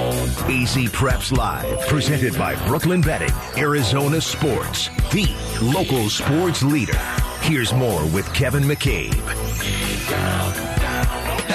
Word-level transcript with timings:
AZ 0.00 0.76
Preps 0.92 1.36
Live, 1.36 1.78
presented 1.88 2.36
by 2.38 2.54
Brooklyn 2.66 3.00
Betting, 3.02 3.30
Arizona 3.56 4.20
Sports, 4.20 4.88
the 5.12 5.28
local 5.62 6.08
sports 6.08 6.62
leader. 6.62 6.96
Here's 7.42 7.72
more 7.72 8.02
with 8.06 8.32
Kevin 8.32 8.62
McCabe. 8.62 9.14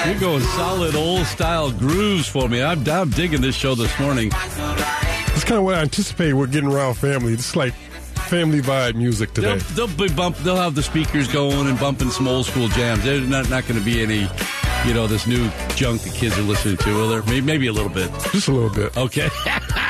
You're 0.05 0.19
going 0.19 0.43
solid 0.43 0.95
old 0.95 1.25
style 1.25 1.71
grooves 1.71 2.27
for 2.27 2.47
me. 2.47 2.61
I'm, 2.61 2.87
I'm 2.87 3.09
digging 3.09 3.41
this 3.41 3.55
show 3.55 3.73
this 3.73 3.97
morning. 3.99 4.27
It's 4.27 5.43
kind 5.43 5.57
of 5.57 5.63
what 5.63 5.75
I 5.75 5.81
anticipate 5.81 6.33
we're 6.33 6.47
getting 6.47 6.71
around 6.71 6.95
family. 6.95 7.33
It's 7.33 7.55
like 7.55 7.73
family 7.73 8.61
vibe 8.61 8.95
music 8.95 9.33
today. 9.33 9.57
They'll, 9.57 9.87
they'll 9.87 10.07
be 10.07 10.13
bump. 10.13 10.37
They'll 10.37 10.55
have 10.55 10.75
the 10.75 10.83
speakers 10.83 11.27
going 11.27 11.67
and 11.67 11.79
bumping 11.79 12.09
some 12.09 12.27
old 12.27 12.45
school 12.45 12.67
jams. 12.69 13.03
There's 13.03 13.27
not 13.27 13.49
not 13.49 13.67
going 13.67 13.79
to 13.79 13.85
be 13.85 14.01
any, 14.01 14.29
you 14.85 14.93
know, 14.93 15.07
this 15.07 15.25
new 15.27 15.49
junk 15.75 16.01
the 16.01 16.09
kids 16.09 16.37
are 16.37 16.43
listening 16.43 16.77
to. 16.77 16.95
Will 16.95 17.09
there? 17.09 17.23
Maybe, 17.23 17.41
maybe 17.41 17.67
a 17.67 17.73
little 17.73 17.89
bit. 17.89 18.11
Just 18.31 18.47
a 18.47 18.51
little 18.51 18.69
bit. 18.69 18.95
Okay. 18.95 19.29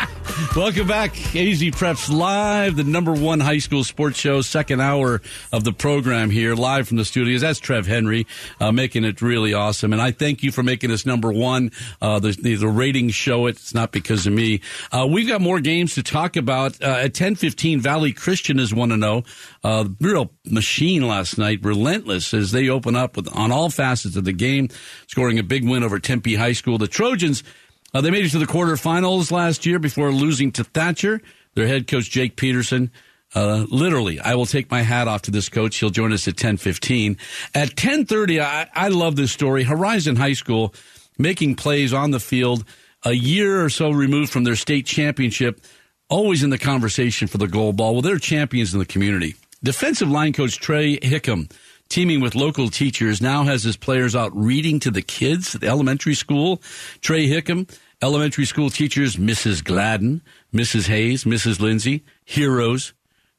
Welcome 0.54 0.86
back, 0.86 1.12
AZ 1.34 1.62
Preps 1.62 2.14
Live, 2.14 2.76
the 2.76 2.84
number 2.84 3.14
one 3.14 3.40
high 3.40 3.60
school 3.60 3.86
sports 3.86 4.20
show, 4.20 4.42
second 4.42 4.82
hour 4.82 5.22
of 5.54 5.64
the 5.64 5.72
program 5.72 6.30
here, 6.30 6.56
live 6.56 6.90
from 6.90 6.98
the 6.98 7.06
studios. 7.06 7.40
That's 7.40 7.60
Trev 7.60 7.88
Henry, 7.88 8.28
uh, 8.60 8.74
making 8.74 9.06
it 9.06 9.22
really 9.22 9.54
awesome. 9.54 9.94
And 9.94 10.02
I 10.02 10.12
thank 10.12 10.44
you 10.44 10.52
for 10.52 10.62
making 10.62 10.92
us 10.92 11.06
number 11.06 11.32
one. 11.32 11.72
Uh, 12.02 12.20
the, 12.20 12.32
the, 12.32 12.68
ratings 12.68 13.16
show 13.16 13.48
it. 13.48 13.52
It's 13.52 13.74
not 13.74 13.94
because 13.94 14.28
of 14.28 14.34
me. 14.34 14.60
Uh, 14.92 15.08
we've 15.10 15.28
got 15.28 15.40
more 15.40 15.62
games 15.62 15.96
to 15.96 16.04
talk 16.04 16.36
about. 16.36 16.82
Uh, 16.82 16.88
at 16.88 17.16
1015, 17.16 17.80
Valley 17.80 18.12
Christian 18.12 18.60
is 18.60 18.74
1 18.74 18.90
to 18.90 18.98
0. 18.98 19.24
Uh, 19.64 19.88
real 20.02 20.32
machine 20.46 21.08
last 21.08 21.38
night, 21.38 21.60
relentless 21.64 22.34
as 22.34 22.52
they 22.52 22.68
open 22.68 22.98
up 22.98 23.16
with, 23.16 23.34
on 23.34 23.54
all 23.54 23.70
facets 23.70 24.18
of 24.18 24.26
the 24.26 24.34
game, 24.34 24.68
scoring 25.08 25.40
a 25.40 25.44
big 25.44 25.66
win 25.66 25.82
over 25.82 25.98
Tempe 25.98 26.36
High 26.36 26.54
School. 26.54 26.78
The 26.78 26.88
Trojans, 26.88 27.42
uh, 27.96 28.02
they 28.02 28.12
made 28.12 28.26
it 28.26 28.30
to 28.32 28.40
the 28.40 28.46
quarterfinals 28.46 29.32
last 29.32 29.66
year 29.66 29.80
before 29.80 30.12
losing 30.12 30.52
to 30.52 30.66
Thatcher. 30.66 31.22
Their 31.54 31.66
head 31.66 31.88
coach, 31.88 32.10
Jake 32.10 32.36
Peterson, 32.36 32.92
uh, 33.34 33.66
literally, 33.70 34.20
I 34.20 34.36
will 34.36 34.46
take 34.46 34.70
my 34.70 34.82
hat 34.82 35.08
off 35.08 35.22
to 35.24 35.32
this 35.32 35.48
coach. 35.48 35.78
He'll 35.78 35.90
join 35.90 36.12
us 36.12 36.28
at 36.28 36.34
1015. 36.34 37.18
At 37.54 37.70
1030, 37.70 38.42
I, 38.42 38.68
I 38.74 38.90
love 38.90 39.16
this 39.16 39.32
story. 39.32 39.64
Horizon 39.64 40.18
High 40.18 40.34
School 40.34 40.74
making 41.18 41.56
plays 41.56 41.94
on 41.94 42.12
the 42.12 42.20
field 42.20 42.66
a 43.06 43.14
year 43.14 43.64
or 43.64 43.70
so 43.70 43.92
removed 43.92 44.30
from 44.30 44.44
their 44.44 44.58
state 44.58 44.86
championship, 44.86 45.62
always 46.10 46.44
in 46.44 46.50
the 46.50 46.58
conversation 46.58 47.30
for 47.30 47.38
the 47.38 47.48
gold 47.48 47.78
ball. 47.78 47.94
Well, 47.94 48.02
they're 48.02 48.20
champions 48.20 48.74
in 48.74 48.80
the 48.80 48.86
community. 48.86 49.36
Defensive 49.64 50.10
line 50.10 50.34
coach 50.34 50.60
Tre 50.60 51.00
Hickam 51.00 51.50
teaming 51.90 52.22
with 52.22 52.36
local 52.36 52.70
teachers, 52.70 53.22
now 53.22 53.44
has 53.44 53.64
his 53.64 53.78
players 53.78 54.16
out 54.16 54.36
reading 54.36 54.80
to 54.82 54.92
the 54.92 55.02
kids 55.02 55.56
at 55.56 55.62
the 55.62 55.68
elementary 55.68 56.14
school. 56.14 56.62
Tre 57.02 57.28
Hickam, 57.28 57.70
elementary 58.02 58.46
school 58.46 58.70
teachers, 58.70 59.16
Mrs. 59.16 59.64
Gladden, 59.64 60.22
Mrs. 60.54 60.88
Hayes, 60.88 61.24
Mrs. 61.24 61.60
Lindsey, 61.60 62.04
heroes, 62.24 62.94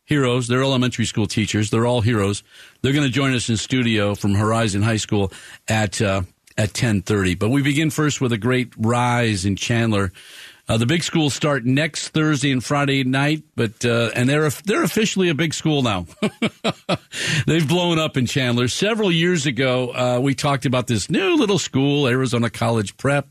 heroes. 0.05 0.49
They're 0.49 0.63
elementary 0.63 1.05
school 1.05 1.27
teachers. 1.27 1.71
They're 1.71 1.87
all 1.87 2.01
heroes. 2.01 2.43
They're 2.83 2.93
going 2.93 3.07
to 3.07 3.13
join 3.13 3.35
us 3.35 3.49
in 3.49 3.57
studio 3.57 4.15
from 4.15 4.35
Horizon 4.35 4.83
High 4.83 4.97
School 4.97 5.33
at, 5.69 6.01
uh, 6.01 6.23
at 6.57 6.69
1030. 6.69 7.35
But 7.35 7.51
we 7.51 7.63
begin 7.63 7.91
first 7.91 8.21
with 8.21 8.33
a 8.33 8.39
great 8.39 8.73
rise 8.77 9.45
in 9.45 9.57
Chandler. 9.57 10.13
Uh, 10.69 10.77
the 10.77 10.87
big 10.87 11.05
schools 11.05 11.33
start 11.33 11.65
next 11.65 12.09
Thursday 12.09 12.51
and 12.51 12.63
Friday 12.63 13.05
night, 13.05 13.45
but 13.55 13.85
uh, 13.85 14.11
and 14.17 14.29
they're 14.29 14.51
they're 14.51 14.83
officially 14.83 15.29
a 15.29 15.35
big 15.35 15.55
school 15.55 15.83
now. 15.83 16.07
They've 17.47 17.67
blown 17.67 18.01
up 18.01 18.17
in 18.17 18.27
Chandler. 18.27 18.67
Several 18.67 19.13
years 19.13 19.47
ago, 19.47 19.95
uh, 19.95 20.21
we 20.21 20.35
talked 20.35 20.67
about 20.67 20.89
this 20.89 21.09
new 21.09 21.37
little 21.37 21.61
school, 21.61 22.09
Arizona 22.09 22.51
College 22.51 22.97
Prep. 22.97 23.29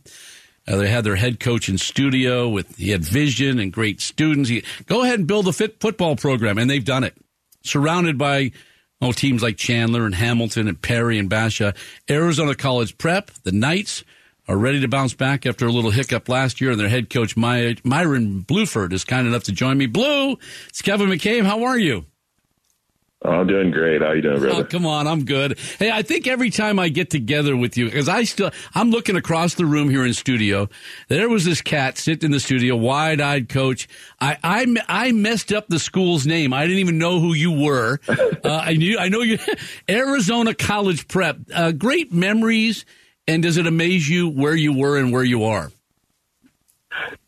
Uh, 0.65 0.77
they 0.77 0.87
had 0.87 1.03
their 1.03 1.17
head 1.17 1.41
coach 1.41 1.67
in 1.67 1.77
studio 1.77 2.47
with 2.47 2.77
he 2.77 2.91
had 2.91 3.03
vision 3.03 3.59
and 3.59 3.73
great 3.73 3.99
students. 3.99 4.49
He, 4.49 4.63
go 4.85 5.03
ahead 5.03 5.19
and 5.19 5.27
build 5.27 5.49
a 5.49 5.53
fit 5.53 5.81
football 5.81 6.15
program, 6.15 6.57
and 6.57 6.69
they've 6.69 6.85
done 6.85 7.03
it. 7.03 7.17
Surrounded 7.63 8.17
by 8.17 8.53
oh 9.01 9.11
teams 9.11 9.43
like 9.43 9.57
Chandler 9.57 10.05
and 10.05 10.15
Hamilton 10.15 10.69
and 10.69 10.81
Perry 10.81 11.19
and 11.19 11.29
Basha, 11.29 11.73
Arizona 12.09 12.55
College 12.55 12.97
Prep, 12.97 13.29
the 13.43 13.51
Knights 13.51 14.05
are 14.47 14.57
ready 14.57 14.79
to 14.81 14.87
bounce 14.87 15.13
back 15.13 15.45
after 15.45 15.65
a 15.65 15.71
little 15.71 15.91
hiccup 15.91 16.29
last 16.29 16.61
year, 16.61 16.71
and 16.71 16.79
their 16.79 16.89
head 16.89 17.09
coach 17.09 17.35
My- 17.35 17.75
Myron 17.83 18.43
Blueford 18.43 18.93
is 18.93 19.03
kind 19.03 19.27
enough 19.27 19.43
to 19.43 19.51
join 19.51 19.77
me. 19.77 19.87
Blue, 19.87 20.37
it's 20.69 20.81
Kevin 20.81 21.09
McCabe. 21.09 21.43
How 21.43 21.63
are 21.63 21.77
you? 21.77 22.05
I'm 23.23 23.47
doing 23.47 23.71
great. 23.71 24.01
How 24.01 24.11
you 24.11 24.21
doing, 24.21 24.39
brother? 24.39 24.61
Oh, 24.61 24.63
come 24.63 24.85
on, 24.85 25.07
I'm 25.07 25.25
good. 25.25 25.57
Hey, 25.79 25.89
I 25.89 26.03
think 26.03 26.27
every 26.27 26.49
time 26.49 26.77
I 26.77 26.89
get 26.89 27.09
together 27.09 27.57
with 27.57 27.75
you, 27.75 27.85
because 27.85 28.07
I 28.07 28.23
still, 28.23 28.51
I'm 28.73 28.91
looking 28.91 29.15
across 29.15 29.55
the 29.55 29.65
room 29.65 29.89
here 29.89 30.05
in 30.05 30.13
studio. 30.13 30.69
There 31.07 31.27
was 31.27 31.43
this 31.43 31.61
cat 31.61 31.97
sitting 31.97 32.27
in 32.27 32.31
the 32.31 32.39
studio, 32.39 32.75
wide-eyed 32.75 33.49
coach. 33.49 33.87
I, 34.19 34.37
I, 34.43 34.75
I 34.87 35.11
messed 35.11 35.51
up 35.51 35.67
the 35.67 35.79
school's 35.79 36.27
name. 36.27 36.53
I 36.53 36.63
didn't 36.63 36.79
even 36.79 36.97
know 36.97 37.19
who 37.19 37.33
you 37.33 37.51
were. 37.51 37.99
uh, 38.07 38.15
I 38.43 38.73
knew, 38.73 38.99
I 38.99 39.09
know 39.09 39.21
you, 39.21 39.39
Arizona 39.89 40.53
College 40.53 41.07
Prep. 41.07 41.37
Uh, 41.53 41.71
great 41.71 42.13
memories 42.13 42.85
and 43.27 43.43
does 43.43 43.57
it 43.57 43.67
amaze 43.67 44.09
you 44.09 44.29
where 44.29 44.55
you 44.55 44.73
were 44.73 44.97
and 44.97 45.11
where 45.11 45.23
you 45.23 45.43
are? 45.43 45.71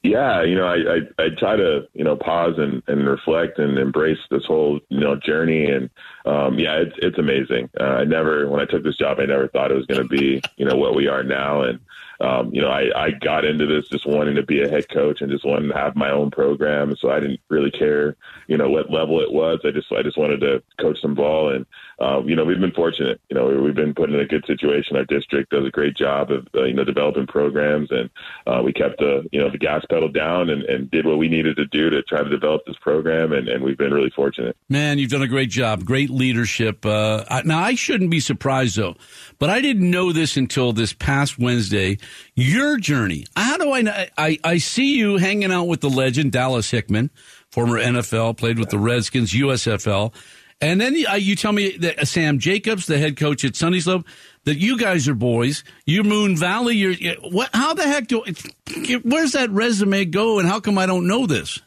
Yeah, 0.02 0.44
you 0.44 0.56
know, 0.56 0.66
I, 0.66 0.76
I, 0.76 1.26
I 1.26 1.30
try 1.38 1.58
to, 1.58 1.88
you 1.94 2.04
know, 2.04 2.16
pause 2.16 2.54
and, 2.58 2.82
and 2.88 3.06
reflect 3.06 3.60
and 3.60 3.78
embrace 3.78 4.20
this 4.32 4.46
whole, 4.46 4.80
you 4.88 5.00
know, 5.02 5.18
journey. 5.18 5.66
And, 5.66 5.90
um, 6.26 6.58
yeah, 6.58 6.78
it's, 6.78 6.96
it's 7.00 7.18
amazing. 7.18 7.70
Uh, 7.78 7.84
I 7.84 8.04
never, 8.06 8.48
when 8.48 8.62
I 8.62 8.66
took 8.66 8.84
this 8.84 8.96
job, 8.96 9.20
I 9.20 9.26
never 9.26 9.50
thought 9.50 9.72
it 9.72 9.76
was 9.76 9.86
going 9.86 10.02
to 10.02 10.08
be, 10.08 10.42
you 10.56 10.66
know, 10.66 10.78
what 10.78 10.96
we 10.96 11.08
are 11.08 11.24
now. 11.24 11.64
And, 11.64 11.80
um, 12.20 12.54
you 12.54 12.62
know, 12.62 12.70
I, 12.70 12.90
I 12.96 13.12
got 13.12 13.46
into 13.46 13.66
this 13.66 13.88
just 13.90 14.08
wanting 14.08 14.36
to 14.36 14.44
be 14.44 14.62
a 14.62 14.70
head 14.70 14.90
coach 14.90 15.22
and 15.22 15.32
just 15.32 15.46
wanting 15.46 15.70
to 15.70 15.76
have 15.76 15.96
my 15.96 16.12
own 16.12 16.32
program. 16.32 16.96
So 17.00 17.12
I 17.12 17.20
didn't 17.20 17.40
really 17.50 17.72
care, 17.72 18.16
you 18.48 18.58
know, 18.58 18.70
what 18.70 18.92
level 18.92 19.22
it 19.22 19.32
was. 19.32 19.60
I 19.64 19.72
just, 19.72 19.92
I 19.92 20.02
just 20.02 20.18
wanted 20.18 20.42
to 20.42 20.64
coach 20.80 21.00
some 21.02 21.16
ball. 21.16 21.54
And, 21.54 21.66
um, 22.00 22.28
you 22.30 22.36
know, 22.36 22.46
we've 22.46 22.60
been 22.60 22.72
fortunate. 22.72 23.20
You 23.30 23.36
know, 23.36 23.48
we've 23.48 23.76
been 23.76 23.94
put 23.94 24.10
in 24.10 24.20
a 24.20 24.26
good 24.26 24.46
situation. 24.46 24.96
Our 24.96 25.06
district 25.06 25.52
does 25.52 25.66
a 25.66 25.72
great 25.72 25.96
job 25.96 26.32
of, 26.32 26.48
uh, 26.54 26.64
you 26.64 26.74
know, 26.74 26.84
developing 26.84 27.28
programs, 27.28 27.90
and 27.92 28.10
uh, 28.46 28.62
we 28.64 28.74
kept 28.74 29.00
the, 29.00 29.28
you 29.32 29.40
know, 29.40 29.50
the 29.50 29.58
gas 29.58 29.84
pedal 29.90 30.10
down 30.10 30.50
and, 30.50 30.64
and 30.64 30.92
did 30.92 31.06
what 31.06 31.18
we 31.18 31.28
needed 31.28 31.56
to 31.58 31.66
do 31.66 31.90
to 31.90 32.04
try 32.04 32.24
to 32.24 32.30
develop 32.30 32.66
this 32.66 32.76
program, 32.82 33.34
and, 33.34 33.48
and 33.48 33.64
we've 33.64 33.78
been 33.78 33.94
really 33.94 34.12
fortunate. 34.16 34.56
Man, 34.70 35.00
you've 35.00 35.10
done 35.10 35.22
a 35.22 35.28
great 35.28 35.50
job. 35.50 35.86
Great 35.86 36.10
leadership. 36.10 36.86
Uh, 36.86 37.24
now, 37.46 37.60
I 37.60 37.76
shouldn't 37.76 38.12
be 38.12 38.20
surprised 38.20 38.76
though, 38.76 38.96
but 39.40 39.50
I 39.50 39.62
didn't 39.62 39.90
know 39.90 40.12
this 40.12 40.38
until 40.38 40.74
this 40.74 40.94
past 40.94 41.40
Wednesday. 41.40 41.98
Your 42.36 42.78
journey. 42.78 43.26
How 43.36 43.58
do 43.58 43.72
I 43.72 43.82
know? 43.82 44.06
I, 44.18 44.40
I 44.44 44.58
see 44.58 44.98
you 44.98 45.18
hanging 45.18 45.52
out 45.52 45.66
with 45.66 45.82
the 45.82 45.90
legend 45.90 46.32
Dallas 46.32 46.70
Hickman, 46.70 47.10
former 47.50 47.80
NFL, 47.80 48.38
played 48.38 48.60
with 48.60 48.70
the 48.70 48.80
Redskins, 48.80 49.34
USFL. 49.34 50.14
And 50.60 50.82
then 50.82 50.96
uh, 51.08 51.14
you 51.16 51.36
tell 51.36 51.52
me 51.52 51.78
that 51.78 52.00
uh, 52.00 52.06
Sam 52.06 52.40
Jacobs, 52.40 52.88
the 52.88 52.98
head 52.98 53.16
coach 53.16 53.46
at 53.46 53.54
Sunnyslope, 53.54 54.06
that 54.46 54.58
you 54.58 54.78
guys 54.78 55.08
are 55.08 55.14
boys. 55.14 55.64
You 55.86 56.04
Moon 56.04 56.36
Valley. 56.36 56.76
You're 56.76 57.16
what? 57.30 57.50
How 57.54 57.74
the 57.74 57.84
heck 57.84 58.08
do? 58.08 58.24
Where's 59.04 59.34
that 59.34 59.52
resume 59.52 60.06
go? 60.06 60.40
And 60.40 60.48
how 60.48 60.60
come 60.60 60.78
I 60.78 60.88
don't 60.88 61.08
know 61.08 61.28
this? 61.28 61.60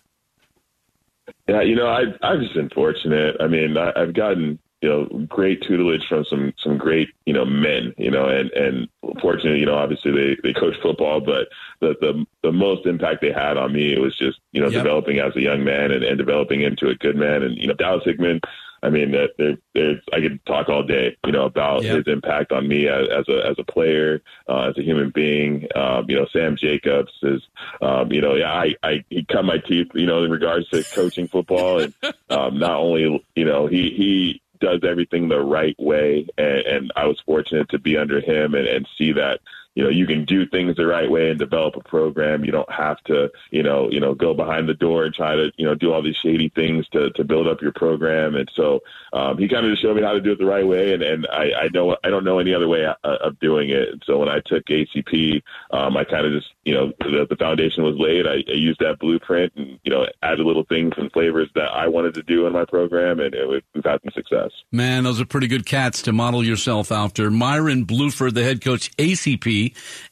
Yeah, 1.49 1.63
you 1.63 1.77
know, 1.77 1.87
I've 1.87 2.19
I've 2.23 2.41
just 2.41 2.55
been 2.55 2.71
fortunate. 2.71 3.37
I 3.41 3.47
mean, 3.47 3.77
I, 3.77 3.93
I've 3.95 4.15
gotten 4.15 4.59
you 4.81 4.89
know 4.89 5.05
great 5.29 5.63
tutelage 5.63 6.07
from 6.09 6.25
some 6.25 6.53
some 6.63 6.79
great 6.79 7.09
you 7.27 7.33
know 7.33 7.45
men. 7.45 7.95
You 7.99 8.11
know, 8.11 8.27
and 8.27 8.51
and 8.53 8.89
fortunately, 9.21 9.61
you 9.61 9.67
know, 9.67 9.77
obviously 9.77 10.13
they 10.13 10.37
they 10.43 10.53
coach 10.53 10.75
football, 10.83 11.21
but 11.21 11.49
the 11.81 11.95
the 12.01 12.27
the 12.43 12.53
most 12.53 12.87
impact 12.87 13.21
they 13.21 13.33
had 13.33 13.57
on 13.57 13.73
me 13.73 13.99
was 13.99 14.17
just 14.17 14.39
you 14.53 14.61
know 14.61 14.69
yep. 14.69 14.83
developing 14.83 15.19
as 15.19 15.35
a 15.37 15.41
young 15.43 15.65
man 15.65 15.91
and, 15.91 16.05
and 16.05 16.19
developing 16.19 16.63
into 16.63 16.89
a 16.89 16.95
good 16.95 17.17
man. 17.17 17.43
And 17.43 17.57
you 17.57 17.67
know, 17.67 17.75
Dallas 17.75 18.05
Hickman 18.05 18.41
I 18.83 18.89
mean, 18.89 19.13
there, 19.13 19.57
there's 19.75 20.01
I 20.13 20.21
could 20.21 20.45
talk 20.47 20.69
all 20.69 20.83
day, 20.83 21.17
you 21.27 21.33
know, 21.33 21.45
about 21.45 21.83
yep. 21.83 21.99
his 21.99 22.13
impact 22.13 22.51
on 22.51 22.67
me 22.67 22.89
as, 22.89 23.09
as 23.11 23.29
a 23.29 23.47
as 23.47 23.57
a 23.59 23.65
player, 23.65 24.23
uh, 24.49 24.71
as 24.71 24.79
a 24.79 24.83
human 24.83 25.11
being. 25.11 25.67
Um, 25.75 26.07
you 26.09 26.17
know, 26.17 26.27
Sam 26.33 26.57
Jacobs 26.57 27.13
is, 27.23 27.43
um, 27.83 28.11
you 28.11 28.21
know, 28.21 28.35
yeah, 28.35 28.53
I, 28.53 28.75
I 28.83 29.05
he 29.11 29.25
cut 29.25 29.45
my 29.45 29.59
teeth, 29.59 29.89
you 29.95 30.07
know, 30.07 30.25
in 30.25 30.31
regards 30.31 30.69
to 30.71 30.83
coaching 30.95 31.29
football, 31.29 31.81
and 31.81 31.95
um, 32.31 32.59
not 32.59 32.77
only, 32.77 33.25
you 33.35 33.45
know, 33.45 33.67
he 33.67 33.91
he 33.91 34.43
does 34.61 34.81
everything 34.85 35.29
the 35.29 35.41
right 35.41 35.77
way, 35.79 36.27
and, 36.39 36.59
and 36.61 36.93
I 36.97 37.07
was 37.07 37.21
fortunate 37.25 37.69
to 37.71 37.79
be 37.79 37.97
under 37.97 38.21
him 38.21 38.55
and, 38.55 38.67
and 38.67 38.87
see 38.97 39.13
that 39.13 39.41
you 39.75 39.85
know 39.85 39.91
you 39.91 40.07
can 40.07 40.25
do 40.25 40.47
things 40.47 40.77
the 40.77 40.87
right 40.87 41.11
way 41.11 41.31
and 41.31 41.39
develop 41.39 41.77
a 41.77 41.89
program. 41.89 42.45
You 42.45 42.53
don't 42.53 42.71
have 42.73 42.99
to 43.05 43.31
you 43.51 43.63
know 43.63 43.89
you 43.91 44.01
know 44.01 44.15
go 44.15 44.35
behind 44.35 44.69
the 44.69 44.75
door 44.75 45.05
and 45.05 45.15
try 45.15 45.35
to 45.35 45.53
you 45.57 45.67
know 45.67 45.75
do 45.75 45.93
all 45.93 46.03
these 46.03 46.17
shady 46.17 46.49
things 46.49 46.89
to 46.89 47.11
to 47.11 47.25
build 47.25 47.47
up 47.47 47.63
your 47.63 47.73
program. 47.73 48.35
And 48.35 48.51
so 48.55 48.81
um, 49.13 49.39
he 49.39 49.49
kind 49.49 49.67
of 49.67 49.73
just 49.73 49.83
showed 49.83 49.97
me 49.97 50.03
how 50.03 50.13
to 50.13 50.21
do 50.21 50.33
it 50.33 50.39
the 50.39 50.47
right 50.47 50.67
way. 50.67 50.93
And 50.93 51.03
and 51.03 51.27
I, 51.33 51.53
I 51.63 51.69
know 51.73 51.97
I 52.05 52.11
don't 52.11 52.25
know 52.25 52.39
any 52.39 52.55
other 52.55 52.69
way 52.69 52.85
uh, 52.85 52.95
of 53.03 53.39
doing 53.39 53.71
it. 53.71 53.89
And 53.89 54.03
so 54.07 54.19
when 54.19 54.29
I 54.29 54.41
took 54.45 54.65
ACP 54.67 55.43
um, 55.71 55.97
I 55.97 56.05
kind 56.05 56.27
of 56.27 56.33
just 56.33 56.53
you 56.65 56.75
know 56.75 56.93
the, 57.01 57.27
the 57.29 57.37
foundation 57.37 57.85
was 57.85 57.97
laid. 57.97 58.27
I, 58.27 58.43
I 58.51 58.57
used 58.57 58.81
that 58.81 58.99
blueprint 58.99 59.53
and 59.57 59.79
you 59.85 59.91
know 59.91 60.07
added 60.23 60.45
little 60.45 60.65
things 60.65 60.95
and 60.97 61.11
flavors 61.13 61.49
that 61.55 61.71
I 61.73 61.89
wanted 61.89 62.15
to 62.15 62.23
do 62.23 62.47
in 62.47 62.53
my 62.53 62.65
program 62.65 63.21
and 63.21 63.35
it, 63.35 63.49
we've 63.49 63.85
had 63.85 64.01
some 64.03 64.13
success. 64.15 64.51
Man 64.73 65.05
those 65.05 65.21
are 65.21 65.27
pretty 65.27 65.47
good 65.47 65.67
cats 65.67 66.03
to 66.03 66.13
model 66.13 66.45
yourself 66.45 66.91
after. 66.91 67.31
Myron 67.31 67.87
Blueford 67.87 68.35
the 68.35 68.43
head 68.43 68.63
coach 68.63 68.95
ACP 68.97 69.60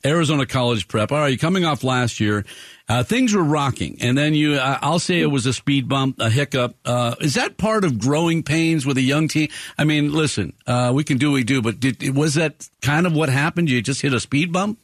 Arizona 0.04 0.46
College 0.46 0.88
Prep. 0.88 1.12
All 1.12 1.18
right, 1.18 1.38
coming 1.38 1.64
off 1.64 1.84
last 1.84 2.20
year. 2.20 2.44
Uh, 2.88 3.02
things 3.02 3.34
were 3.34 3.44
rocking, 3.44 3.98
and 4.00 4.16
then 4.16 4.32
you, 4.32 4.54
uh, 4.54 4.78
I'll 4.80 4.98
say 4.98 5.20
it 5.20 5.26
was 5.26 5.44
a 5.44 5.52
speed 5.52 5.88
bump, 5.88 6.20
a 6.20 6.30
hiccup. 6.30 6.74
Uh, 6.86 7.16
is 7.20 7.34
that 7.34 7.58
part 7.58 7.84
of 7.84 7.98
growing 7.98 8.42
pains 8.42 8.86
with 8.86 8.96
a 8.96 9.02
young 9.02 9.28
team? 9.28 9.50
I 9.76 9.84
mean, 9.84 10.10
listen, 10.10 10.54
uh, 10.66 10.92
we 10.94 11.04
can 11.04 11.18
do 11.18 11.30
what 11.30 11.34
we 11.34 11.44
do, 11.44 11.60
but 11.60 11.80
did, 11.80 12.16
was 12.16 12.34
that 12.34 12.66
kind 12.80 13.06
of 13.06 13.12
what 13.12 13.28
happened? 13.28 13.68
You 13.68 13.82
just 13.82 14.00
hit 14.00 14.14
a 14.14 14.20
speed 14.20 14.52
bump? 14.52 14.78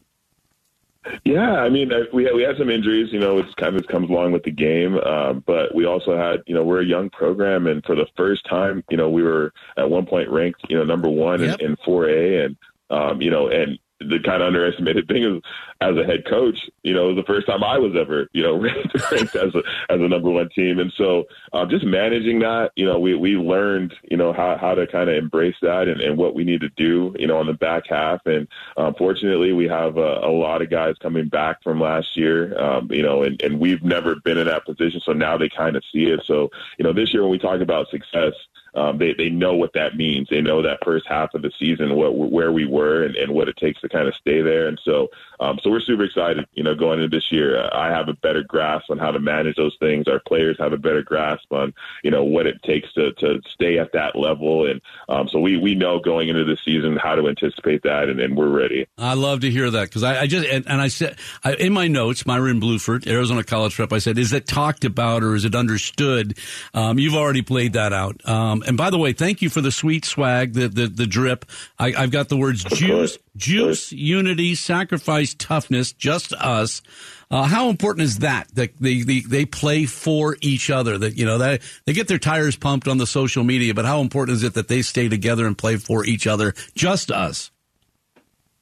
Yeah, 1.24 1.52
I 1.60 1.68
mean, 1.68 1.92
uh, 1.92 2.04
we 2.12 2.24
had, 2.24 2.34
we 2.34 2.42
had 2.42 2.56
some 2.58 2.70
injuries, 2.70 3.08
you 3.12 3.20
know, 3.20 3.38
it's 3.38 3.52
kind 3.54 3.76
of 3.76 3.86
comes 3.88 4.08
along 4.08 4.32
with 4.32 4.42
the 4.42 4.50
game. 4.50 4.98
Uh, 5.04 5.34
but 5.34 5.74
we 5.74 5.86
also 5.86 6.16
had, 6.16 6.42
you 6.46 6.54
know, 6.54 6.64
we're 6.64 6.80
a 6.80 6.86
young 6.86 7.10
program, 7.10 7.66
and 7.66 7.84
for 7.84 7.94
the 7.94 8.06
first 8.16 8.46
time, 8.48 8.82
you 8.90 8.96
know, 8.96 9.10
we 9.10 9.22
were 9.22 9.52
at 9.76 9.88
one 9.88 10.06
point 10.06 10.30
ranked, 10.30 10.62
you 10.68 10.76
know, 10.76 10.84
number 10.84 11.08
one 11.08 11.42
yep. 11.42 11.60
in, 11.60 11.72
in 11.72 11.76
4A, 11.86 12.44
and 12.44 12.56
um, 12.90 13.20
you 13.20 13.30
know, 13.30 13.48
and 13.48 13.78
the 14.08 14.20
kind 14.20 14.42
of 14.42 14.48
underestimated 14.48 15.08
thing 15.08 15.24
is 15.24 15.42
as 15.80 15.96
a 15.96 16.04
head 16.04 16.24
coach, 16.28 16.58
you 16.82 16.94
know, 16.94 17.14
the 17.14 17.22
first 17.24 17.46
time 17.46 17.62
I 17.62 17.78
was 17.78 17.94
ever, 17.98 18.28
you 18.32 18.42
know, 18.42 18.56
ranked, 18.60 19.36
as 19.36 19.54
a 19.54 19.62
as 19.90 20.00
a 20.00 20.08
number 20.08 20.30
one 20.30 20.48
team, 20.54 20.78
and 20.78 20.92
so 20.96 21.24
uh, 21.52 21.66
just 21.66 21.84
managing 21.84 22.38
that, 22.40 22.70
you 22.76 22.86
know, 22.86 22.98
we 22.98 23.14
we 23.14 23.36
learned, 23.36 23.94
you 24.10 24.16
know, 24.16 24.32
how 24.32 24.56
how 24.56 24.74
to 24.74 24.86
kind 24.86 25.10
of 25.10 25.16
embrace 25.16 25.56
that 25.62 25.88
and, 25.88 26.00
and 26.00 26.16
what 26.16 26.34
we 26.34 26.44
need 26.44 26.60
to 26.60 26.70
do, 26.70 27.14
you 27.18 27.26
know, 27.26 27.38
on 27.38 27.46
the 27.46 27.52
back 27.52 27.84
half, 27.88 28.24
and 28.26 28.48
um, 28.76 28.94
fortunately, 28.96 29.52
we 29.52 29.68
have 29.68 29.96
a, 29.96 30.18
a 30.22 30.30
lot 30.30 30.62
of 30.62 30.70
guys 30.70 30.94
coming 31.00 31.28
back 31.28 31.62
from 31.62 31.80
last 31.80 32.16
year, 32.16 32.58
um, 32.60 32.90
you 32.90 33.02
know, 33.02 33.22
and 33.22 33.40
and 33.42 33.60
we've 33.60 33.82
never 33.82 34.16
been 34.24 34.38
in 34.38 34.46
that 34.46 34.64
position, 34.64 35.00
so 35.04 35.12
now 35.12 35.36
they 35.36 35.48
kind 35.48 35.76
of 35.76 35.84
see 35.92 36.04
it. 36.04 36.20
So, 36.24 36.50
you 36.78 36.84
know, 36.84 36.92
this 36.92 37.12
year 37.12 37.22
when 37.22 37.30
we 37.30 37.38
talk 37.38 37.60
about 37.60 37.90
success 37.90 38.32
um, 38.74 38.98
they 38.98 39.14
they 39.14 39.30
know 39.30 39.54
what 39.54 39.72
that 39.74 39.96
means. 39.96 40.28
They 40.28 40.40
know 40.40 40.62
that 40.62 40.84
first 40.84 41.06
half 41.06 41.34
of 41.34 41.42
the 41.42 41.52
season, 41.58 41.94
what 41.94 42.14
where 42.16 42.52
we 42.52 42.66
were, 42.66 43.04
and, 43.04 43.14
and 43.16 43.32
what 43.32 43.48
it 43.48 43.56
takes 43.56 43.80
to 43.82 43.88
kind 43.88 44.08
of 44.08 44.14
stay 44.14 44.42
there. 44.42 44.66
And 44.66 44.80
so, 44.84 45.08
um, 45.40 45.58
so 45.62 45.70
we're 45.70 45.80
super 45.80 46.04
excited. 46.04 46.46
You 46.54 46.62
know, 46.62 46.74
going 46.74 47.00
into 47.00 47.14
this 47.14 47.30
year, 47.30 47.68
I 47.72 47.90
have 47.90 48.08
a 48.08 48.14
better 48.14 48.42
grasp 48.42 48.90
on 48.90 48.98
how 48.98 49.10
to 49.10 49.20
manage 49.20 49.56
those 49.56 49.76
things. 49.80 50.08
Our 50.08 50.20
players 50.20 50.56
have 50.58 50.72
a 50.72 50.78
better 50.78 51.02
grasp 51.02 51.52
on 51.52 51.72
you 52.02 52.10
know 52.10 52.24
what 52.24 52.46
it 52.46 52.62
takes 52.62 52.92
to 52.94 53.12
to 53.14 53.40
stay 53.52 53.78
at 53.78 53.92
that 53.92 54.16
level. 54.16 54.66
And 54.66 54.80
um, 55.08 55.28
so 55.28 55.38
we 55.38 55.56
we 55.56 55.74
know 55.74 55.98
going 55.98 56.28
into 56.28 56.44
the 56.44 56.56
season 56.64 56.96
how 56.96 57.14
to 57.14 57.28
anticipate 57.28 57.82
that, 57.82 58.08
and, 58.08 58.20
and 58.20 58.36
we're 58.36 58.48
ready. 58.48 58.86
I 58.98 59.14
love 59.14 59.40
to 59.40 59.50
hear 59.50 59.70
that 59.70 59.84
because 59.84 60.02
I, 60.02 60.22
I, 60.22 60.26
just 60.26 60.46
and, 60.46 60.66
and 60.68 60.80
I 60.80 60.88
said 60.88 61.16
I, 61.42 61.54
in 61.54 61.72
my 61.72 61.88
notes, 61.88 62.26
Myron 62.26 62.60
Blueford, 62.60 63.06
Arizona 63.06 63.44
College 63.44 63.74
Prep. 63.74 63.92
I 63.92 63.98
said, 63.98 64.18
is 64.18 64.32
it 64.32 64.46
talked 64.46 64.84
about 64.84 65.22
or 65.22 65.34
is 65.34 65.44
it 65.44 65.54
understood? 65.54 66.38
Um, 66.72 66.98
you've 66.98 67.14
already 67.14 67.42
played 67.42 67.74
that 67.74 67.92
out. 67.92 68.26
Um, 68.28 68.62
and 68.66 68.76
by 68.76 68.90
the 68.90 68.98
way, 68.98 69.12
thank 69.12 69.42
you 69.42 69.50
for 69.50 69.60
the 69.60 69.72
sweet 69.72 70.04
swag, 70.04 70.54
the 70.54 70.68
the, 70.68 70.86
the 70.86 71.06
drip. 71.06 71.44
I, 71.78 71.90
have 71.90 72.10
got 72.10 72.28
the 72.28 72.36
words 72.36 72.64
juice, 72.64 73.18
juice, 73.36 73.92
unity, 73.92 74.54
sacrifice, 74.54 75.33
toughness, 75.38 75.92
just 75.92 76.32
us. 76.34 76.82
Uh, 77.30 77.44
how 77.44 77.68
important 77.68 78.04
is 78.04 78.18
that? 78.18 78.48
That 78.54 78.76
they, 78.80 79.02
they 79.02 79.20
they 79.20 79.44
play 79.44 79.86
for 79.86 80.36
each 80.40 80.70
other. 80.70 80.98
That 80.98 81.16
you 81.16 81.26
know 81.26 81.38
they 81.38 81.60
they 81.86 81.92
get 81.92 82.08
their 82.08 82.18
tires 82.18 82.56
pumped 82.56 82.88
on 82.88 82.98
the 82.98 83.06
social 83.06 83.44
media, 83.44 83.74
but 83.74 83.84
how 83.84 84.00
important 84.00 84.36
is 84.36 84.44
it 84.44 84.54
that 84.54 84.68
they 84.68 84.82
stay 84.82 85.08
together 85.08 85.46
and 85.46 85.56
play 85.56 85.76
for 85.76 86.04
each 86.04 86.26
other, 86.26 86.54
just 86.74 87.10
us? 87.10 87.50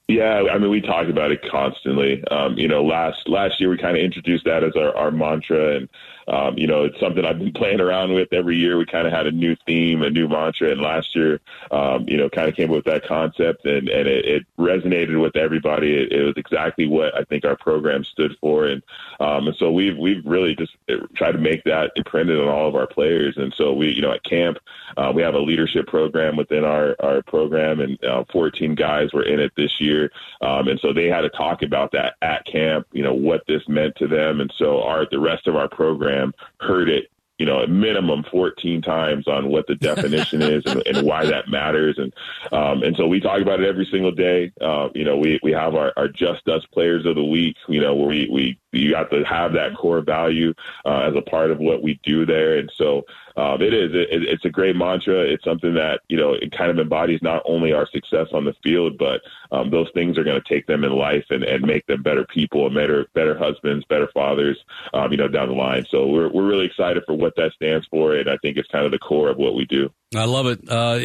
Yeah, 0.08 0.42
I 0.52 0.58
mean, 0.58 0.70
we 0.70 0.80
talk 0.80 1.08
about 1.08 1.30
it 1.30 1.40
constantly. 1.50 2.22
Um, 2.30 2.58
you 2.58 2.68
know, 2.68 2.84
last 2.84 3.28
last 3.28 3.60
year 3.60 3.70
we 3.70 3.78
kind 3.78 3.96
of 3.96 4.02
introduced 4.02 4.44
that 4.44 4.64
as 4.64 4.72
our, 4.76 4.94
our 4.96 5.10
mantra, 5.10 5.76
and 5.76 5.88
um, 6.28 6.56
you 6.56 6.66
know, 6.66 6.84
it's 6.84 6.98
something 7.00 7.24
I've 7.24 7.38
been 7.38 7.52
playing 7.52 7.80
around 7.80 8.12
with 8.12 8.32
every 8.32 8.56
year. 8.56 8.76
We 8.76 8.86
kind 8.86 9.06
of 9.06 9.12
had 9.12 9.26
a 9.26 9.32
new 9.32 9.56
theme, 9.66 10.02
a 10.02 10.10
new 10.10 10.28
mantra, 10.28 10.70
and 10.70 10.80
last 10.80 11.14
year, 11.14 11.40
um, 11.70 12.08
you 12.08 12.16
know, 12.16 12.28
kind 12.28 12.48
of 12.48 12.54
came 12.54 12.70
up 12.70 12.76
with 12.76 12.84
that 12.84 13.06
concept, 13.06 13.64
and 13.64 13.88
and 13.88 14.08
it, 14.08 14.24
it 14.24 14.46
resonated 14.58 15.20
with 15.20 15.36
everybody. 15.36 15.94
It, 15.94 16.12
it, 16.12 16.22
was 16.22 16.34
exactly 16.36 16.86
what 16.86 17.14
I 17.14 17.24
think 17.24 17.44
our 17.44 17.56
program 17.56 18.04
stood 18.04 18.36
for, 18.40 18.66
and 18.66 18.82
um, 19.20 19.48
and 19.48 19.56
so 19.56 19.70
we've 19.72 19.96
we've 19.98 20.24
really 20.24 20.54
just 20.54 20.72
tried 21.14 21.32
to 21.32 21.38
make 21.38 21.64
that 21.64 21.90
imprinted 21.96 22.40
on 22.40 22.48
all 22.48 22.68
of 22.68 22.74
our 22.74 22.86
players. 22.86 23.36
And 23.36 23.52
so 23.56 23.72
we, 23.72 23.92
you 23.92 24.02
know, 24.02 24.12
at 24.12 24.22
camp, 24.24 24.58
uh, 24.96 25.12
we 25.14 25.22
have 25.22 25.34
a 25.34 25.40
leadership 25.40 25.86
program 25.86 26.36
within 26.36 26.64
our 26.64 26.94
our 27.00 27.22
program, 27.22 27.80
and 27.80 28.02
uh, 28.04 28.24
14 28.32 28.74
guys 28.74 29.12
were 29.12 29.24
in 29.24 29.40
it 29.40 29.52
this 29.56 29.80
year, 29.80 30.10
um, 30.40 30.68
and 30.68 30.78
so 30.80 30.92
they 30.92 31.08
had 31.08 31.22
to 31.22 31.30
talk 31.30 31.62
about 31.62 31.90
that 31.92 32.14
at 32.22 32.46
camp. 32.46 32.86
You 32.92 33.02
know, 33.02 33.14
what 33.14 33.42
this 33.48 33.62
meant 33.68 33.96
to 33.96 34.06
them, 34.06 34.40
and 34.40 34.52
so 34.56 34.82
our 34.82 35.06
the 35.10 35.18
rest 35.18 35.48
of 35.48 35.56
our 35.56 35.68
program 35.68 36.11
program 36.12 36.32
heard 36.60 36.88
it 36.88 37.08
you 37.38 37.46
know, 37.46 37.58
a 37.60 37.66
minimum 37.66 38.24
14 38.30 38.82
times 38.82 39.26
on 39.26 39.48
what 39.48 39.66
the 39.66 39.74
definition 39.74 40.42
is 40.42 40.62
and, 40.64 40.86
and, 40.86 41.04
why 41.04 41.24
that 41.26 41.48
matters. 41.48 41.98
And, 41.98 42.14
um, 42.52 42.84
and 42.84 42.94
so 42.94 43.08
we 43.08 43.18
talk 43.18 43.40
about 43.40 43.58
it 43.58 43.68
every 43.68 43.88
single 43.90 44.12
day. 44.12 44.52
Uh, 44.60 44.90
you 44.94 45.02
know, 45.02 45.16
we, 45.16 45.40
we 45.42 45.50
have 45.50 45.74
our, 45.74 45.92
our 45.96 46.06
just 46.06 46.46
us 46.46 46.64
players 46.72 47.04
of 47.04 47.16
the 47.16 47.24
week, 47.24 47.56
you 47.66 47.80
know, 47.80 47.96
where 47.96 48.06
we, 48.06 48.28
we, 48.30 48.60
you 48.72 48.94
have 48.94 49.10
to 49.10 49.22
have 49.24 49.52
that 49.52 49.76
core 49.76 50.00
value, 50.00 50.54
uh, 50.84 51.00
as 51.00 51.14
a 51.14 51.22
part 51.22 51.50
of 51.50 51.58
what 51.58 51.82
we 51.82 52.00
do 52.02 52.26
there. 52.26 52.58
And 52.58 52.70
so, 52.76 53.04
um, 53.36 53.62
it 53.62 53.72
is. 53.72 53.92
It, 53.94 54.24
it's 54.24 54.44
a 54.44 54.50
great 54.50 54.76
mantra. 54.76 55.20
It's 55.20 55.44
something 55.44 55.74
that 55.74 56.00
you 56.08 56.16
know 56.16 56.34
it 56.34 56.52
kind 56.52 56.70
of 56.70 56.78
embodies 56.78 57.22
not 57.22 57.42
only 57.46 57.72
our 57.72 57.86
success 57.86 58.28
on 58.32 58.44
the 58.44 58.54
field, 58.62 58.98
but 58.98 59.22
um, 59.50 59.70
those 59.70 59.90
things 59.94 60.18
are 60.18 60.24
going 60.24 60.40
to 60.40 60.48
take 60.48 60.66
them 60.66 60.84
in 60.84 60.92
life 60.92 61.24
and, 61.30 61.44
and 61.44 61.64
make 61.64 61.86
them 61.86 62.02
better 62.02 62.26
people 62.26 62.66
and 62.66 62.74
better 62.74 63.06
better 63.14 63.36
husbands, 63.36 63.84
better 63.86 64.08
fathers. 64.12 64.58
Um, 64.92 65.10
you 65.12 65.16
know, 65.16 65.28
down 65.28 65.48
the 65.48 65.54
line. 65.54 65.86
So 65.90 66.06
we're 66.06 66.28
we're 66.28 66.46
really 66.46 66.66
excited 66.66 67.02
for 67.06 67.14
what 67.14 67.36
that 67.36 67.52
stands 67.52 67.86
for, 67.86 68.14
and 68.14 68.28
I 68.28 68.36
think 68.42 68.56
it's 68.56 68.68
kind 68.68 68.84
of 68.84 68.92
the 68.92 68.98
core 68.98 69.30
of 69.30 69.38
what 69.38 69.54
we 69.54 69.64
do. 69.64 69.90
I 70.14 70.24
love 70.24 70.46
it. 70.46 70.60
Uh, 70.68 70.98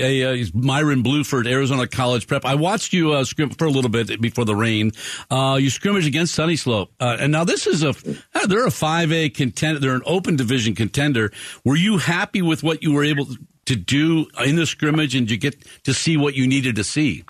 Myron 0.54 1.04
Blueford, 1.04 1.48
Arizona 1.48 1.88
College 1.88 2.28
Prep. 2.28 2.46
I 2.46 2.56
watched 2.56 2.94
you 2.94 3.14
uh, 3.14 3.24
scrim 3.24 3.50
for 3.52 3.66
a 3.66 3.70
little 3.70 3.90
bit 3.90 4.20
before 4.20 4.46
the 4.46 4.56
rain. 4.56 4.92
Uh, 5.32 5.58
you 5.60 5.70
scrimmaged 5.70 6.08
against 6.08 6.38
Sunnyslope, 6.38 6.90
uh, 7.00 7.18
and 7.20 7.32
now 7.32 7.44
this 7.44 7.68
is 7.68 7.84
a 7.84 7.90
uh, 7.90 8.48
they're 8.48 8.68
a 8.68 8.72
five 8.72 9.12
A 9.12 9.30
contender. 9.30 9.80
They're 9.80 9.96
an 9.96 10.02
open 10.06 10.36
division 10.36 10.76
contender. 10.76 11.32
Were 11.64 11.76
you 11.78 11.98
happy 11.98 12.42
with 12.42 12.64
what 12.64 12.84
you 12.84 12.94
were 12.94 13.04
able 13.04 13.28
to 13.66 13.76
do 13.76 14.28
in 14.46 14.56
the 14.56 14.66
scrimmage, 14.66 15.16
and 15.16 15.30
you 15.30 15.38
get 15.38 15.56
to 15.84 15.94
see 15.94 16.18
what 16.18 16.36
you 16.36 16.48
needed 16.48 16.76
to 16.76 16.84
see? 16.84 17.24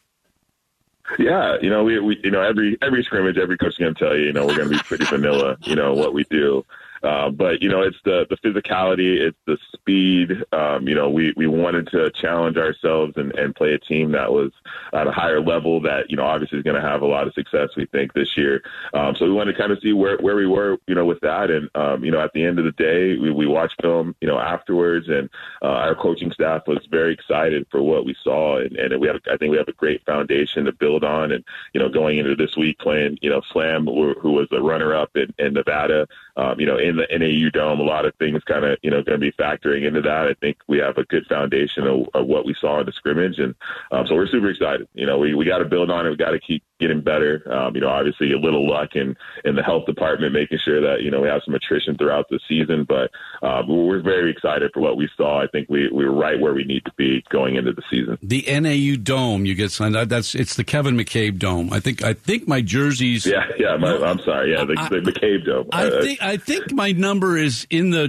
Yeah, 1.19 1.57
you 1.61 1.69
know, 1.69 1.83
we, 1.83 1.99
we 1.99 2.19
you 2.23 2.31
know 2.31 2.41
every 2.41 2.77
every 2.81 3.03
scrimmage, 3.03 3.37
every 3.37 3.57
coach 3.57 3.73
is 3.73 3.77
going 3.77 3.93
to 3.93 3.99
tell 3.99 4.17
you, 4.17 4.25
you 4.25 4.33
know, 4.33 4.45
we're 4.45 4.57
going 4.57 4.69
to 4.69 4.75
be 4.75 4.81
pretty 4.83 5.05
vanilla, 5.05 5.57
you 5.61 5.75
know, 5.75 5.93
what 5.93 6.13
we 6.13 6.25
do. 6.29 6.65
Uh, 7.03 7.29
but 7.29 7.61
you 7.61 7.69
know, 7.69 7.81
it's 7.81 7.97
the 8.03 8.25
the 8.29 8.37
physicality, 8.37 9.19
it's 9.19 9.37
the 9.45 9.57
speed. 9.73 10.43
Um, 10.51 10.87
you 10.87 10.95
know, 10.95 11.09
we 11.09 11.33
we 11.35 11.47
wanted 11.47 11.87
to 11.87 12.09
challenge 12.11 12.57
ourselves 12.57 13.13
and, 13.17 13.33
and 13.35 13.55
play 13.55 13.73
a 13.73 13.79
team 13.79 14.11
that 14.11 14.31
was 14.31 14.51
at 14.93 15.07
a 15.07 15.11
higher 15.11 15.41
level. 15.41 15.81
That 15.81 16.09
you 16.09 16.17
know, 16.17 16.25
obviously 16.25 16.57
is 16.57 16.63
going 16.63 16.81
to 16.81 16.87
have 16.87 17.01
a 17.01 17.07
lot 17.07 17.27
of 17.27 17.33
success. 17.33 17.69
We 17.75 17.85
think 17.87 18.13
this 18.13 18.37
year. 18.37 18.63
Um, 18.93 19.15
so 19.15 19.25
we 19.25 19.31
wanted 19.31 19.53
to 19.53 19.57
kind 19.57 19.71
of 19.71 19.79
see 19.81 19.93
where 19.93 20.17
where 20.17 20.35
we 20.35 20.47
were, 20.47 20.77
you 20.87 20.95
know, 20.95 21.05
with 21.05 21.19
that. 21.21 21.49
And 21.49 21.69
um, 21.75 22.03
you 22.03 22.11
know, 22.11 22.19
at 22.19 22.33
the 22.33 22.43
end 22.43 22.59
of 22.59 22.65
the 22.65 22.71
day, 22.71 23.17
we, 23.17 23.31
we 23.31 23.47
watched 23.47 23.81
film, 23.81 24.15
you 24.21 24.27
know, 24.27 24.39
afterwards, 24.39 25.07
and 25.09 25.29
uh, 25.61 25.67
our 25.67 25.95
coaching 25.95 26.31
staff 26.31 26.63
was 26.67 26.85
very 26.89 27.13
excited 27.13 27.67
for 27.69 27.81
what 27.81 28.05
we 28.05 28.15
saw. 28.23 28.57
And, 28.57 28.75
and 28.75 28.99
we 28.99 29.07
have, 29.07 29.17
I 29.31 29.37
think, 29.37 29.51
we 29.51 29.57
have 29.57 29.67
a 29.67 29.73
great 29.73 30.05
foundation 30.05 30.65
to 30.65 30.71
build 30.71 31.03
on. 31.03 31.31
And 31.31 31.43
you 31.73 31.79
know, 31.79 31.89
going 31.89 32.17
into 32.17 32.35
this 32.35 32.55
week 32.55 32.79
playing, 32.79 33.17
you 33.21 33.29
know, 33.29 33.41
Slam, 33.51 33.85
who, 33.85 34.13
who 34.19 34.31
was 34.31 34.47
the 34.49 34.61
runner 34.61 34.95
up 34.95 35.15
in, 35.15 35.33
in 35.37 35.53
Nevada, 35.53 36.07
um, 36.37 36.59
you 36.59 36.65
know 36.65 36.77
in 36.77 36.95
the 36.95 37.07
NAU 37.11 37.49
Dome. 37.49 37.79
A 37.79 37.83
lot 37.83 38.05
of 38.05 38.15
things 38.15 38.41
kind 38.45 38.63
of 38.63 38.77
you 38.81 38.91
know 38.91 39.03
going 39.03 39.19
to 39.19 39.25
be 39.25 39.31
factoring 39.33 39.85
into 39.85 40.01
that. 40.01 40.27
I 40.27 40.33
think 40.35 40.57
we 40.67 40.77
have 40.77 40.97
a 40.97 41.03
good 41.05 41.25
foundation 41.27 41.85
of, 41.85 42.07
of 42.13 42.27
what 42.27 42.45
we 42.45 42.55
saw 42.59 42.79
in 42.79 42.85
the 42.85 42.91
scrimmage, 42.93 43.39
and 43.39 43.55
um, 43.91 44.07
so 44.07 44.15
we're 44.15 44.27
super 44.27 44.49
excited. 44.49 44.87
You 44.93 45.05
know, 45.05 45.17
we 45.17 45.33
we 45.33 45.45
got 45.45 45.59
to 45.59 45.65
build 45.65 45.91
on 45.91 46.05
it. 46.05 46.11
We 46.11 46.15
got 46.15 46.31
to 46.31 46.39
keep 46.39 46.63
getting 46.79 47.01
better. 47.01 47.41
Um, 47.51 47.75
you 47.75 47.81
know, 47.81 47.89
obviously 47.89 48.31
a 48.31 48.37
little 48.37 48.67
luck 48.67 48.95
in 48.95 49.15
in 49.45 49.55
the 49.55 49.63
health 49.63 49.85
department, 49.85 50.33
making 50.33 50.59
sure 50.63 50.81
that 50.81 51.01
you 51.01 51.11
know 51.11 51.21
we 51.21 51.27
have 51.27 51.41
some 51.45 51.55
attrition 51.55 51.97
throughout 51.97 52.29
the 52.29 52.39
season. 52.47 52.85
But 52.87 53.11
um, 53.41 53.67
we're 53.67 54.01
very 54.01 54.31
excited 54.31 54.71
for 54.73 54.81
what 54.81 54.97
we 54.97 55.09
saw. 55.17 55.41
I 55.41 55.47
think 55.47 55.69
we 55.69 55.89
we 55.89 56.05
were 56.05 56.13
right 56.13 56.39
where 56.39 56.53
we 56.53 56.63
need 56.63 56.85
to 56.85 56.91
be 56.97 57.23
going 57.29 57.55
into 57.55 57.73
the 57.73 57.83
season. 57.89 58.17
The 58.21 58.45
NAU 58.47 59.01
Dome, 59.01 59.45
you 59.45 59.55
get 59.55 59.71
signed. 59.71 59.95
That's 59.95 60.35
it's 60.35 60.55
the 60.55 60.63
Kevin 60.63 60.97
McCabe 60.97 61.39
Dome. 61.39 61.71
I 61.71 61.79
think 61.79 62.03
I 62.03 62.13
think 62.13 62.47
my 62.47 62.61
jerseys. 62.61 63.25
Yeah, 63.25 63.45
yeah. 63.57 63.75
My, 63.77 63.97
I'm 63.97 64.19
sorry. 64.19 64.53
Yeah, 64.53 64.65
the, 64.65 64.75
I, 64.77 64.89
the 64.89 64.97
McCabe 64.97 65.45
Dome. 65.45 65.67
I 65.71 65.87
uh, 65.87 66.01
think 66.01 66.21
I 66.21 66.37
think 66.37 66.71
my 66.71 66.91
number 66.91 67.37
is 67.37 67.65
in 67.69 67.89
the 67.89 68.05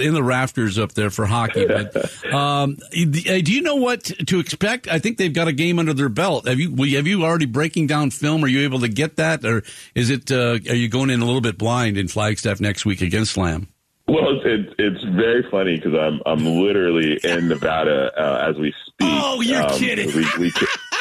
in 0.00 0.14
the 0.14 0.22
rafters 0.22 0.78
up 0.78 0.92
there 0.92 1.10
for 1.10 1.26
hockey. 1.26 1.66
But 1.74 2.32
um, 2.32 2.78
do 2.92 3.52
you 3.52 3.60
know 3.60 3.74
what 3.74 4.04
to 4.04 4.38
expect? 4.38 4.86
I 4.86 4.98
think 4.98 5.18
they've 5.18 5.32
got 5.32 5.48
a 5.48 5.52
game 5.52 5.78
under 5.78 5.92
their 5.92 6.08
belt. 6.08 6.46
Have 6.46 6.60
you 6.60 6.70
have 6.94 7.06
you 7.06 7.24
already 7.24 7.46
breaking 7.46 7.86
down 7.88 8.03
film? 8.10 8.44
Are 8.44 8.48
you 8.48 8.60
able 8.60 8.80
to 8.80 8.88
get 8.88 9.16
that, 9.16 9.44
or 9.44 9.62
is 9.94 10.10
it? 10.10 10.30
Uh, 10.30 10.58
are 10.68 10.76
you 10.76 10.88
going 10.88 11.10
in 11.10 11.20
a 11.20 11.24
little 11.24 11.40
bit 11.40 11.58
blind 11.58 11.96
in 11.96 12.08
Flagstaff 12.08 12.60
next 12.60 12.84
week 12.84 13.00
against 13.00 13.32
Slam? 13.32 13.68
Well, 14.06 14.38
it's 14.44 14.74
it's 14.78 15.02
very 15.02 15.48
funny 15.50 15.76
because 15.76 15.94
I'm 15.94 16.20
I'm 16.26 16.44
literally 16.44 17.18
in 17.24 17.48
Nevada 17.48 18.12
uh, 18.16 18.50
as 18.50 18.56
we 18.56 18.74
speak. 18.86 19.08
Oh, 19.10 19.40
you're 19.40 19.62
um, 19.62 19.78
kidding! 19.78 20.14
We, 20.14 20.26
we, 20.38 20.52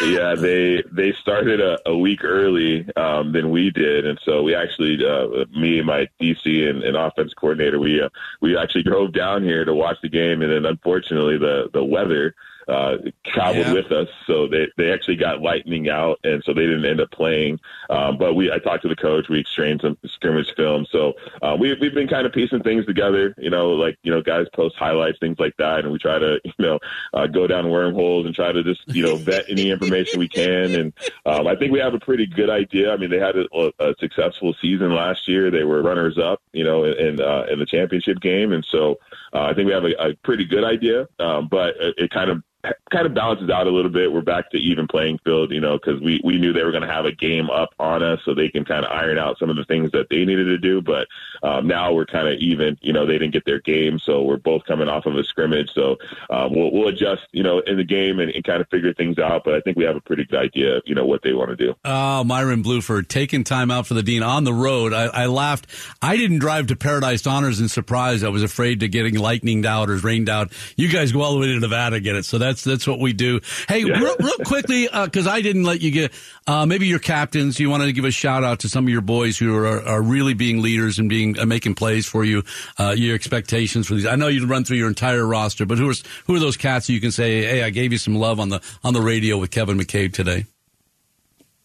yeah, 0.04 0.36
they 0.36 0.84
they 0.90 1.12
started 1.22 1.60
a, 1.60 1.78
a 1.86 1.98
week 1.98 2.24
early 2.24 2.88
um, 2.96 3.34
than 3.34 3.50
we 3.52 3.72
did, 3.72 4.06
and 4.06 4.18
so 4.24 4.44
we 4.44 4.56
actually, 4.56 5.06
uh, 5.06 5.46
me 5.52 5.80
and 5.80 5.88
my 5.88 6.08
DC 6.22 6.70
and, 6.70 6.82
and 6.82 6.96
offense 6.96 7.34
coordinator, 7.34 7.78
we 7.78 8.02
uh, 8.02 8.08
we 8.40 8.58
actually 8.58 8.84
drove 8.84 9.12
down 9.12 9.44
here 9.44 9.66
to 9.66 9.74
watch 9.74 9.98
the 10.02 10.10
game, 10.10 10.42
and 10.42 10.52
then 10.52 10.66
unfortunately 10.66 11.38
the 11.38 11.70
the 11.74 11.84
weather 11.84 12.34
uh, 12.68 12.98
traveled 13.26 13.68
Yeah. 13.68 13.74
with 13.74 13.92
us, 13.92 14.08
so 14.28 14.48
they 14.48 14.68
they 14.78 14.92
actually 14.92 15.16
got 15.18 15.42
lightning 15.42 15.90
out, 15.90 16.20
and 16.24 16.44
so 16.44 16.54
they 16.54 16.62
didn't 16.66 16.86
end 16.86 17.02
up 17.02 17.12
playing. 17.12 17.60
Um, 17.90 18.18
but 18.18 18.34
we 18.36 18.52
I 18.52 18.60
talked 18.60 18.84
to 18.84 18.88
the 18.90 18.96
coach. 18.96 19.30
We 19.30 19.40
exchanged 19.40 19.82
some 19.82 19.98
scrimmage 20.06 20.54
film, 20.56 20.86
so 20.92 21.14
uh, 21.42 21.56
we 21.60 21.74
we've 21.80 21.94
been 21.94 22.08
kind 22.08 22.26
of 22.26 22.34
piecing 22.34 22.64
things 22.64 22.86
together. 22.86 23.34
You 23.38 23.50
know, 23.50 23.72
like 23.72 23.98
you 24.04 24.12
know, 24.12 24.22
guys 24.22 24.48
post 24.54 24.76
highlights, 24.78 25.20
things 25.20 25.40
like 25.40 25.56
that, 25.58 25.80
and 25.80 25.92
we 25.92 25.98
try 26.00 26.20
to 26.20 26.40
you 26.46 26.54
know 26.60 26.80
uh, 27.14 27.28
go 27.28 27.48
down 27.48 27.70
wormholes 27.70 28.26
and 28.26 28.34
try 28.36 28.52
to 28.52 28.64
just 28.64 28.82
you 28.88 29.04
know 29.04 29.16
vet 29.16 29.46
any 29.50 29.70
information 29.72 30.20
we 30.20 30.30
can. 30.30 30.76
And 30.76 30.94
um, 31.26 31.48
I 31.48 31.56
think 31.56 31.72
we 31.72 31.80
have 31.80 31.94
a 31.94 32.00
pretty 32.00 32.26
good 32.26 32.50
idea. 32.50 32.94
I 32.94 32.98
mean, 32.98 33.10
they 33.10 33.20
had 33.20 33.36
a, 33.36 33.72
a 33.80 33.94
successful 34.00 34.54
season 34.62 34.94
last 34.94 35.28
year. 35.28 35.52
They 35.52 35.64
were 35.64 35.82
runners 35.82 36.18
up, 36.18 36.42
you 36.54 36.64
know, 36.64 36.84
in 36.86 37.20
uh, 37.22 37.46
in 37.52 37.60
the 37.60 37.66
championship 37.66 38.20
game, 38.22 38.52
and 38.54 38.66
so 38.70 39.00
uh, 39.34 39.44
I 39.44 39.54
think 39.54 39.68
we 39.68 39.74
have 39.74 39.86
a, 39.86 39.94
a 40.00 40.14
pretty 40.24 40.46
good 40.46 40.64
idea. 40.64 41.08
Um, 41.20 41.48
but 41.50 41.76
it, 41.80 41.96
it 41.98 42.12
kind 42.12 42.30
of 42.30 42.44
kind 42.92 43.06
of 43.06 43.14
balances 43.14 43.50
out 43.50 43.68
a 43.68 43.70
little 43.70 43.92
bit. 43.92 44.10
We're 44.10 44.22
back 44.22 44.50
to 44.52 44.58
even 44.58 44.88
playing 44.88 45.20
field, 45.26 45.52
you 45.52 45.60
know, 45.60 45.74
because 45.78 46.00
we, 46.02 46.22
we 46.24 46.38
knew 46.38 46.54
they 46.54 46.64
were 46.64 46.72
going 46.72 46.88
to 46.88 46.92
have 46.92 47.04
a 47.04 47.12
game 47.12 47.50
up 47.50 47.72
on 47.78 48.02
us 48.02 48.20
so 48.24 48.34
they 48.34 48.48
can 48.48 48.64
kind 48.64 48.86
of 48.86 48.92
iron 48.92 49.18
out 49.18 49.38
some 49.38 49.50
of 49.50 49.58
the 49.58 49.66
things 49.66 49.92
that 49.92 50.08
they 50.10 50.24
needed 50.24 50.46
to 50.46 50.58
do. 50.58 50.82
But 50.82 51.08
um, 51.42 51.68
now 51.68 51.92
we're 51.92 52.06
kind 52.06 52.26
of 52.26 52.40
even, 52.40 52.78
you 52.82 52.94
know, 52.94 53.06
they 53.06 53.18
didn't 53.18 53.34
get 53.34 53.44
their 53.44 53.60
game. 53.60 54.00
So 54.00 54.22
we're 54.22 54.38
both 54.38 54.64
coming 54.64 54.88
off 54.88 55.06
of 55.06 55.18
a 55.18 55.26
scrimmage. 55.26 55.72
So 55.74 55.98
um, 56.30 56.56
we'll, 56.56 56.72
we'll 56.72 56.88
adjust, 56.88 57.24
you 57.34 57.44
know, 57.44 57.60
in 57.60 57.76
the 57.76 57.84
game 57.84 58.20
and, 58.20 58.32
and 58.32 58.44
kind 58.46 58.62
of 58.62 58.70
figure 58.70 58.94
things 58.94 59.20
out. 59.20 59.44
But 59.44 59.56
I 59.56 59.60
think 59.60 59.76
we 59.76 59.84
have 59.84 59.98
a 59.98 60.02
pretty 60.02 60.24
good 60.24 60.40
idea 60.40 60.78
of, 60.78 60.84
you 60.86 60.96
know, 60.96 61.06
what 61.06 61.22
they 61.22 61.34
want 61.34 61.50
to 61.50 61.58
do. 61.58 61.76
Oh, 61.84 62.24
Myron 62.24 62.64
Blueford 62.64 63.10
taking 63.10 63.44
time 63.44 63.72
out 63.72 63.88
for 63.88 63.94
the 63.94 64.04
dean 64.04 64.24
on 64.24 64.46
the 64.46 64.54
road. 64.54 64.94
I, 64.94 65.08
I 65.08 65.26
laughed. 65.26 65.68
I 66.02 66.16
didn't 66.16 66.40
drive 66.40 66.68
to 66.68 66.78
Paradise 66.78 67.28
Honors 67.28 67.60
in 67.60 67.68
surprise. 67.68 68.24
I 68.24 68.30
was 68.30 68.44
afraid 68.44 68.80
to 68.80 68.88
getting 68.88 69.16
lightninged 69.24 69.66
out 69.66 69.90
or 69.90 69.98
rained 69.98 70.30
out. 70.30 70.52
You 70.76 70.90
guys 70.90 71.12
go 71.12 71.22
all 71.22 71.34
the 71.34 71.40
way 71.40 71.48
to 71.48 71.60
Nevada 71.60 72.00
get 72.00 72.16
it. 72.16 72.26
So 72.26 72.38
that's 72.38 72.64
that's 72.64 72.86
what 72.86 73.00
we 73.00 73.14
do. 73.14 73.40
Hey, 73.68 73.84
real, 73.84 74.16
real 74.20 74.38
quickly, 74.46 74.88
because 74.92 75.28
I 75.28 75.42
didn't 75.42 75.64
let 75.64 75.82
you 75.82 75.92
get 75.92 76.12
uh, 76.46 76.66
maybe 76.66 76.88
your 76.88 77.00
captains. 77.00 77.60
You 77.60 77.70
wanted 77.70 77.86
to 77.86 77.94
give 77.94 78.06
a 78.06 78.12
shout 78.12 78.44
out 78.44 78.60
to 78.62 78.70
some 78.70 78.86
of 78.86 78.90
your 78.90 79.02
boys 79.02 79.38
who 79.38 79.56
are, 79.56 79.82
are 79.82 80.02
really 80.02 80.34
being 80.34 80.62
leaders 80.62 81.00
and 81.00 81.10
being 81.10 81.40
uh, 81.40 81.46
making 81.46 81.76
plays 81.76 82.06
for 82.06 82.24
you. 82.24 82.44
Uh, 82.78 82.94
your 82.98 83.16
expectations 83.16 83.88
for 83.88 83.96
these. 83.96 84.06
I 84.06 84.16
know 84.16 84.28
you 84.28 84.46
run 84.46 84.64
through 84.64 84.78
your 84.78 84.90
entire 84.90 85.26
roster, 85.26 85.66
but 85.66 85.78
who 85.78 85.90
are 85.90 85.96
who 86.26 86.36
are 86.36 86.40
those 86.40 86.58
cats 86.58 86.90
you 86.90 87.00
can 87.00 87.12
say, 87.12 87.44
hey, 87.44 87.64
I 87.64 87.70
gave 87.70 87.92
you 87.92 87.98
some 87.98 88.16
love 88.16 88.40
on 88.40 88.50
the 88.50 88.62
on 88.84 88.94
the 88.94 89.02
radio 89.02 89.38
with 89.38 89.52
Kevin 89.52 89.78
McCabe 89.78 90.14
today. 90.14 90.46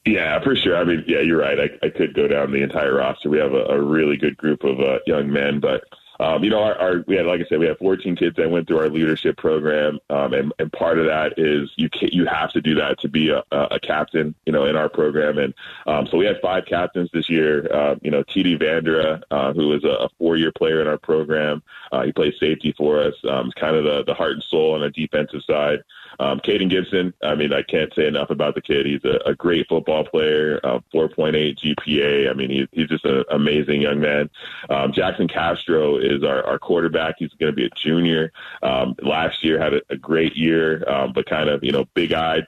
Yeah, 0.04 0.42
for 0.42 0.56
sure. 0.56 0.76
I 0.76 0.84
mean, 0.84 1.04
yeah, 1.06 1.20
you're 1.20 1.40
right. 1.40 1.58
I, 1.58 1.86
I 1.86 1.90
could 1.90 2.14
go 2.14 2.28
down 2.28 2.50
the 2.50 2.62
entire 2.62 2.94
roster. 2.94 3.28
We 3.28 3.38
have 3.38 3.52
a, 3.52 3.64
a 3.64 3.80
really 3.80 4.16
good 4.16 4.36
group 4.36 4.64
of 4.64 4.80
uh, 4.80 4.98
young 5.06 5.30
men, 5.30 5.60
but 5.60 5.84
um, 6.20 6.42
you 6.42 6.50
know, 6.50 6.62
our, 6.62 6.74
our 6.76 7.04
we 7.06 7.16
had, 7.16 7.26
like 7.26 7.40
I 7.40 7.44
said, 7.48 7.58
we 7.58 7.66
have 7.66 7.78
14 7.78 8.16
kids 8.16 8.36
that 8.36 8.50
went 8.50 8.66
through 8.66 8.78
our 8.78 8.88
leadership 8.88 9.36
program, 9.36 9.98
um, 10.10 10.32
and, 10.34 10.52
and 10.58 10.72
part 10.72 10.98
of 10.98 11.06
that 11.06 11.38
is 11.38 11.70
you 11.76 11.88
can, 11.88 12.08
you 12.12 12.26
have 12.26 12.52
to 12.52 12.60
do 12.60 12.74
that 12.76 12.98
to 13.00 13.08
be 13.08 13.30
a, 13.30 13.42
a 13.52 13.78
captain, 13.78 14.34
you 14.44 14.52
know, 14.52 14.64
in 14.64 14.76
our 14.76 14.88
program. 14.88 15.38
And 15.38 15.54
um, 15.86 16.06
so 16.06 16.16
we 16.16 16.26
had 16.26 16.40
five 16.40 16.66
captains 16.66 17.10
this 17.12 17.30
year. 17.30 17.72
Uh, 17.72 17.96
you 18.02 18.10
know, 18.10 18.24
TD 18.24 18.60
Vandera, 18.60 19.22
uh, 19.30 19.52
who 19.52 19.72
is 19.72 19.84
a, 19.84 19.88
a 19.88 20.08
four-year 20.18 20.52
player 20.52 20.80
in 20.80 20.88
our 20.88 20.98
program, 20.98 21.62
uh, 21.92 22.02
he 22.02 22.12
plays 22.12 22.34
safety 22.40 22.74
for 22.76 23.00
us. 23.00 23.14
Um, 23.28 23.52
kind 23.52 23.76
of 23.76 23.84
the, 23.84 24.04
the 24.04 24.14
heart 24.14 24.32
and 24.32 24.42
soul 24.42 24.74
on 24.74 24.80
the 24.80 24.90
defensive 24.90 25.42
side. 25.46 25.82
Um, 26.18 26.40
Caden 26.40 26.70
Gibson, 26.70 27.14
I 27.22 27.34
mean, 27.34 27.52
I 27.52 27.62
can't 27.62 27.92
say 27.94 28.06
enough 28.06 28.30
about 28.30 28.54
the 28.54 28.60
kid. 28.60 28.86
He's 28.86 29.04
a, 29.04 29.30
a 29.30 29.34
great 29.34 29.68
football 29.68 30.04
player, 30.04 30.60
uh, 30.64 30.80
4.8 30.92 31.58
GPA. 31.58 32.30
I 32.30 32.34
mean, 32.34 32.50
he, 32.50 32.68
he's 32.72 32.88
just 32.88 33.04
an 33.04 33.24
amazing 33.30 33.82
young 33.82 34.00
man. 34.00 34.30
Um, 34.70 34.92
Jackson 34.92 35.28
Castro 35.28 35.98
is 35.98 36.24
our, 36.24 36.44
our 36.44 36.58
quarterback. 36.58 37.16
He's 37.18 37.32
going 37.34 37.52
to 37.52 37.56
be 37.56 37.66
a 37.66 37.70
junior. 37.70 38.32
Um, 38.62 38.94
last 39.02 39.44
year 39.44 39.60
had 39.60 39.74
a, 39.74 39.80
a 39.90 39.96
great 39.96 40.36
year, 40.36 40.88
um, 40.88 41.12
but 41.12 41.26
kind 41.26 41.48
of, 41.48 41.62
you 41.62 41.72
know, 41.72 41.86
big 41.94 42.12
eyed, 42.12 42.46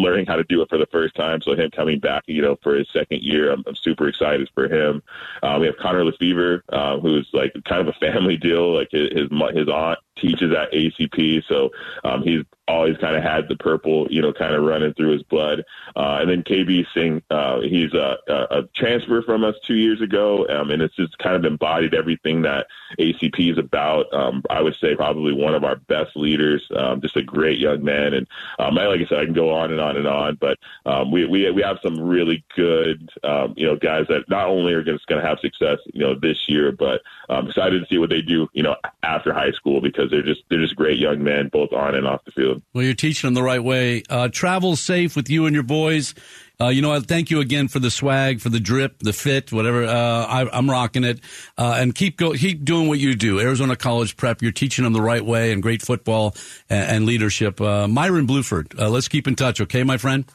learning 0.00 0.26
how 0.26 0.36
to 0.36 0.44
do 0.44 0.62
it 0.62 0.68
for 0.68 0.78
the 0.78 0.86
first 0.86 1.14
time. 1.14 1.42
So 1.42 1.54
him 1.54 1.70
coming 1.70 2.00
back, 2.00 2.24
you 2.26 2.42
know, 2.42 2.56
for 2.62 2.74
his 2.74 2.88
second 2.92 3.22
year, 3.22 3.52
I'm, 3.52 3.62
I'm 3.66 3.76
super 3.76 4.08
excited 4.08 4.48
for 4.54 4.68
him. 4.68 5.02
Uh, 5.42 5.58
we 5.60 5.66
have 5.66 5.76
Connor 5.76 6.04
Lefevre, 6.04 6.64
uh, 6.70 6.98
who's 6.98 7.28
like 7.32 7.52
kind 7.64 7.86
of 7.86 7.88
a 7.88 7.92
family 8.00 8.36
deal. 8.36 8.74
Like 8.74 8.88
his, 8.90 9.10
his 9.10 9.68
aunt 9.68 9.98
teaches 10.20 10.52
at 10.54 10.72
ACP, 10.72 11.42
so 11.48 11.70
um, 12.04 12.22
he's 12.22 12.44
always 12.70 12.96
kind 12.98 13.16
of 13.16 13.22
had 13.22 13.48
the 13.48 13.56
purple, 13.56 14.06
you 14.10 14.22
know, 14.22 14.32
kind 14.32 14.54
of 14.54 14.62
running 14.62 14.94
through 14.94 15.12
his 15.12 15.22
blood. 15.24 15.64
Uh, 15.96 16.18
and 16.20 16.30
then 16.30 16.42
KB 16.42 16.86
Singh, 16.94 17.22
uh, 17.30 17.60
he's 17.60 17.92
a, 17.92 18.16
a, 18.28 18.62
transfer 18.74 19.22
from 19.22 19.44
us 19.44 19.54
two 19.66 19.74
years 19.74 20.00
ago, 20.00 20.46
um, 20.48 20.70
and 20.70 20.80
it's 20.80 20.94
just 20.94 21.18
kind 21.18 21.36
of 21.36 21.44
embodied 21.44 21.94
everything 21.94 22.42
that 22.42 22.66
ACP 22.98 23.52
is 23.52 23.58
about. 23.58 24.12
Um, 24.14 24.42
I 24.48 24.60
would 24.60 24.76
say 24.80 24.94
probably 24.94 25.32
one 25.32 25.54
of 25.54 25.64
our 25.64 25.76
best 25.76 26.16
leaders, 26.16 26.66
um, 26.76 27.00
just 27.00 27.16
a 27.16 27.22
great 27.22 27.58
young 27.58 27.82
man. 27.82 28.14
And 28.14 28.26
um, 28.58 28.78
I, 28.78 28.86
like 28.86 29.00
I 29.00 29.06
said, 29.06 29.18
I 29.18 29.24
can 29.24 29.34
go 29.34 29.50
on 29.50 29.72
and 29.72 29.80
on 29.80 29.96
and 29.96 30.06
on, 30.06 30.36
but 30.40 30.58
um, 30.86 31.10
we, 31.10 31.26
we 31.26 31.50
we 31.50 31.62
have 31.62 31.78
some 31.82 32.00
really 32.00 32.44
good, 32.54 33.10
um, 33.24 33.54
you 33.56 33.66
know, 33.66 33.76
guys 33.76 34.06
that 34.08 34.28
not 34.28 34.46
only 34.46 34.72
are 34.72 34.84
just 34.84 35.06
going 35.06 35.20
to 35.20 35.26
have 35.26 35.40
success, 35.40 35.78
you 35.92 36.00
know, 36.00 36.14
this 36.14 36.48
year, 36.48 36.72
but 36.72 37.02
I'm 37.28 37.48
excited 37.48 37.80
to 37.80 37.86
see 37.88 37.98
what 37.98 38.10
they 38.10 38.22
do, 38.22 38.48
you 38.52 38.62
know, 38.62 38.76
after 39.02 39.32
high 39.32 39.52
school 39.52 39.80
because 39.80 40.09
they're 40.10 40.22
just 40.22 40.42
they're 40.48 40.60
just 40.60 40.76
great 40.76 40.98
young 40.98 41.22
men, 41.22 41.48
both 41.48 41.72
on 41.72 41.94
and 41.94 42.06
off 42.06 42.24
the 42.24 42.32
field. 42.32 42.62
Well, 42.74 42.84
you're 42.84 42.94
teaching 42.94 43.28
them 43.28 43.34
the 43.34 43.42
right 43.42 43.62
way. 43.62 44.02
Uh, 44.08 44.28
travel 44.28 44.76
safe 44.76 45.16
with 45.16 45.30
you 45.30 45.46
and 45.46 45.54
your 45.54 45.62
boys. 45.64 46.14
Uh, 46.60 46.68
you 46.68 46.82
know, 46.82 46.92
I 46.92 47.00
thank 47.00 47.30
you 47.30 47.40
again 47.40 47.68
for 47.68 47.78
the 47.78 47.90
swag, 47.90 48.40
for 48.40 48.50
the 48.50 48.60
drip, 48.60 48.98
the 48.98 49.14
fit, 49.14 49.50
whatever. 49.50 49.84
Uh, 49.84 50.26
I, 50.26 50.58
am 50.58 50.70
rocking 50.70 51.04
it, 51.04 51.20
uh, 51.56 51.76
and 51.78 51.94
keep 51.94 52.18
go, 52.18 52.32
keep 52.32 52.64
doing 52.64 52.86
what 52.86 52.98
you 52.98 53.14
do. 53.14 53.40
Arizona 53.40 53.76
College 53.76 54.16
Prep, 54.16 54.42
you're 54.42 54.52
teaching 54.52 54.84
them 54.84 54.92
the 54.92 55.00
right 55.00 55.24
way 55.24 55.52
and 55.52 55.62
great 55.62 55.80
football 55.80 56.34
and, 56.68 56.90
and 56.90 57.06
leadership. 57.06 57.60
Uh, 57.62 57.88
Myron 57.88 58.26
Blueford, 58.26 58.78
uh, 58.78 58.90
let's 58.90 59.08
keep 59.08 59.26
in 59.26 59.36
touch, 59.36 59.60
okay, 59.62 59.84
my 59.84 59.96
friend. 59.96 60.26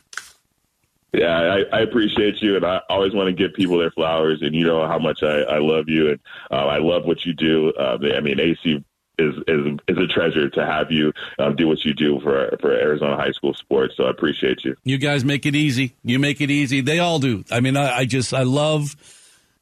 Yeah, 1.14 1.62
I, 1.72 1.78
I 1.78 1.82
appreciate 1.82 2.42
you, 2.42 2.56
and 2.56 2.66
I 2.66 2.82
always 2.90 3.14
want 3.14 3.28
to 3.28 3.34
give 3.34 3.54
people 3.54 3.78
their 3.78 3.92
flowers. 3.92 4.42
And 4.42 4.54
you 4.54 4.66
know 4.66 4.86
how 4.88 5.00
much 5.00 5.24
I, 5.24 5.42
I 5.42 5.60
love 5.60 5.86
you, 5.88 6.10
and 6.10 6.20
uh, 6.52 6.66
I 6.66 6.80
love 6.80 7.06
what 7.06 7.24
you 7.24 7.34
do. 7.34 7.72
Uh, 7.80 7.98
I 8.16 8.20
mean, 8.20 8.40
AC 8.40 8.84
is 9.18 9.36
is 9.48 9.80
is 9.88 9.98
a 9.98 10.08
treasure 10.08 10.50
to 10.50 10.66
have 10.66 10.92
you 10.92 11.12
um, 11.40 11.56
do 11.56 11.68
what 11.68 11.84
you 11.86 11.94
do 11.94 12.20
for 12.22 12.56
for 12.62 12.72
Arizona 12.72 13.16
high 13.16 13.32
school 13.32 13.54
sports. 13.54 13.96
So 13.98 14.06
I 14.06 14.10
appreciate 14.10 14.64
you. 14.64 14.76
You 14.84 14.98
guys 14.98 15.26
make 15.26 15.46
it 15.46 15.56
easy. 15.56 15.96
You 16.04 16.20
make 16.20 16.42
it 16.42 16.52
easy. 16.52 16.82
They 16.82 17.00
all 17.00 17.20
do. 17.20 17.44
I 17.52 17.60
mean, 17.60 17.78
I, 17.78 18.00
I 18.00 18.06
just 18.06 18.34
I 18.34 18.44
love 18.44 18.96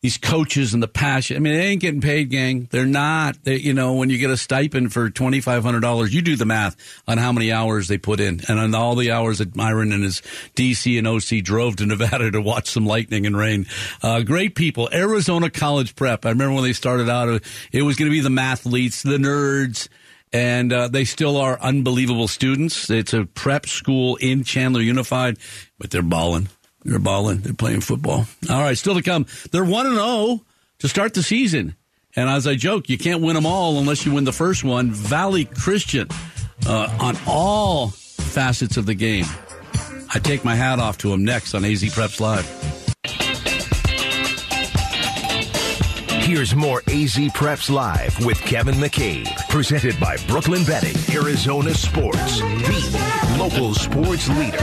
these 0.03 0.17
coaches 0.17 0.73
and 0.73 0.83
the 0.83 0.87
passion. 0.87 1.37
I 1.37 1.39
mean, 1.39 1.53
they 1.53 1.63
ain't 1.63 1.81
getting 1.81 2.01
paid, 2.01 2.29
gang. 2.29 2.67
They're 2.69 2.85
not. 2.85 3.41
They, 3.45 3.55
you 3.55 3.73
know, 3.73 3.93
when 3.93 4.09
you 4.09 4.17
get 4.17 4.29
a 4.29 4.37
stipend 4.37 4.91
for 4.91 5.09
twenty 5.09 5.39
five 5.39 5.63
hundred 5.63 5.79
dollars, 5.79 6.13
you 6.13 6.21
do 6.21 6.35
the 6.35 6.45
math 6.45 6.75
on 7.07 7.17
how 7.17 7.31
many 7.31 7.53
hours 7.53 7.87
they 7.87 7.97
put 7.97 8.19
in, 8.19 8.41
and 8.49 8.59
on 8.59 8.75
all 8.75 8.95
the 8.95 9.11
hours 9.11 9.37
that 9.37 9.55
Myron 9.55 9.93
and 9.93 10.03
his 10.03 10.21
DC 10.55 10.97
and 10.99 11.07
OC 11.07 11.43
drove 11.43 11.77
to 11.77 11.85
Nevada 11.87 12.29
to 12.31 12.41
watch 12.41 12.69
some 12.69 12.85
lightning 12.85 13.25
and 13.25 13.35
rain. 13.35 13.65
Uh, 14.03 14.21
great 14.21 14.55
people. 14.55 14.89
Arizona 14.91 15.49
College 15.49 15.95
Prep. 15.95 16.25
I 16.25 16.29
remember 16.29 16.55
when 16.55 16.65
they 16.65 16.73
started 16.73 17.09
out, 17.09 17.41
it 17.71 17.81
was 17.81 17.95
going 17.95 18.11
to 18.11 18.15
be 18.15 18.21
the 18.21 18.29
mathletes, 18.29 19.03
the 19.03 19.17
nerds. 19.17 19.87
And 20.35 20.73
uh, 20.73 20.87
they 20.87 21.05
still 21.05 21.37
are 21.37 21.59
unbelievable 21.61 22.27
students. 22.27 22.89
It's 22.89 23.13
a 23.13 23.25
prep 23.25 23.67
school 23.67 24.15
in 24.15 24.43
Chandler 24.43 24.81
Unified, 24.81 25.37
but 25.77 25.91
they're 25.91 26.01
balling. 26.01 26.49
They're 26.83 26.99
balling. 26.99 27.39
They're 27.39 27.53
playing 27.53 27.81
football. 27.81 28.25
All 28.49 28.61
right, 28.61 28.77
still 28.77 28.95
to 28.95 29.01
come. 29.01 29.25
They're 29.51 29.63
1 29.63 29.85
and 29.87 29.95
0 29.95 30.41
to 30.79 30.87
start 30.87 31.13
the 31.13 31.23
season. 31.23 31.75
And 32.15 32.29
as 32.29 32.45
I 32.45 32.55
joke, 32.55 32.89
you 32.89 32.97
can't 32.97 33.21
win 33.21 33.35
them 33.35 33.45
all 33.45 33.79
unless 33.79 34.05
you 34.05 34.13
win 34.13 34.23
the 34.23 34.31
first 34.31 34.63
one. 34.63 34.91
Valley 34.91 35.45
Christian 35.45 36.07
uh, 36.67 36.95
on 36.99 37.17
all 37.25 37.87
facets 37.89 38.77
of 38.77 38.85
the 38.85 38.93
game. 38.93 39.25
I 40.13 40.19
take 40.19 40.45
my 40.45 40.53
hat 40.53 40.79
off 40.79 40.99
to 40.99 41.09
them 41.09 41.25
next 41.25 41.55
on 41.55 41.65
AZ 41.65 41.81
Preps 41.83 42.19
Live. 42.19 42.47
Here's 46.23 46.55
more 46.55 46.79
AZ 46.87 47.15
Preps 47.33 47.69
Live 47.69 48.23
with 48.25 48.39
Kevin 48.41 48.75
McCabe, 48.75 49.27
presented 49.49 49.99
by 49.99 50.15
Brooklyn 50.27 50.63
Betting, 50.63 50.95
Arizona 51.15 51.73
Sports, 51.73 52.39
the 52.39 53.35
local 53.39 53.73
sports 53.73 54.29
leader. 54.29 54.57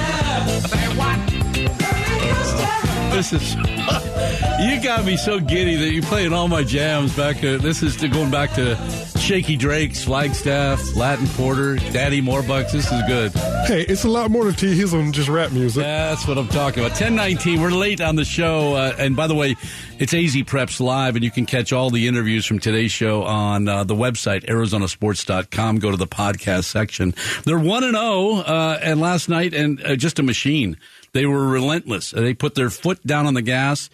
This 3.11 3.33
is 3.33 3.55
you 4.61 4.81
got 4.83 5.05
me 5.05 5.17
so 5.17 5.41
giddy 5.41 5.77
that 5.77 5.91
you're 5.93 6.03
playing 6.03 6.33
all 6.33 6.49
my 6.49 6.63
jams 6.63 7.15
back. 7.17 7.41
To, 7.41 7.59
this 7.59 7.83
is 7.83 7.97
to 7.97 8.09
going 8.09 8.31
back 8.31 8.53
to 8.55 8.77
Shaky 9.19 9.57
Drake's, 9.57 10.03
Flagstaff, 10.03 10.97
Latin 10.97 11.27
Porter, 11.29 11.77
Daddy 11.77 12.23
Morebucks. 12.23 12.73
This 12.73 12.91
is 12.91 13.03
good. 13.07 13.33
Hey, 13.67 13.83
it's 13.83 14.05
a 14.05 14.09
lot 14.09 14.31
more 14.31 14.45
to 14.45 14.53
T. 14.53 14.75
He's 14.75 14.95
on 14.95 15.13
just 15.13 15.29
rap 15.29 15.53
music. 15.53 15.83
That's 15.83 16.27
what 16.27 16.39
I'm 16.39 16.49
talking 16.49 16.81
about. 16.81 16.93
1019. 16.93 17.61
We're 17.61 17.71
late 17.71 18.01
on 18.01 18.17
the 18.17 18.25
show. 18.25 18.75
Uh, 18.75 18.95
and 18.99 19.15
by 19.15 19.27
the 19.27 19.35
way, 19.35 19.57
it's 19.99 20.15
AZ 20.15 20.35
Preps 20.37 20.81
Live, 20.81 21.15
and 21.17 21.25
you 21.25 21.31
can 21.31 21.47
catch 21.47 21.73
all 21.73 21.91
the 21.91 22.09
interviews 22.09 22.47
from 22.47 22.59
today's 22.59 22.91
show 22.91 23.23
on 23.23 23.69
uh, 23.69 23.85
the 23.85 23.95
website, 23.95 24.47
arizonasports.com. 24.47 25.79
Go 25.79 25.91
to 25.91 25.97
the 25.97 26.07
podcast 26.07 26.65
section. 26.65 27.15
They're 27.45 27.59
1 27.59 27.85
and 27.85 27.95
0, 27.95 28.37
uh, 28.37 28.79
and 28.83 29.01
last 29.01 29.29
night, 29.29 29.53
and 29.53 29.85
uh, 29.85 29.97
just 29.97 30.19
a 30.19 30.23
machine. 30.23 30.77
They 31.13 31.27
were 31.27 31.47
relentless. 31.47 32.11
They 32.11 32.35
put 32.35 32.55
their 32.55 32.71
foot 32.71 33.05
down 33.07 33.27
on 33.27 33.35
the 33.35 33.43
gas 33.43 33.91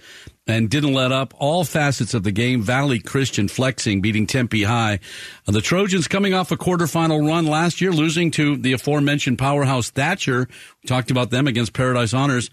and 0.46 0.70
didn't 0.70 0.92
let 0.92 1.12
up. 1.12 1.34
All 1.38 1.64
facets 1.64 2.14
of 2.14 2.22
the 2.22 2.30
game. 2.30 2.62
Valley 2.62 2.98
Christian 3.00 3.48
flexing, 3.48 4.00
beating 4.00 4.26
Tempe 4.26 4.62
High. 4.62 5.00
Uh, 5.46 5.52
the 5.52 5.60
Trojans 5.60 6.08
coming 6.08 6.34
off 6.34 6.52
a 6.52 6.56
quarterfinal 6.56 7.26
run 7.26 7.46
last 7.46 7.80
year, 7.80 7.92
losing 7.92 8.30
to 8.32 8.56
the 8.56 8.72
aforementioned 8.72 9.38
powerhouse 9.38 9.90
Thatcher. 9.90 10.48
We 10.82 10.86
talked 10.86 11.10
about 11.10 11.30
them 11.30 11.46
against 11.46 11.72
Paradise 11.72 12.14
Honors. 12.14 12.50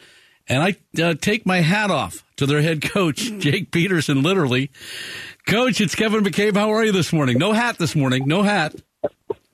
And 0.48 0.62
I 0.62 1.02
uh, 1.02 1.14
take 1.14 1.46
my 1.46 1.62
hat 1.62 1.90
off 1.90 2.24
to 2.38 2.46
their 2.46 2.62
head 2.62 2.82
coach, 2.82 3.32
Jake 3.40 3.72
Peterson, 3.72 4.24
literally. 4.24 4.72
Coach, 5.48 5.80
it's 5.80 5.96
Kevin 5.96 6.24
McCabe. 6.24 6.56
How 6.56 6.72
are 6.72 6.84
you 6.84 6.92
this 6.92 7.14
morning? 7.14 7.38
No 7.38 7.54
hat 7.54 7.78
this 7.78 7.96
morning. 7.96 8.28
No 8.28 8.44
hat. 8.44 8.76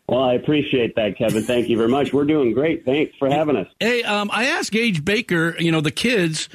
Well, 0.10 0.24
I 0.24 0.34
appreciate 0.34 0.96
that, 0.96 1.20
Kevin. 1.20 1.44
Thank 1.44 1.70
you 1.70 1.78
very 1.78 1.88
much. 1.88 2.14
We're 2.14 2.26
doing 2.26 2.52
great. 2.52 2.84
Thanks 2.84 3.16
for 3.20 3.30
having 3.30 3.56
us. 3.56 3.68
Hey, 3.80 4.02
um, 4.02 4.32
I 4.34 4.46
asked 4.46 4.72
Gage 4.72 5.06
Baker, 5.06 5.56
you 5.60 5.72
know, 5.72 5.82
the 5.82 5.92
kids 5.92 6.50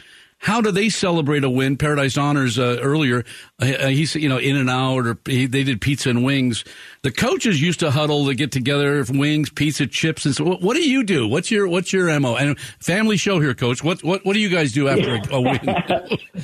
how 0.44 0.60
do 0.60 0.70
they 0.70 0.90
celebrate 0.90 1.42
a 1.42 1.48
win? 1.48 1.78
Paradise 1.78 2.18
Honors 2.18 2.58
uh, 2.58 2.78
earlier, 2.82 3.24
uh, 3.62 3.64
uh 3.64 3.86
he's 3.88 4.14
you 4.14 4.28
know 4.28 4.36
in 4.36 4.56
and 4.56 4.68
out, 4.68 5.06
or 5.06 5.18
he, 5.24 5.46
they 5.46 5.64
did 5.64 5.80
pizza 5.80 6.10
and 6.10 6.22
wings. 6.22 6.64
The 7.00 7.10
coaches 7.10 7.62
used 7.62 7.80
to 7.80 7.90
huddle 7.90 8.26
to 8.26 8.34
get 8.34 8.52
together, 8.52 9.02
wings, 9.08 9.48
pizza, 9.48 9.86
chips, 9.86 10.26
and 10.26 10.34
so. 10.34 10.44
What, 10.44 10.60
what 10.60 10.76
do 10.76 10.86
you 10.86 11.02
do? 11.02 11.26
What's 11.26 11.50
your 11.50 11.66
what's 11.66 11.94
your 11.94 12.20
mo? 12.20 12.36
And 12.36 12.58
family 12.78 13.16
show 13.16 13.40
here, 13.40 13.54
Coach. 13.54 13.82
What 13.82 14.04
what 14.04 14.26
what 14.26 14.34
do 14.34 14.38
you 14.38 14.50
guys 14.50 14.72
do 14.72 14.86
after 14.86 15.14
a, 15.14 15.34
a 15.34 15.40
win? 15.40 15.60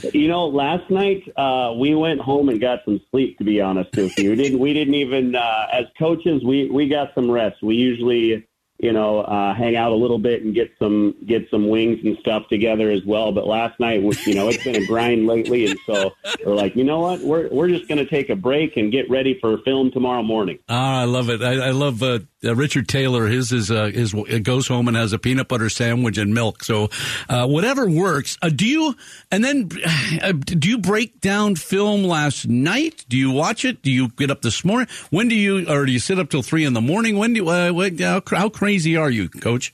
you 0.14 0.28
know, 0.28 0.46
last 0.46 0.90
night 0.90 1.30
uh, 1.36 1.74
we 1.78 1.94
went 1.94 2.22
home 2.22 2.48
and 2.48 2.58
got 2.58 2.78
some 2.86 3.02
sleep. 3.10 3.36
To 3.36 3.44
be 3.44 3.60
honest 3.60 3.94
with 3.94 4.18
you, 4.18 4.30
we 4.30 4.36
didn't 4.36 4.58
we 4.60 4.72
didn't 4.72 4.94
even 4.94 5.34
uh, 5.34 5.66
as 5.70 5.84
coaches 5.98 6.42
we 6.42 6.70
we 6.70 6.88
got 6.88 7.14
some 7.14 7.30
rest. 7.30 7.62
We 7.62 7.74
usually 7.76 8.46
you 8.82 8.92
know, 8.92 9.20
uh, 9.20 9.54
hang 9.54 9.76
out 9.76 9.92
a 9.92 9.94
little 9.94 10.18
bit 10.18 10.42
and 10.42 10.54
get 10.54 10.72
some 10.78 11.14
get 11.26 11.48
some 11.50 11.68
wings 11.68 11.98
and 12.02 12.16
stuff 12.18 12.48
together 12.48 12.90
as 12.90 13.04
well. 13.04 13.30
But 13.30 13.46
last 13.46 13.78
night 13.78 14.00
you 14.26 14.34
know, 14.34 14.48
it's 14.48 14.64
been 14.64 14.76
a 14.76 14.86
grind 14.86 15.26
lately, 15.26 15.66
and 15.66 15.78
so 15.84 16.12
we're 16.44 16.54
like, 16.54 16.74
you 16.76 16.84
know 16.84 17.00
what, 17.00 17.20
we're 17.20 17.48
we're 17.50 17.68
just 17.68 17.88
going 17.88 17.98
to 17.98 18.06
take 18.06 18.30
a 18.30 18.36
break 18.36 18.76
and 18.76 18.90
get 18.90 19.10
ready 19.10 19.38
for 19.38 19.58
film 19.58 19.90
tomorrow 19.90 20.22
morning. 20.22 20.58
Ah, 20.68 21.02
I 21.02 21.04
love 21.04 21.28
it. 21.28 21.42
I, 21.42 21.68
I 21.68 21.70
love 21.70 22.02
uh, 22.02 22.20
uh, 22.44 22.54
Richard 22.54 22.88
Taylor. 22.88 23.26
His 23.26 23.52
is 23.52 23.70
uh, 23.70 23.86
his 23.86 24.14
goes 24.42 24.68
home 24.68 24.88
and 24.88 24.96
has 24.96 25.12
a 25.12 25.18
peanut 25.18 25.48
butter 25.48 25.68
sandwich 25.68 26.18
and 26.18 26.32
milk. 26.32 26.64
So 26.64 26.90
uh, 27.28 27.46
whatever 27.46 27.88
works. 27.88 28.38
Uh, 28.42 28.50
do 28.50 28.66
you 28.66 28.96
and 29.30 29.44
then 29.44 29.70
uh, 30.22 30.32
do 30.32 30.68
you 30.68 30.78
break 30.78 31.20
down 31.20 31.56
film 31.56 32.04
last 32.04 32.48
night? 32.48 33.04
Do 33.08 33.16
you 33.16 33.30
watch 33.30 33.64
it? 33.64 33.82
Do 33.82 33.90
you 33.90 34.08
get 34.08 34.30
up 34.30 34.42
this 34.42 34.64
morning? 34.64 34.88
When 35.10 35.28
do 35.28 35.34
you 35.34 35.68
or 35.68 35.86
do 35.86 35.92
you 35.92 35.98
sit 36.00 36.18
up 36.18 36.30
till 36.30 36.42
three 36.42 36.64
in 36.64 36.72
the 36.72 36.80
morning? 36.80 37.18
When 37.18 37.32
do 37.32 37.48
uh, 37.48 37.70
what, 37.70 37.98
how, 38.00 38.22
how 38.26 38.48
crazy 38.48 38.96
are 38.96 39.10
you, 39.10 39.28
Coach? 39.28 39.72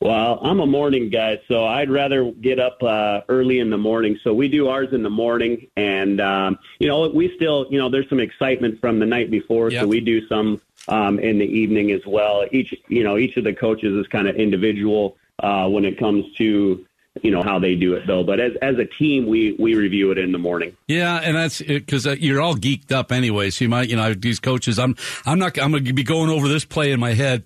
Well, 0.00 0.38
I'm 0.42 0.60
a 0.60 0.66
morning 0.66 1.10
guy, 1.10 1.40
so 1.48 1.64
I'd 1.64 1.90
rather 1.90 2.30
get 2.30 2.60
up 2.60 2.80
uh, 2.84 3.22
early 3.28 3.58
in 3.58 3.68
the 3.68 3.78
morning. 3.78 4.16
So 4.22 4.32
we 4.32 4.46
do 4.46 4.68
ours 4.68 4.90
in 4.92 5.02
the 5.02 5.10
morning, 5.10 5.66
and 5.76 6.20
um, 6.20 6.58
you 6.78 6.86
know, 6.86 7.08
we 7.08 7.34
still, 7.34 7.66
you 7.68 7.78
know, 7.78 7.90
there's 7.90 8.08
some 8.08 8.20
excitement 8.20 8.80
from 8.80 9.00
the 9.00 9.06
night 9.06 9.28
before, 9.28 9.72
yep. 9.72 9.82
so 9.82 9.88
we 9.88 9.98
do 9.98 10.24
some 10.28 10.60
um, 10.88 11.18
in 11.18 11.38
the 11.38 11.44
evening 11.44 11.90
as 11.92 12.04
well. 12.06 12.44
Each, 12.50 12.74
you 12.88 13.04
know, 13.04 13.16
each 13.16 13.36
of 13.36 13.44
the 13.44 13.52
coaches 13.52 13.94
is 13.94 14.06
kind 14.08 14.28
of 14.28 14.36
individual 14.36 15.16
uh, 15.42 15.68
when 15.68 15.84
it 15.84 15.98
comes 15.98 16.24
to 16.36 16.84
you 17.22 17.30
know 17.30 17.42
how 17.42 17.58
they 17.58 17.74
do 17.74 17.94
it 17.94 18.06
though. 18.06 18.22
But 18.22 18.40
as 18.40 18.52
as 18.62 18.78
a 18.78 18.84
team 18.84 19.26
we 19.26 19.52
we 19.58 19.74
review 19.74 20.10
it 20.12 20.18
in 20.18 20.32
the 20.32 20.38
morning. 20.38 20.76
Yeah 20.86 21.20
and 21.22 21.36
that's 21.36 21.60
because 21.60 22.06
uh, 22.06 22.12
you're 22.12 22.40
all 22.40 22.54
geeked 22.54 22.92
up 22.92 23.12
anyway 23.12 23.50
so 23.50 23.64
you 23.64 23.68
might 23.68 23.88
you 23.88 23.96
know 23.96 24.14
these 24.14 24.40
coaches 24.40 24.78
i'm 24.78 24.96
i'm 25.26 25.38
not 25.38 25.58
i'm 25.58 25.72
gonna 25.72 25.92
be 25.92 26.04
going 26.04 26.30
over 26.30 26.48
this 26.48 26.64
play 26.64 26.92
in 26.92 27.00
my 27.00 27.14
head 27.14 27.42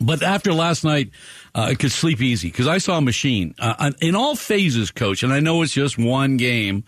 but 0.00 0.22
after 0.22 0.52
last 0.52 0.84
night, 0.84 1.10
uh, 1.54 1.68
I 1.70 1.74
could 1.74 1.92
sleep 1.92 2.20
easy 2.20 2.48
because 2.48 2.66
I 2.66 2.78
saw 2.78 2.98
a 2.98 3.00
machine 3.00 3.54
uh, 3.58 3.92
in 4.00 4.14
all 4.14 4.36
phases, 4.36 4.90
coach. 4.90 5.22
And 5.22 5.32
I 5.32 5.40
know 5.40 5.62
it's 5.62 5.72
just 5.72 5.98
one 5.98 6.36
game, 6.36 6.84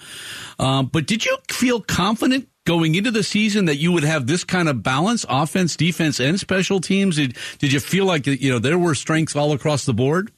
um, 0.59 0.87
but 0.87 1.07
did 1.07 1.25
you 1.25 1.37
feel 1.49 1.81
confident 1.81 2.49
going 2.65 2.95
into 2.95 3.11
the 3.11 3.23
season 3.23 3.65
that 3.65 3.77
you 3.77 3.93
would 3.93 4.05
have 4.05 4.27
this 4.27 4.45
kind 4.45 4.69
of 4.69 4.83
balance, 4.83 5.25
offense, 5.29 5.75
defense, 5.75 6.21
and 6.21 6.39
special 6.39 6.81
teams? 6.81 7.17
Did 7.17 7.37
Did 7.59 7.73
you 7.73 7.81
feel 7.81 8.05
like 8.05 8.27
you 8.27 8.51
know 8.51 8.59
there 8.59 8.79
were 8.79 8.95
strengths 8.95 9.35
all 9.35 9.53
across 9.53 9.87
the 9.87 9.95
board? 9.95 10.31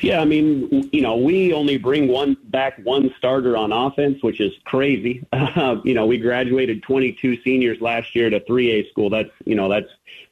Yeah, 0.00 0.20
I 0.20 0.24
mean, 0.24 0.88
you 0.90 1.02
know, 1.02 1.16
we 1.16 1.52
only 1.52 1.76
bring 1.76 2.08
one 2.08 2.36
back 2.44 2.78
one 2.82 3.12
starter 3.18 3.58
on 3.58 3.72
offense, 3.72 4.22
which 4.22 4.40
is 4.40 4.52
crazy. 4.64 5.26
Uh, 5.60 5.80
you 5.84 5.94
know, 5.94 6.06
we 6.06 6.16
graduated 6.16 6.82
22 6.82 7.42
seniors 7.42 7.80
last 7.80 8.14
year 8.14 8.30
to 8.30 8.38
3A 8.40 8.88
school. 8.88 9.10
That's 9.10 9.30
you 9.44 9.56
know 9.56 9.68
that's 9.68 9.88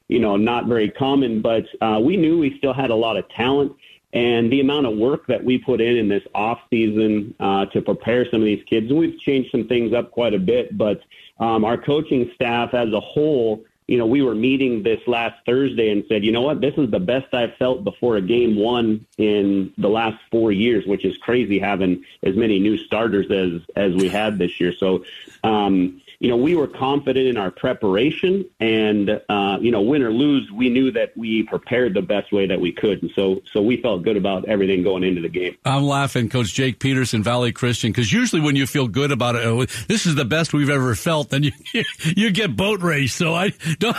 you 0.08 0.18
know, 0.18 0.36
not 0.36 0.66
very 0.66 0.90
common, 0.90 1.40
but 1.40 1.66
uh, 1.80 2.00
we 2.02 2.16
knew 2.16 2.38
we 2.38 2.56
still 2.58 2.72
had 2.72 2.90
a 2.90 2.94
lot 2.94 3.16
of 3.16 3.28
talent. 3.28 3.72
And 4.14 4.50
the 4.50 4.60
amount 4.60 4.86
of 4.86 4.96
work 4.96 5.26
that 5.26 5.44
we 5.44 5.58
put 5.58 5.82
in 5.82 5.96
in 5.96 6.08
this 6.08 6.22
off 6.34 6.60
season 6.70 7.34
uh, 7.38 7.66
to 7.66 7.82
prepare 7.82 8.24
some 8.30 8.40
of 8.40 8.46
these 8.46 8.64
kids, 8.64 8.88
and 8.88 8.98
we've 8.98 9.18
changed 9.20 9.50
some 9.50 9.68
things 9.68 9.92
up 9.92 10.10
quite 10.10 10.32
a 10.32 10.38
bit. 10.38 10.78
But 10.78 11.02
um, 11.38 11.62
our 11.64 11.76
coaching 11.76 12.30
staff 12.34 12.72
as 12.72 12.90
a 12.94 13.00
whole, 13.00 13.64
you 13.86 13.98
know, 13.98 14.06
we 14.06 14.22
were 14.22 14.34
meeting 14.34 14.82
this 14.82 15.00
last 15.06 15.36
Thursday 15.44 15.90
and 15.90 16.04
said, 16.08 16.24
you 16.24 16.32
know 16.32 16.40
what, 16.40 16.62
this 16.62 16.74
is 16.78 16.90
the 16.90 17.00
best 17.00 17.34
I've 17.34 17.54
felt 17.56 17.84
before 17.84 18.16
a 18.16 18.22
game 18.22 18.56
one 18.56 19.06
in 19.18 19.74
the 19.76 19.88
last 19.88 20.16
four 20.30 20.52
years, 20.52 20.86
which 20.86 21.04
is 21.04 21.18
crazy 21.18 21.58
having 21.58 22.02
as 22.22 22.34
many 22.34 22.58
new 22.58 22.78
starters 22.78 23.30
as 23.30 23.60
as 23.76 23.94
we 23.94 24.08
had 24.08 24.38
this 24.38 24.58
year. 24.58 24.72
So, 24.72 25.04
um, 25.44 26.00
you 26.20 26.28
know, 26.28 26.36
we 26.36 26.56
were 26.56 26.66
confident 26.66 27.28
in 27.28 27.36
our 27.36 27.50
preparation, 27.52 28.44
and 28.58 29.20
uh, 29.28 29.58
you 29.60 29.70
know, 29.70 29.82
win 29.82 30.02
or 30.02 30.10
lose, 30.10 30.50
we 30.50 30.68
knew 30.68 30.90
that 30.90 31.16
we 31.16 31.44
prepared 31.44 31.94
the 31.94 32.02
best 32.02 32.32
way 32.32 32.44
that 32.46 32.60
we 32.60 32.72
could, 32.72 33.02
and 33.02 33.12
so 33.14 33.40
so 33.52 33.62
we 33.62 33.80
felt 33.80 34.02
good 34.02 34.16
about 34.16 34.44
everything 34.48 34.82
going 34.82 35.04
into 35.04 35.20
the 35.20 35.28
game. 35.28 35.56
I'm 35.64 35.84
laughing, 35.84 36.28
Coach 36.28 36.52
Jake 36.52 36.80
Peterson, 36.80 37.22
Valley 37.22 37.52
Christian, 37.52 37.92
because 37.92 38.12
usually 38.12 38.42
when 38.42 38.56
you 38.56 38.66
feel 38.66 38.88
good 38.88 39.12
about 39.12 39.36
it, 39.36 39.44
oh, 39.44 39.64
this 39.86 40.06
is 40.06 40.16
the 40.16 40.24
best 40.24 40.52
we've 40.52 40.70
ever 40.70 40.96
felt, 40.96 41.30
then 41.30 41.44
you 41.44 41.52
you 42.02 42.32
get 42.32 42.56
boat 42.56 42.82
race. 42.82 43.14
So 43.14 43.34
I 43.34 43.52
don't. 43.78 43.96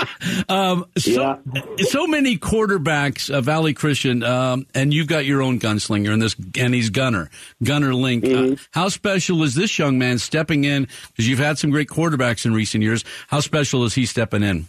um, 0.48 0.86
so, 0.96 1.38
yeah. 1.54 1.62
so 1.80 2.06
many 2.06 2.38
quarterbacks, 2.38 3.28
uh, 3.28 3.42
Valley 3.42 3.74
Christian, 3.74 4.22
um, 4.22 4.66
and 4.74 4.92
you've 4.94 5.06
got 5.06 5.26
your 5.26 5.42
own 5.42 5.60
gunslinger, 5.60 6.12
and 6.12 6.22
this 6.22 6.34
and 6.58 6.72
he's 6.72 6.88
Gunner, 6.88 7.28
Gunner 7.62 7.94
Link. 7.94 8.24
Uh, 8.24 8.28
mm-hmm. 8.28 8.52
Uh, 8.54 8.56
how 8.70 8.88
special 8.88 9.42
is 9.42 9.54
this 9.54 9.78
young 9.78 9.98
man 9.98 10.18
stepping 10.18 10.64
in? 10.64 10.88
Because 11.08 11.28
you've 11.28 11.41
had 11.42 11.58
some 11.58 11.70
great 11.70 11.88
quarterbacks 11.88 12.46
in 12.46 12.54
recent 12.54 12.82
years. 12.82 13.04
How 13.28 13.40
special 13.40 13.84
is 13.84 13.94
he 13.94 14.06
stepping 14.06 14.42
in? 14.42 14.66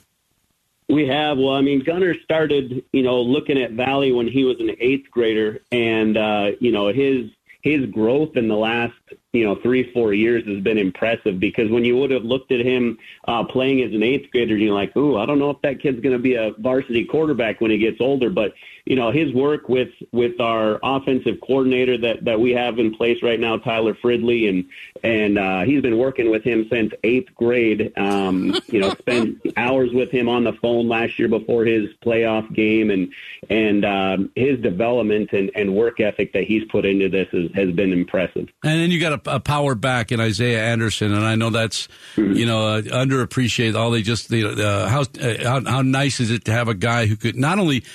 We 0.89 1.07
have. 1.07 1.37
Well, 1.37 1.53
I 1.53 1.61
mean, 1.61 1.83
Gunner 1.83 2.13
started, 2.23 2.83
you 2.91 3.03
know, 3.03 3.21
looking 3.21 3.61
at 3.61 3.71
Valley 3.71 4.11
when 4.11 4.27
he 4.27 4.43
was 4.43 4.59
an 4.59 4.75
eighth 4.79 5.09
grader, 5.09 5.61
and 5.71 6.17
uh, 6.17 6.51
you 6.59 6.71
know 6.71 6.89
his 6.89 7.31
his 7.61 7.85
growth 7.87 8.35
in 8.35 8.49
the 8.49 8.55
last 8.55 8.93
you 9.31 9.45
know 9.45 9.55
three 9.55 9.91
four 9.93 10.13
years 10.13 10.45
has 10.45 10.61
been 10.61 10.77
impressive 10.77 11.39
because 11.39 11.71
when 11.71 11.85
you 11.85 11.97
would 11.97 12.11
have 12.11 12.23
looked 12.23 12.51
at 12.51 12.59
him 12.59 12.97
uh, 13.27 13.43
playing 13.45 13.81
as 13.81 13.93
an 13.93 14.03
eighth 14.03 14.29
grader, 14.31 14.57
you're 14.57 14.75
like, 14.75 14.95
ooh, 14.97 15.17
I 15.17 15.25
don't 15.25 15.39
know 15.39 15.49
if 15.49 15.61
that 15.61 15.81
kid's 15.81 16.01
going 16.01 16.15
to 16.15 16.21
be 16.21 16.35
a 16.35 16.51
varsity 16.59 17.05
quarterback 17.05 17.61
when 17.61 17.71
he 17.71 17.77
gets 17.77 18.01
older. 18.01 18.29
But 18.29 18.53
you 18.85 18.97
know 18.97 19.11
his 19.11 19.33
work 19.33 19.69
with 19.69 19.89
with 20.11 20.41
our 20.41 20.79
offensive 20.83 21.39
coordinator 21.41 21.97
that 21.97 22.25
that 22.25 22.39
we 22.39 22.51
have 22.51 22.79
in 22.79 22.93
place 22.93 23.23
right 23.23 23.39
now, 23.39 23.57
Tyler 23.57 23.93
Fridley, 23.93 24.49
and 24.49 24.65
and 25.03 25.37
uh, 25.37 25.61
he's 25.61 25.81
been 25.81 25.97
working 25.97 26.29
with 26.29 26.43
him 26.43 26.67
since 26.69 26.91
eighth 27.03 27.33
grade. 27.35 27.93
Um, 27.97 28.59
you 28.67 28.81
know, 28.81 28.89
spent 28.91 29.41
hours 29.57 29.91
with 29.93 30.11
him 30.11 30.27
on 30.27 30.43
the 30.43 30.53
phone 30.53 30.89
last 30.89 31.17
year 31.17 31.29
before 31.29 31.63
his 31.63 31.93
playoff 32.05 32.53
game, 32.53 32.89
and 32.89 33.13
and 33.49 33.85
um, 33.85 34.31
his 34.35 34.59
development 34.59 35.31
and, 35.31 35.49
and 35.55 35.73
work 35.73 36.01
ethic 36.01 36.33
that 36.33 36.43
he's 36.43 36.65
put 36.65 36.85
into 36.85 37.07
this 37.07 37.29
is, 37.31 37.53
has 37.53 37.71
been 37.71 37.93
impressive. 37.93 38.49
And 38.63 38.81
then 38.81 38.91
you 38.91 38.99
got 38.99 39.25
a, 39.25 39.35
a 39.35 39.39
power 39.39 39.75
back 39.75 40.11
in 40.11 40.19
Isaiah 40.19 40.61
Anderson, 40.61 41.13
and 41.13 41.23
I 41.23 41.35
know 41.35 41.49
that's 41.49 41.87
mm-hmm. 42.15 42.33
you 42.33 42.45
know 42.45 42.67
uh, 42.67 42.81
underappreciated. 42.81 43.75
All 43.75 43.91
they 43.91 44.01
just 44.01 44.29
know, 44.29 44.49
uh, 44.49 44.89
how, 44.89 45.01
uh, 45.01 45.43
how 45.43 45.63
how 45.63 45.81
nice 45.81 46.19
is 46.19 46.31
it 46.31 46.43
to 46.45 46.51
have 46.51 46.67
a 46.67 46.73
guy 46.73 47.05
who 47.05 47.15
could 47.15 47.37
not 47.37 47.59
only 47.59 47.85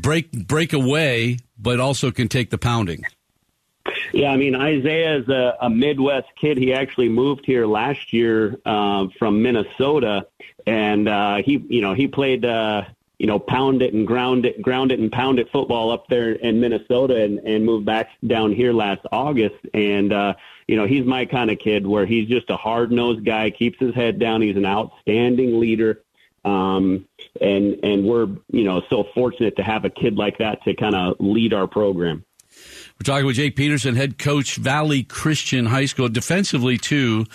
break 0.00 0.30
break 0.32 0.72
away, 0.72 1.38
but 1.58 1.80
also 1.80 2.10
can 2.10 2.28
take 2.28 2.50
the 2.50 2.58
pounding. 2.58 3.02
Yeah, 4.12 4.30
I 4.30 4.36
mean 4.36 4.54
Isaiah 4.54 5.18
is 5.18 5.28
a, 5.28 5.56
a 5.60 5.70
Midwest 5.70 6.28
kid. 6.40 6.58
He 6.58 6.72
actually 6.72 7.08
moved 7.08 7.44
here 7.44 7.66
last 7.66 8.12
year 8.12 8.58
uh, 8.64 9.06
from 9.18 9.42
Minnesota, 9.42 10.26
and 10.66 11.08
uh, 11.08 11.36
he, 11.36 11.64
you 11.68 11.80
know, 11.80 11.94
he 11.94 12.08
played, 12.08 12.44
uh, 12.44 12.84
you 13.18 13.26
know, 13.26 13.38
pound 13.38 13.82
it 13.82 13.94
and 13.94 14.06
ground 14.06 14.46
it, 14.46 14.60
ground 14.62 14.92
it 14.92 14.98
and 14.98 15.10
pound 15.12 15.38
it 15.38 15.50
football 15.50 15.90
up 15.90 16.06
there 16.08 16.32
in 16.32 16.60
Minnesota, 16.60 17.22
and, 17.22 17.38
and 17.40 17.64
moved 17.64 17.86
back 17.86 18.10
down 18.26 18.52
here 18.52 18.72
last 18.72 19.00
August. 19.12 19.56
And 19.74 20.12
uh, 20.12 20.34
you 20.66 20.76
know, 20.76 20.86
he's 20.86 21.04
my 21.04 21.24
kind 21.24 21.50
of 21.50 21.58
kid 21.58 21.86
where 21.86 22.06
he's 22.06 22.28
just 22.28 22.50
a 22.50 22.56
hard 22.56 22.90
nosed 22.90 23.24
guy, 23.24 23.50
keeps 23.50 23.78
his 23.78 23.94
head 23.94 24.18
down. 24.18 24.42
He's 24.42 24.56
an 24.56 24.66
outstanding 24.66 25.60
leader. 25.60 26.02
Um, 26.44 27.06
and 27.40 27.78
and 27.82 28.04
we're 28.04 28.26
you 28.50 28.64
know 28.64 28.82
so 28.90 29.04
fortunate 29.14 29.56
to 29.56 29.62
have 29.62 29.84
a 29.84 29.90
kid 29.90 30.16
like 30.16 30.38
that 30.38 30.62
to 30.64 30.74
kind 30.74 30.94
of 30.94 31.16
lead 31.18 31.52
our 31.52 31.66
program. 31.66 32.24
We're 32.98 33.04
talking 33.04 33.26
with 33.26 33.36
Jake 33.36 33.56
Peterson, 33.56 33.94
head 33.94 34.18
coach, 34.18 34.56
Valley 34.56 35.02
Christian 35.02 35.66
High 35.66 35.84
School. 35.84 36.08
Defensively, 36.08 36.78
too, 36.78 37.26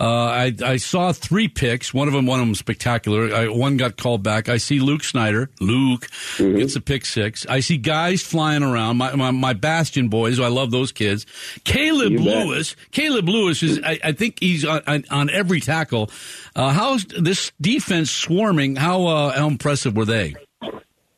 Uh, 0.00 0.06
I, 0.06 0.54
I 0.64 0.76
saw 0.76 1.12
three 1.12 1.46
picks. 1.46 1.94
One 1.94 2.08
of 2.08 2.14
them, 2.14 2.26
one 2.26 2.40
of 2.40 2.46
them 2.46 2.54
spectacular. 2.54 3.32
I, 3.32 3.48
one 3.48 3.76
got 3.76 3.96
called 3.96 4.22
back. 4.22 4.48
I 4.48 4.56
see 4.56 4.80
Luke 4.80 5.04
Snyder. 5.04 5.50
Luke 5.60 6.08
mm-hmm. 6.36 6.56
gets 6.58 6.74
a 6.74 6.80
pick 6.80 7.04
six. 7.04 7.46
I 7.46 7.60
see 7.60 7.76
guys 7.76 8.22
flying 8.22 8.62
around. 8.62 8.96
My, 8.96 9.14
my, 9.14 9.30
my 9.30 9.52
Bastion 9.52 10.08
boys. 10.08 10.40
I 10.40 10.48
love 10.48 10.72
those 10.72 10.90
kids. 10.90 11.26
Caleb 11.64 12.12
you 12.12 12.18
Lewis. 12.18 12.74
Bet. 12.74 12.90
Caleb 12.90 13.28
Lewis 13.28 13.62
is. 13.62 13.80
I, 13.84 13.98
I 14.02 14.12
think 14.12 14.40
he's 14.40 14.64
on, 14.64 14.82
on, 14.86 15.04
on 15.10 15.30
every 15.30 15.60
tackle. 15.60 16.10
Uh, 16.56 16.70
how's 16.70 17.04
this 17.04 17.52
defense 17.60 18.10
swarming? 18.10 18.76
How 18.76 19.06
uh, 19.06 19.38
how 19.38 19.46
impressive 19.46 19.96
were 19.96 20.04
they? 20.04 20.34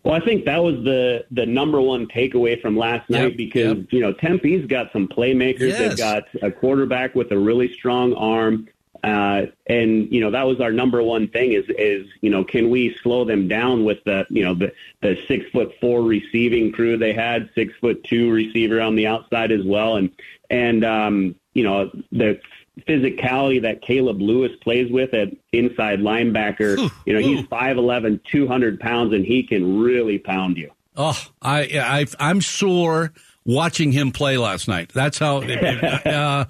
Well, 0.06 0.14
I 0.14 0.24
think 0.24 0.44
that 0.44 0.62
was 0.62 0.76
the 0.84 1.24
the 1.32 1.44
number 1.44 1.80
one 1.80 2.06
takeaway 2.06 2.62
from 2.62 2.76
last 2.76 3.10
night 3.10 3.30
yep, 3.30 3.36
because 3.36 3.78
yep. 3.78 3.86
you 3.92 3.98
know 3.98 4.12
Tempe's 4.12 4.64
got 4.66 4.92
some 4.92 5.08
playmakers. 5.08 5.70
Yes. 5.70 5.78
They've 5.78 5.98
got 5.98 6.22
a 6.42 6.52
quarterback 6.52 7.16
with 7.16 7.32
a 7.32 7.38
really 7.38 7.72
strong 7.72 8.14
arm, 8.14 8.68
uh, 9.02 9.46
and 9.66 10.08
you 10.12 10.20
know 10.20 10.30
that 10.30 10.44
was 10.44 10.60
our 10.60 10.70
number 10.70 11.02
one 11.02 11.26
thing 11.26 11.54
is 11.54 11.64
is 11.70 12.06
you 12.20 12.30
know 12.30 12.44
can 12.44 12.70
we 12.70 12.96
slow 13.02 13.24
them 13.24 13.48
down 13.48 13.84
with 13.84 13.98
the 14.04 14.24
you 14.30 14.44
know 14.44 14.54
the 14.54 14.72
the 15.00 15.18
six 15.26 15.44
foot 15.50 15.72
four 15.80 16.02
receiving 16.02 16.70
crew 16.70 16.96
they 16.96 17.12
had, 17.12 17.50
six 17.56 17.74
foot 17.80 18.04
two 18.04 18.30
receiver 18.30 18.80
on 18.80 18.94
the 18.94 19.08
outside 19.08 19.50
as 19.50 19.64
well, 19.64 19.96
and 19.96 20.12
and 20.50 20.84
um, 20.84 21.34
you 21.54 21.64
know 21.64 21.90
the 22.12 22.38
physicality 22.80 23.62
that 23.62 23.82
Caleb 23.82 24.20
Lewis 24.20 24.52
plays 24.60 24.90
with 24.90 25.14
at 25.14 25.28
inside 25.52 26.00
linebacker. 26.00 26.90
you 27.06 27.12
know, 27.14 27.20
he's 27.20 27.42
5'11", 27.46 28.20
200 28.30 28.80
pounds, 28.80 29.12
and 29.12 29.24
he 29.24 29.42
can 29.42 29.80
really 29.80 30.18
pound 30.18 30.56
you. 30.56 30.70
Oh, 30.96 31.18
I, 31.42 31.60
I 31.74 32.06
I'm 32.18 32.40
sore 32.40 33.12
watching 33.46 33.92
him 33.92 34.10
play 34.12 34.36
last 34.36 34.66
night. 34.66 34.90
That's 34.92 35.18
how. 35.18 35.38
uh, 35.42 36.44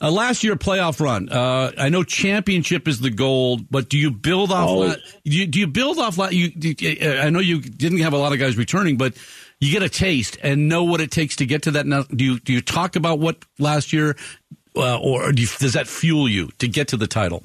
uh, 0.00 0.10
last 0.10 0.42
year 0.42 0.56
playoff 0.56 1.00
run. 1.00 1.28
Uh, 1.28 1.72
I 1.76 1.88
know 1.90 2.02
championship 2.02 2.88
is 2.88 3.00
the 3.00 3.10
goal, 3.10 3.58
but 3.70 3.88
do 3.88 3.98
you 3.98 4.10
build 4.10 4.50
off? 4.50 4.68
Oh. 4.70 4.94
do, 4.94 5.00
you, 5.24 5.46
do 5.46 5.60
you 5.60 5.66
build 5.66 5.98
off? 5.98 6.16
You, 6.32 6.50
uh, 7.02 7.22
I 7.22 7.30
know 7.30 7.40
you 7.40 7.60
didn't 7.60 7.98
have 7.98 8.12
a 8.12 8.18
lot 8.18 8.32
of 8.32 8.38
guys 8.38 8.56
returning, 8.56 8.96
but 8.96 9.14
you 9.60 9.72
get 9.72 9.82
a 9.82 9.88
taste 9.88 10.38
and 10.42 10.68
know 10.68 10.84
what 10.84 11.00
it 11.00 11.10
takes 11.10 11.36
to 11.36 11.46
get 11.46 11.62
to 11.62 11.72
that. 11.72 11.86
Now, 11.86 12.02
do 12.02 12.24
you 12.24 12.40
do 12.40 12.52
you 12.52 12.60
talk 12.60 12.96
about 12.96 13.18
what 13.18 13.44
last 13.58 13.92
year 13.92 14.16
uh, 14.78 14.98
or 14.98 15.32
do 15.32 15.42
you, 15.42 15.48
does 15.58 15.74
that 15.74 15.88
fuel 15.88 16.28
you 16.28 16.48
to 16.58 16.68
get 16.68 16.88
to 16.88 16.96
the 16.96 17.06
title? 17.06 17.42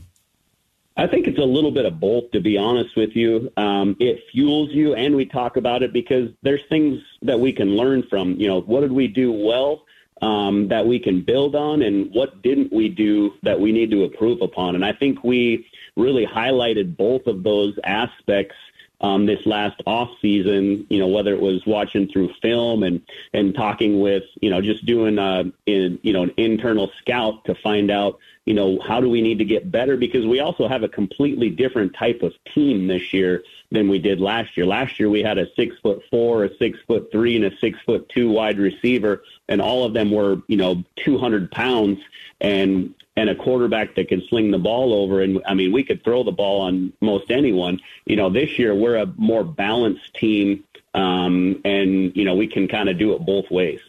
I 0.96 1.08
think 1.08 1.26
it's 1.26 1.40
a 1.40 1.44
little 1.44 1.72
bit 1.72 1.86
of 1.86 2.00
both, 2.00 2.30
to 2.32 2.40
be 2.40 2.58
honest 2.58 2.96
with 2.96 3.16
you. 3.16 3.52
Um, 3.58 3.98
it 4.00 4.24
fuels 4.32 4.70
you, 4.72 4.94
and 4.94 5.16
we 5.16 5.26
talk 5.26 5.58
about 5.58 5.82
it 5.82 5.92
because 5.92 6.30
there's 6.44 6.62
things 6.70 7.02
that 7.24 7.40
we 7.40 7.52
can 7.52 7.76
learn 7.76 8.04
from. 8.10 8.36
You 8.40 8.48
know, 8.48 8.62
what 8.62 8.82
did 8.82 8.92
we 8.92 9.08
do 9.08 9.32
well 9.32 9.86
um, 10.22 10.68
that 10.68 10.86
we 10.86 11.00
can 11.00 11.22
build 11.22 11.56
on, 11.56 11.82
and 11.82 12.14
what 12.14 12.44
didn't 12.44 12.72
we 12.72 12.90
do 12.90 13.34
that 13.42 13.60
we 13.60 13.72
need 13.72 13.90
to 13.90 14.04
improve 14.04 14.42
upon? 14.42 14.76
And 14.76 14.86
I 14.86 14.94
think 14.94 15.24
we 15.24 15.66
really 15.96 16.28
highlighted 16.28 16.96
both 16.96 17.26
of 17.26 17.42
those 17.44 17.78
aspects 17.84 18.56
um, 19.04 19.26
this 19.26 19.46
last 19.46 19.82
off 19.86 20.10
season. 20.22 20.88
You 20.90 21.00
know, 21.00 21.08
whether 21.08 21.34
it 21.34 21.42
was 21.42 21.64
watching 21.68 22.08
through 22.08 22.34
film 22.42 22.84
and 22.84 23.02
and 23.34 23.54
talking 23.54 24.00
with 24.00 24.24
you 24.42 24.50
know 24.50 24.62
just 24.62 24.86
doing 24.86 25.20
uh, 25.20 25.44
in, 25.66 26.00
you 26.02 26.14
know 26.14 26.24
an 26.24 26.34
internal 26.38 26.90
scout 27.00 27.46
to 27.46 27.56
find 27.56 27.92
out 27.92 28.18
you 28.46 28.54
know 28.54 28.80
how 28.80 29.00
do 29.00 29.10
we 29.10 29.22
need 29.22 29.38
to 29.38 29.46
get 29.46 29.70
better 29.70 29.98
because 29.98 30.26
we 30.26 30.40
also 30.40 30.68
have 30.68 30.84
a 30.84 30.90
completely 30.90 31.50
different 31.50 31.94
type 31.94 32.24
of 32.24 32.34
team 32.54 32.88
this 32.88 33.14
year 33.14 33.44
than 33.72 33.90
we 33.90 34.00
did 34.00 34.20
last 34.20 34.56
year. 34.56 34.66
Last 34.66 35.00
year 35.00 35.10
we 35.10 35.22
had 35.22 35.38
a 35.38 35.54
six 35.56 35.76
foot 35.84 36.02
four, 36.10 36.46
a 36.46 36.58
six 36.58 36.80
foot 36.88 37.10
three, 37.12 37.36
and 37.36 37.46
a 37.46 37.58
six 37.58 37.78
foot 37.86 38.08
two 38.10 38.30
wide 38.30 38.58
receiver, 38.58 39.24
and 39.50 39.62
all 39.62 39.84
of 39.84 39.94
them 39.94 40.12
were 40.12 40.42
you 40.48 40.58
know 40.58 40.84
200 40.96 41.52
pounds 41.52 42.00
and 42.40 42.94
and 43.16 43.30
a 43.30 43.36
quarterback 43.36 43.96
that 43.96 44.08
can 44.08 44.22
sling 44.28 44.52
the 44.52 44.58
ball 44.58 44.94
over. 44.94 45.22
And 45.22 45.42
I 45.48 45.54
mean, 45.54 45.72
we 45.72 45.84
could 45.84 46.04
throw 46.04 46.24
the 46.24 46.32
ball 46.32 46.62
on 46.62 46.94
most 47.02 47.30
anyone. 47.30 47.80
You 48.06 48.16
know, 48.16 48.30
this 48.30 48.58
year 48.58 48.74
we're 48.74 48.98
a 48.98 49.06
more 49.18 49.44
balanced 49.44 50.14
team, 50.16 50.64
um, 50.94 51.62
and 51.64 52.16
you 52.16 52.26
know 52.26 52.36
we 52.36 52.48
can 52.48 52.68
kind 52.68 52.90
of 52.90 52.98
do 52.98 53.14
it 53.14 53.26
both 53.26 53.50
ways. 53.52 53.80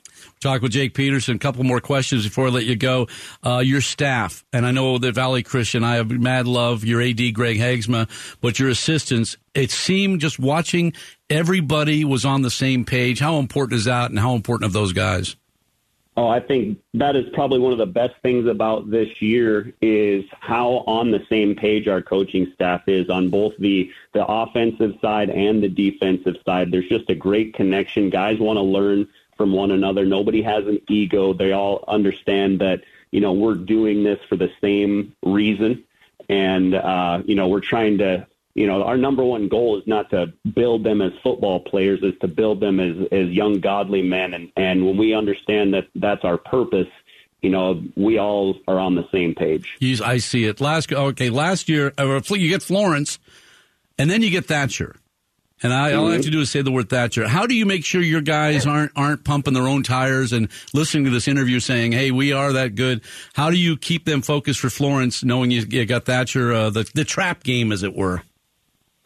Talk 0.40 0.62
with 0.62 0.72
Jake 0.72 0.94
Peterson. 0.94 1.36
A 1.36 1.38
couple 1.38 1.64
more 1.64 1.80
questions 1.80 2.24
before 2.24 2.46
I 2.46 2.50
let 2.50 2.66
you 2.66 2.76
go. 2.76 3.08
Uh, 3.44 3.58
your 3.58 3.80
staff, 3.80 4.44
and 4.52 4.66
I 4.66 4.70
know 4.70 4.98
that 4.98 5.14
Valley 5.14 5.42
Christian, 5.42 5.82
I 5.82 5.96
have 5.96 6.10
mad 6.10 6.46
love 6.46 6.84
your 6.84 7.00
AD 7.00 7.34
Greg 7.34 7.58
Hagsma, 7.58 8.08
but 8.40 8.58
your 8.58 8.68
assistants. 8.68 9.36
It 9.54 9.70
seemed 9.70 10.20
just 10.20 10.38
watching 10.38 10.92
everybody 11.30 12.04
was 12.04 12.24
on 12.24 12.42
the 12.42 12.50
same 12.50 12.84
page. 12.84 13.20
How 13.20 13.38
important 13.38 13.78
is 13.78 13.86
that, 13.86 14.10
and 14.10 14.18
how 14.18 14.34
important 14.34 14.66
of 14.66 14.72
those 14.72 14.92
guys? 14.92 15.36
Oh, 16.16 16.28
I 16.28 16.38
think 16.38 16.78
that 16.94 17.16
is 17.16 17.28
probably 17.32 17.58
one 17.58 17.72
of 17.72 17.78
the 17.78 17.86
best 17.86 18.14
things 18.22 18.46
about 18.46 18.88
this 18.88 19.20
year 19.20 19.74
is 19.82 20.24
how 20.38 20.84
on 20.86 21.10
the 21.10 21.26
same 21.28 21.56
page 21.56 21.88
our 21.88 22.00
coaching 22.00 22.52
staff 22.54 22.82
is 22.86 23.10
on 23.10 23.30
both 23.30 23.54
the 23.58 23.90
the 24.12 24.24
offensive 24.24 24.94
side 25.00 25.28
and 25.28 25.60
the 25.60 25.68
defensive 25.68 26.36
side. 26.44 26.70
There's 26.70 26.88
just 26.88 27.10
a 27.10 27.16
great 27.16 27.54
connection. 27.54 28.10
Guys 28.10 28.38
want 28.38 28.58
to 28.58 28.62
learn 28.62 29.08
from 29.36 29.52
one 29.52 29.72
another. 29.72 30.06
Nobody 30.06 30.40
has 30.42 30.64
an 30.68 30.80
ego. 30.88 31.32
They 31.32 31.50
all 31.50 31.82
understand 31.88 32.60
that 32.60 32.82
you 33.10 33.20
know 33.20 33.32
we're 33.32 33.56
doing 33.56 34.04
this 34.04 34.20
for 34.28 34.36
the 34.36 34.52
same 34.60 35.16
reason, 35.24 35.82
and 36.28 36.76
uh, 36.76 37.22
you 37.24 37.34
know 37.34 37.48
we're 37.48 37.60
trying 37.60 37.98
to 37.98 38.24
you 38.54 38.68
know, 38.68 38.84
our 38.84 38.96
number 38.96 39.24
one 39.24 39.48
goal 39.48 39.78
is 39.78 39.86
not 39.86 40.10
to 40.10 40.32
build 40.54 40.84
them 40.84 41.02
as 41.02 41.12
football 41.22 41.60
players, 41.60 42.00
is 42.02 42.14
to 42.20 42.28
build 42.28 42.60
them 42.60 42.78
as, 42.78 42.96
as 43.10 43.28
young, 43.30 43.60
godly 43.60 44.02
men. 44.02 44.32
And, 44.32 44.52
and 44.56 44.86
when 44.86 44.96
we 44.96 45.12
understand 45.12 45.74
that 45.74 45.88
that's 45.96 46.24
our 46.24 46.38
purpose, 46.38 46.86
you 47.42 47.50
know, 47.50 47.82
we 47.96 48.18
all 48.18 48.56
are 48.68 48.78
on 48.78 48.94
the 48.94 49.06
same 49.12 49.34
page. 49.34 49.76
I 50.02 50.18
see 50.18 50.44
it. 50.44 50.60
Last 50.60 50.92
okay, 50.92 51.30
last 51.30 51.68
year 51.68 51.92
uh, 51.98 52.20
you 52.30 52.48
get 52.48 52.62
Florence, 52.62 53.18
and 53.98 54.08
then 54.08 54.22
you 54.22 54.30
get 54.30 54.46
Thatcher, 54.46 54.96
and 55.62 55.70
I, 55.70 55.92
all 55.92 56.08
I 56.08 56.14
have 56.14 56.22
to 56.22 56.30
do 56.30 56.40
is 56.40 56.50
say 56.50 56.62
the 56.62 56.72
word 56.72 56.88
Thatcher. 56.88 57.28
How 57.28 57.46
do 57.46 57.54
you 57.54 57.66
make 57.66 57.84
sure 57.84 58.00
your 58.00 58.22
guys 58.22 58.66
aren't 58.66 58.92
aren't 58.96 59.24
pumping 59.24 59.52
their 59.52 59.68
own 59.68 59.82
tires 59.82 60.32
and 60.32 60.48
listening 60.72 61.04
to 61.04 61.10
this 61.10 61.28
interview 61.28 61.60
saying, 61.60 61.92
"Hey, 61.92 62.10
we 62.12 62.32
are 62.32 62.54
that 62.54 62.76
good"? 62.76 63.02
How 63.34 63.50
do 63.50 63.58
you 63.58 63.76
keep 63.76 64.06
them 64.06 64.22
focused 64.22 64.60
for 64.60 64.70
Florence, 64.70 65.22
knowing 65.22 65.50
you, 65.50 65.66
you 65.68 65.84
got 65.84 66.06
Thatcher, 66.06 66.50
uh, 66.50 66.70
the 66.70 66.90
the 66.94 67.04
trap 67.04 67.42
game, 67.42 67.72
as 67.72 67.82
it 67.82 67.94
were? 67.94 68.22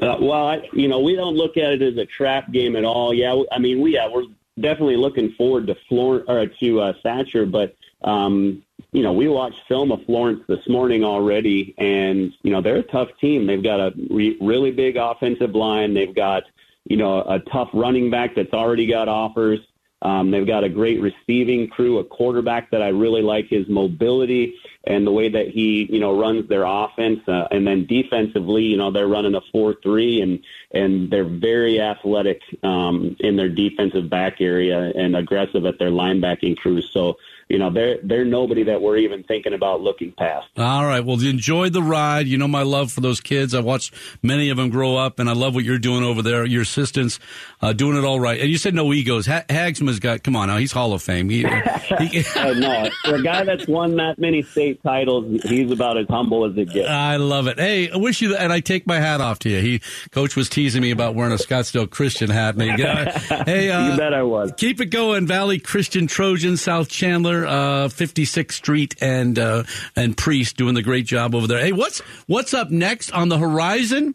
Uh, 0.00 0.16
well, 0.20 0.46
I, 0.46 0.68
you 0.72 0.86
know, 0.86 1.00
we 1.00 1.16
don't 1.16 1.34
look 1.34 1.56
at 1.56 1.72
it 1.72 1.82
as 1.82 1.96
a 1.96 2.06
trap 2.06 2.52
game 2.52 2.76
at 2.76 2.84
all. 2.84 3.12
Yeah, 3.12 3.42
I 3.50 3.58
mean, 3.58 3.80
we 3.80 3.94
yeah, 3.94 4.08
we're 4.08 4.24
definitely 4.60 4.96
looking 4.96 5.32
forward 5.32 5.66
to 5.66 5.76
Flor 5.88 6.24
or 6.28 6.46
to 6.46 6.80
uh, 6.80 6.92
Thatcher, 7.02 7.46
but 7.46 7.74
um, 8.02 8.62
you 8.92 9.02
know, 9.02 9.12
we 9.12 9.28
watched 9.28 9.60
film 9.66 9.90
of 9.90 10.04
Florence 10.06 10.42
this 10.48 10.66
morning 10.68 11.04
already, 11.04 11.74
and 11.78 12.32
you 12.42 12.52
know, 12.52 12.62
they're 12.62 12.76
a 12.76 12.82
tough 12.82 13.08
team. 13.20 13.46
They've 13.46 13.62
got 13.62 13.80
a 13.80 13.92
re- 14.08 14.38
really 14.40 14.70
big 14.70 14.96
offensive 14.96 15.54
line. 15.54 15.94
They've 15.94 16.14
got 16.14 16.44
you 16.84 16.96
know 16.96 17.22
a 17.22 17.40
tough 17.50 17.70
running 17.74 18.10
back 18.10 18.36
that's 18.36 18.52
already 18.52 18.86
got 18.86 19.08
offers. 19.08 19.58
Um, 20.00 20.30
they've 20.30 20.46
got 20.46 20.62
a 20.62 20.68
great 20.68 21.00
receiving 21.00 21.68
crew, 21.68 21.98
a 21.98 22.04
quarterback 22.04 22.70
that 22.70 22.82
I 22.82 22.88
really 22.88 23.22
like 23.22 23.48
his 23.48 23.68
mobility 23.68 24.54
and 24.84 25.06
the 25.06 25.10
way 25.10 25.28
that 25.28 25.48
he, 25.48 25.88
you 25.92 25.98
know, 25.98 26.18
runs 26.18 26.48
their 26.48 26.64
offense. 26.64 27.20
Uh, 27.26 27.48
and 27.50 27.66
then 27.66 27.84
defensively, 27.86 28.62
you 28.62 28.76
know, 28.76 28.90
they're 28.90 29.08
running 29.08 29.34
a 29.34 29.40
four-three, 29.52 30.20
and 30.20 30.40
and 30.70 31.10
they're 31.10 31.24
very 31.24 31.80
athletic 31.80 32.42
um, 32.62 33.16
in 33.20 33.36
their 33.36 33.48
defensive 33.48 34.08
back 34.08 34.40
area 34.40 34.92
and 34.94 35.16
aggressive 35.16 35.66
at 35.66 35.78
their 35.78 35.90
linebacking 35.90 36.56
crew. 36.56 36.80
So 36.80 37.18
you 37.48 37.56
know, 37.58 37.70
they're 37.72 37.98
they're 38.02 38.24
nobody 38.26 38.64
that 38.64 38.82
we're 38.82 38.98
even 38.98 39.22
thinking 39.22 39.54
about 39.54 39.80
looking 39.80 40.12
past. 40.12 40.46
All 40.58 40.84
right. 40.84 41.00
Well, 41.00 41.18
enjoy 41.22 41.70
the 41.70 41.82
ride. 41.82 42.26
You 42.26 42.36
know 42.36 42.48
my 42.48 42.62
love 42.62 42.92
for 42.92 43.00
those 43.00 43.20
kids. 43.20 43.54
I've 43.54 43.64
watched 43.64 43.94
many 44.22 44.50
of 44.50 44.58
them 44.58 44.68
grow 44.68 44.96
up, 44.96 45.18
and 45.18 45.30
I 45.30 45.32
love 45.32 45.54
what 45.54 45.64
you're 45.64 45.78
doing 45.78 46.04
over 46.04 46.20
there. 46.20 46.44
Your 46.44 46.62
assistants 46.62 47.18
uh, 47.62 47.72
doing 47.72 47.96
it 47.96 48.04
all 48.04 48.20
right. 48.20 48.38
And 48.38 48.50
you 48.50 48.58
said 48.58 48.74
no 48.74 48.92
egos. 48.92 49.26
Ha- 49.26 49.44
Hagsman's 49.48 49.98
got. 49.98 50.22
Come 50.22 50.36
on 50.36 50.48
now, 50.48 50.58
he's 50.58 50.72
Hall 50.72 50.92
of 50.92 51.02
Fame. 51.02 51.30
He, 51.30 51.38
he, 51.38 52.24
uh, 52.36 52.52
no, 52.52 52.90
for 53.04 53.14
a 53.14 53.22
guy 53.22 53.44
that's 53.44 53.66
won 53.66 53.96
that 53.96 54.18
many 54.18 54.42
state 54.42 54.82
titles, 54.82 55.42
he's 55.44 55.70
about 55.70 55.96
as 55.96 56.06
humble 56.08 56.44
as 56.44 56.56
it 56.56 56.70
gets. 56.70 56.88
I 56.88 57.16
love 57.16 57.46
it. 57.46 57.58
Hey, 57.58 57.90
I 57.90 57.96
wish 57.96 58.20
you. 58.20 58.36
And 58.36 58.52
I 58.52 58.60
take 58.60 58.86
my 58.86 59.00
hat 59.00 59.22
off 59.22 59.38
to 59.40 59.48
you. 59.48 59.60
He 59.60 59.80
coach 60.10 60.36
was 60.36 60.50
teasing 60.50 60.82
me 60.82 60.90
about 60.90 61.14
wearing 61.14 61.32
a 61.32 61.36
Scottsdale 61.36 61.88
Christian 61.88 62.28
hat. 62.28 62.56
And 62.56 62.62
he, 62.62 62.82
hey, 63.46 63.70
uh, 63.70 63.92
you 63.92 63.96
bet 63.96 64.12
I 64.12 64.22
was. 64.22 64.52
Keep 64.58 64.82
it 64.82 64.86
going, 64.86 65.26
Valley 65.26 65.58
Christian 65.58 66.06
Trojan, 66.06 66.58
South 66.58 66.90
Chandler 66.90 67.37
uh, 67.46 67.88
56th 67.88 68.52
Street 68.52 68.94
and 69.00 69.38
uh, 69.38 69.64
and 69.96 70.16
Priest 70.16 70.56
doing 70.56 70.74
the 70.74 70.82
great 70.82 71.06
job 71.06 71.34
over 71.34 71.46
there. 71.46 71.60
Hey, 71.60 71.72
what's 71.72 72.00
what's 72.26 72.54
up 72.54 72.70
next 72.70 73.10
on 73.12 73.28
the 73.28 73.38
horizon? 73.38 74.14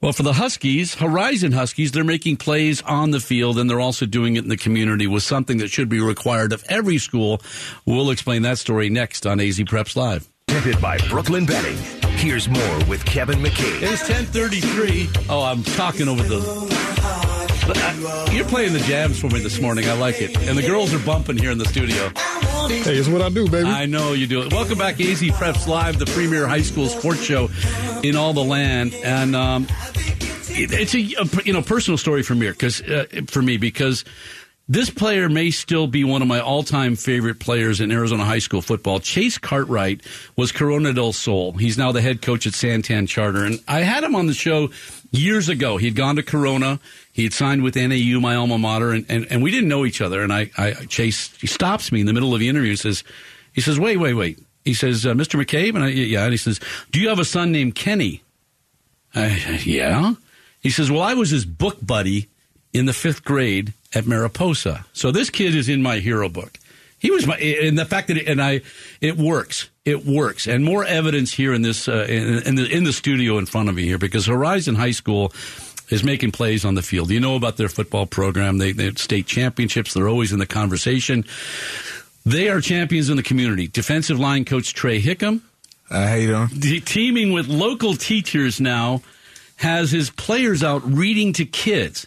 Well, 0.00 0.12
for 0.12 0.22
the 0.22 0.34
Huskies, 0.34 0.94
Horizon 0.94 1.50
Huskies, 1.50 1.90
they're 1.90 2.04
making 2.04 2.36
plays 2.36 2.82
on 2.82 3.10
the 3.10 3.18
field 3.18 3.58
and 3.58 3.68
they're 3.68 3.80
also 3.80 4.06
doing 4.06 4.36
it 4.36 4.44
in 4.44 4.48
the 4.48 4.56
community 4.56 5.08
with 5.08 5.24
something 5.24 5.58
that 5.58 5.70
should 5.70 5.88
be 5.88 6.00
required 6.00 6.52
of 6.52 6.64
every 6.68 6.98
school. 6.98 7.42
We'll 7.84 8.10
explain 8.10 8.42
that 8.42 8.58
story 8.58 8.90
next 8.90 9.26
on 9.26 9.40
AZ 9.40 9.58
Preps 9.58 9.96
Live. 9.96 10.28
Presented 10.46 10.80
by 10.80 10.98
Brooklyn 11.08 11.46
Betting. 11.46 11.76
Here's 12.16 12.48
more 12.48 12.84
with 12.84 13.04
Kevin 13.04 13.40
McCabe. 13.40 13.82
It's 13.82 14.08
1033. 14.08 15.08
Oh, 15.28 15.42
I'm 15.42 15.62
talking 15.62 16.08
over 16.08 16.22
the 16.22 16.40
You're 18.32 18.46
playing 18.46 18.72
the 18.72 18.82
jams 18.86 19.20
for 19.20 19.28
me 19.28 19.40
this 19.40 19.60
morning. 19.60 19.88
I 19.88 19.92
like 19.92 20.22
it. 20.22 20.36
And 20.48 20.56
the 20.56 20.66
girls 20.66 20.94
are 20.94 20.98
bumping 21.00 21.36
here 21.36 21.50
in 21.50 21.58
the 21.58 21.66
studio. 21.66 22.10
Hey, 22.68 22.96
it's 22.96 23.08
what 23.08 23.20
I 23.20 23.28
do, 23.28 23.48
baby. 23.48 23.68
I 23.68 23.84
know 23.84 24.14
you 24.14 24.26
do 24.26 24.40
it. 24.40 24.52
Welcome 24.52 24.78
back, 24.78 25.00
AZ 25.00 25.20
Preps 25.20 25.66
Live, 25.66 25.98
the 25.98 26.06
premier 26.06 26.46
high 26.46 26.62
school 26.62 26.86
sports 26.86 27.22
show 27.22 27.50
in 28.02 28.16
all 28.16 28.32
the 28.32 28.44
land. 28.44 28.94
And 28.94 29.36
um, 29.36 29.66
it, 30.48 30.72
it's 30.72 30.94
a, 30.94 30.98
a 30.98 31.42
you 31.44 31.52
know 31.52 31.60
personal 31.60 31.98
story 31.98 32.22
for 32.22 32.34
me 32.34 32.48
because 32.50 32.80
uh, 32.80 33.04
for 33.26 33.42
me 33.42 33.58
because 33.58 34.04
this 34.70 34.90
player 34.90 35.28
may 35.28 35.50
still 35.50 35.86
be 35.86 36.04
one 36.04 36.20
of 36.20 36.28
my 36.28 36.40
all-time 36.40 36.94
favorite 36.94 37.40
players 37.40 37.80
in 37.80 37.90
Arizona 37.90 38.24
high 38.24 38.38
school 38.38 38.60
football. 38.60 39.00
Chase 39.00 39.38
Cartwright 39.38 40.02
was 40.36 40.52
Corona 40.52 40.92
del 40.92 41.14
Sol. 41.14 41.52
He's 41.52 41.78
now 41.78 41.90
the 41.92 42.02
head 42.02 42.20
coach 42.20 42.46
at 42.46 42.52
Santan 42.52 43.08
Charter, 43.08 43.44
and 43.44 43.60
I 43.66 43.80
had 43.80 44.04
him 44.04 44.14
on 44.14 44.26
the 44.26 44.34
show 44.34 44.68
years 45.10 45.48
ago. 45.48 45.78
He'd 45.78 45.94
gone 45.94 46.16
to 46.16 46.22
Corona. 46.22 46.80
He 47.18 47.24
had 47.24 47.32
signed 47.32 47.64
with 47.64 47.74
NAU, 47.74 48.20
my 48.20 48.36
alma 48.36 48.58
mater, 48.58 48.92
and, 48.92 49.04
and, 49.08 49.26
and 49.28 49.42
we 49.42 49.50
didn't 49.50 49.68
know 49.68 49.84
each 49.84 50.00
other. 50.00 50.22
And 50.22 50.32
I, 50.32 50.52
I 50.56 50.70
Chase 50.86 51.36
he 51.40 51.48
stops 51.48 51.90
me 51.90 51.98
in 51.98 52.06
the 52.06 52.12
middle 52.12 52.32
of 52.32 52.38
the 52.38 52.48
interview 52.48 52.70
and 52.70 52.78
says, 52.78 53.02
he 53.52 53.60
says, 53.60 53.76
wait, 53.76 53.96
wait, 53.96 54.14
wait. 54.14 54.38
He 54.64 54.72
says, 54.72 55.04
uh, 55.04 55.14
Mr. 55.14 55.34
McCabe, 55.42 55.74
and 55.74 55.82
I, 55.82 55.88
yeah, 55.88 56.22
and 56.22 56.32
he 56.32 56.36
says, 56.36 56.60
do 56.92 57.00
you 57.00 57.08
have 57.08 57.18
a 57.18 57.24
son 57.24 57.50
named 57.50 57.74
Kenny? 57.74 58.22
I, 59.16 59.60
yeah. 59.64 60.14
He 60.60 60.70
says, 60.70 60.92
well, 60.92 61.02
I 61.02 61.14
was 61.14 61.30
his 61.30 61.44
book 61.44 61.78
buddy 61.84 62.28
in 62.72 62.86
the 62.86 62.92
fifth 62.92 63.24
grade 63.24 63.72
at 63.96 64.06
Mariposa. 64.06 64.86
So 64.92 65.10
this 65.10 65.28
kid 65.28 65.56
is 65.56 65.68
in 65.68 65.82
my 65.82 65.98
hero 65.98 66.28
book. 66.28 66.56
He 67.00 67.10
was 67.10 67.26
my, 67.26 67.36
and 67.36 67.76
the 67.76 67.84
fact 67.84 68.06
that, 68.08 68.16
it, 68.16 68.28
and 68.28 68.40
I, 68.40 68.60
it 69.00 69.16
works. 69.16 69.70
It 69.84 70.06
works. 70.06 70.46
And 70.46 70.64
more 70.64 70.84
evidence 70.84 71.32
here 71.32 71.52
in 71.52 71.62
this, 71.62 71.88
uh, 71.88 72.06
in, 72.08 72.42
in, 72.44 72.54
the, 72.54 72.68
in 72.68 72.84
the 72.84 72.92
studio 72.92 73.38
in 73.38 73.46
front 73.46 73.68
of 73.68 73.74
me 73.74 73.86
here, 73.86 73.98
because 73.98 74.26
Horizon 74.26 74.76
High 74.76 74.92
School 74.92 75.32
is 75.90 76.02
making 76.04 76.32
plays 76.32 76.64
on 76.64 76.74
the 76.74 76.82
field. 76.82 77.10
You 77.10 77.20
know 77.20 77.34
about 77.36 77.56
their 77.56 77.68
football 77.68 78.06
program. 78.06 78.58
They, 78.58 78.72
they 78.72 78.84
have 78.86 78.98
state 78.98 79.26
championships. 79.26 79.94
They're 79.94 80.08
always 80.08 80.32
in 80.32 80.38
the 80.38 80.46
conversation. 80.46 81.24
They 82.26 82.48
are 82.50 82.60
champions 82.60 83.08
in 83.08 83.16
the 83.16 83.22
community. 83.22 83.68
Defensive 83.68 84.18
line 84.20 84.44
coach 84.44 84.74
Tre 84.74 85.00
Hickam, 85.00 85.40
Uh, 85.90 86.06
how 86.08 86.14
you 86.14 86.26
doing? 86.28 86.48
de- 86.48 86.80
teaming 86.80 87.32
with 87.32 87.48
local 87.48 87.94
teachers 87.94 88.60
now, 88.60 89.00
has 89.56 89.90
his 89.90 90.10
players 90.10 90.62
out 90.62 90.82
reading 90.84 91.32
to 91.34 91.44
kids. 91.46 92.06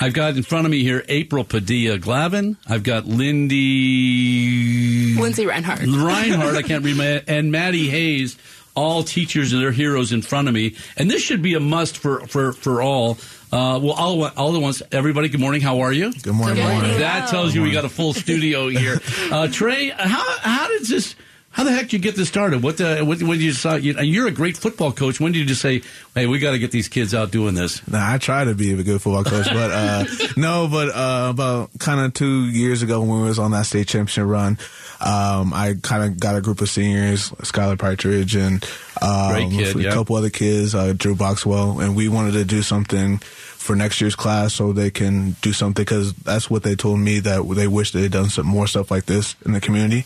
I've 0.00 0.12
got 0.14 0.36
in 0.36 0.42
front 0.42 0.64
of 0.66 0.72
me 0.72 0.82
here 0.82 1.04
April 1.08 1.44
Padilla 1.44 1.98
Gladden. 1.98 2.56
I've 2.66 2.82
got 2.82 3.06
Lindy 3.06 5.14
Lindsey 5.20 5.46
Reinhardt. 5.46 5.80
Reinhardt. 5.86 6.56
I 6.56 6.62
can't 6.62 6.84
read 6.84 6.96
my 6.96 7.22
and 7.28 7.52
Maddie 7.52 7.88
Hayes. 7.90 8.36
All 8.74 9.02
teachers 9.04 9.52
and 9.52 9.62
their 9.62 9.72
heroes 9.72 10.12
in 10.12 10.20
front 10.20 10.48
of 10.48 10.54
me, 10.54 10.74
and 10.96 11.10
this 11.10 11.22
should 11.22 11.42
be 11.42 11.54
a 11.54 11.60
must 11.60 11.96
for 11.96 12.26
for 12.26 12.52
for 12.52 12.82
all. 12.82 13.18
Uh, 13.52 13.78
well, 13.80 13.92
all 13.92 14.24
all 14.36 14.50
the 14.50 14.58
ones. 14.58 14.82
Everybody, 14.90 15.28
good 15.28 15.40
morning. 15.40 15.60
How 15.60 15.80
are 15.80 15.92
you? 15.92 16.12
Good 16.12 16.34
morning. 16.34 16.56
Good 16.56 16.72
morning. 16.72 16.98
That 16.98 17.28
tells 17.28 17.54
you 17.54 17.62
we 17.62 17.70
got 17.70 17.84
a 17.84 17.88
full 17.88 18.12
studio 18.14 18.66
here. 18.80 19.00
Uh, 19.30 19.46
Tre, 19.46 19.90
how 19.90 20.24
how 20.40 20.68
did 20.68 20.86
this? 20.86 21.14
How 21.54 21.62
the 21.62 21.70
heck 21.70 21.82
did 21.82 21.92
you 21.92 21.98
get 22.00 22.16
this 22.16 22.26
started? 22.26 22.64
What 22.64 22.78
the, 22.78 23.04
what, 23.04 23.22
when 23.22 23.38
did 23.38 23.42
you 23.42 23.52
decide? 23.52 23.84
You, 23.84 23.96
you're 24.00 24.26
a 24.26 24.32
great 24.32 24.56
football 24.56 24.90
coach. 24.90 25.20
When 25.20 25.30
did 25.30 25.38
you 25.38 25.44
just 25.44 25.60
say, 25.62 25.82
"Hey, 26.12 26.26
we 26.26 26.40
got 26.40 26.50
to 26.50 26.58
get 26.58 26.72
these 26.72 26.88
kids 26.88 27.14
out 27.14 27.30
doing 27.30 27.54
this"? 27.54 27.86
Nah, 27.86 28.14
I 28.14 28.18
try 28.18 28.42
to 28.42 28.56
be 28.56 28.72
a 28.72 28.82
good 28.82 29.00
football 29.00 29.22
coach, 29.22 29.46
but 29.46 29.70
uh, 29.70 30.04
no, 30.36 30.66
but 30.68 30.88
uh, 30.88 31.28
about 31.30 31.70
kind 31.78 32.00
of 32.00 32.12
two 32.12 32.46
years 32.46 32.82
ago 32.82 33.02
when 33.02 33.20
we 33.20 33.28
was 33.28 33.38
on 33.38 33.52
that 33.52 33.66
state 33.66 33.86
championship 33.86 34.26
run, 34.26 34.58
um, 35.00 35.52
I 35.52 35.74
kind 35.82 36.04
of 36.04 36.20
got 36.20 36.36
a 36.36 36.40
group 36.40 36.60
of 36.60 36.68
seniors, 36.68 37.30
Skylar 37.30 37.78
Partridge 37.78 38.34
and 38.34 38.64
um, 39.02 39.50
kid, 39.50 39.76
a 39.76 39.82
yeah. 39.82 39.92
couple 39.92 40.16
other 40.16 40.30
kids, 40.30 40.74
uh, 40.74 40.94
Drew 40.96 41.14
Boxwell, 41.14 41.84
and 41.84 41.96
we 41.96 42.08
wanted 42.08 42.32
to 42.32 42.44
do 42.44 42.62
something 42.62 43.18
for 43.18 43.74
next 43.74 44.00
year's 44.00 44.14
class 44.14 44.54
so 44.54 44.72
they 44.72 44.90
can 44.90 45.32
do 45.40 45.52
something 45.52 45.84
because 45.84 46.12
that's 46.12 46.50
what 46.50 46.62
they 46.62 46.74
told 46.74 47.00
me 47.00 47.18
that 47.20 47.42
they 47.56 47.66
wish 47.66 47.92
they 47.92 48.02
had 48.02 48.12
done 48.12 48.28
some 48.28 48.46
more 48.46 48.66
stuff 48.66 48.90
like 48.90 49.06
this 49.06 49.36
in 49.46 49.52
the 49.52 49.60
community. 49.60 50.04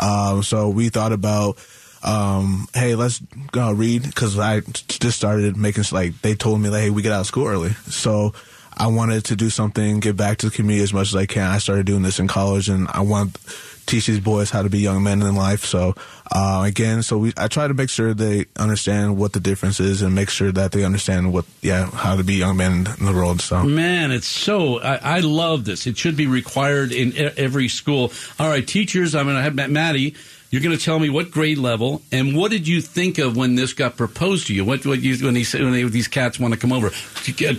Um, 0.00 0.42
so 0.42 0.68
we 0.68 0.88
thought 0.88 1.12
about 1.12 1.58
um, 2.02 2.68
hey, 2.74 2.94
let's 2.94 3.20
go 3.50 3.72
read 3.72 4.02
because 4.02 4.38
I 4.38 4.60
just 4.60 5.16
started 5.16 5.56
making 5.56 5.84
like 5.90 6.20
they 6.20 6.34
told 6.34 6.60
me 6.60 6.68
like, 6.68 6.82
hey, 6.82 6.90
we 6.90 7.02
get 7.02 7.12
out 7.12 7.20
of 7.20 7.26
school 7.26 7.46
early, 7.46 7.70
so 7.88 8.34
I 8.76 8.88
wanted 8.88 9.24
to 9.26 9.36
do 9.36 9.48
something, 9.50 10.00
give 10.00 10.16
back 10.16 10.38
to 10.38 10.50
the 10.50 10.54
community 10.54 10.82
as 10.82 10.92
much 10.92 11.08
as 11.08 11.16
I 11.16 11.26
can. 11.26 11.50
I 11.50 11.58
started 11.58 11.86
doing 11.86 12.02
this 12.02 12.18
in 12.18 12.28
college, 12.28 12.68
and 12.68 12.88
I 12.88 13.00
want 13.00 13.38
teach 13.86 14.06
these 14.06 14.20
boys 14.20 14.50
how 14.50 14.62
to 14.62 14.70
be 14.70 14.78
young 14.78 15.02
men 15.02 15.22
in 15.22 15.34
life. 15.34 15.64
So 15.64 15.94
uh, 16.30 16.62
again, 16.66 17.02
so 17.02 17.18
we 17.18 17.32
I 17.36 17.48
try 17.48 17.68
to 17.68 17.74
make 17.74 17.90
sure 17.90 18.14
they 18.14 18.46
understand 18.56 19.16
what 19.16 19.32
the 19.32 19.40
difference 19.40 19.80
is, 19.80 20.02
and 20.02 20.14
make 20.14 20.30
sure 20.30 20.52
that 20.52 20.72
they 20.72 20.84
understand 20.84 21.32
what 21.32 21.44
yeah 21.62 21.90
how 21.90 22.16
to 22.16 22.24
be 22.24 22.34
young 22.34 22.56
men 22.56 22.86
in 22.98 23.06
the 23.06 23.12
world. 23.12 23.40
So. 23.40 23.62
Man, 23.62 24.10
it's 24.10 24.26
so. 24.26 24.80
I, 24.80 25.16
I 25.16 25.20
love 25.20 25.64
this. 25.64 25.86
It 25.86 25.96
should 25.96 26.16
be 26.16 26.26
required 26.26 26.92
in 26.92 27.12
every 27.36 27.68
school. 27.68 28.12
All 28.38 28.48
right, 28.48 28.66
teachers. 28.66 29.14
I'm 29.14 29.26
going 29.26 29.36
to 29.36 29.42
have 29.42 29.54
Ma- 29.54 29.68
Maddie. 29.68 30.14
You're 30.50 30.62
going 30.62 30.76
to 30.76 30.82
tell 30.82 31.00
me 31.00 31.10
what 31.10 31.32
grade 31.32 31.58
level 31.58 32.02
and 32.12 32.36
what 32.36 32.52
did 32.52 32.68
you 32.68 32.80
think 32.80 33.18
of 33.18 33.36
when 33.36 33.56
this 33.56 33.72
got 33.72 33.96
proposed 33.96 34.46
to 34.46 34.54
you? 34.54 34.64
What, 34.64 34.86
what 34.86 35.00
you 35.00 35.16
when 35.26 35.34
he 35.34 35.44
when 35.58 35.72
they, 35.72 35.82
these 35.82 36.06
cats 36.06 36.38
want 36.38 36.54
to 36.54 36.60
come 36.60 36.72
over? 36.72 36.90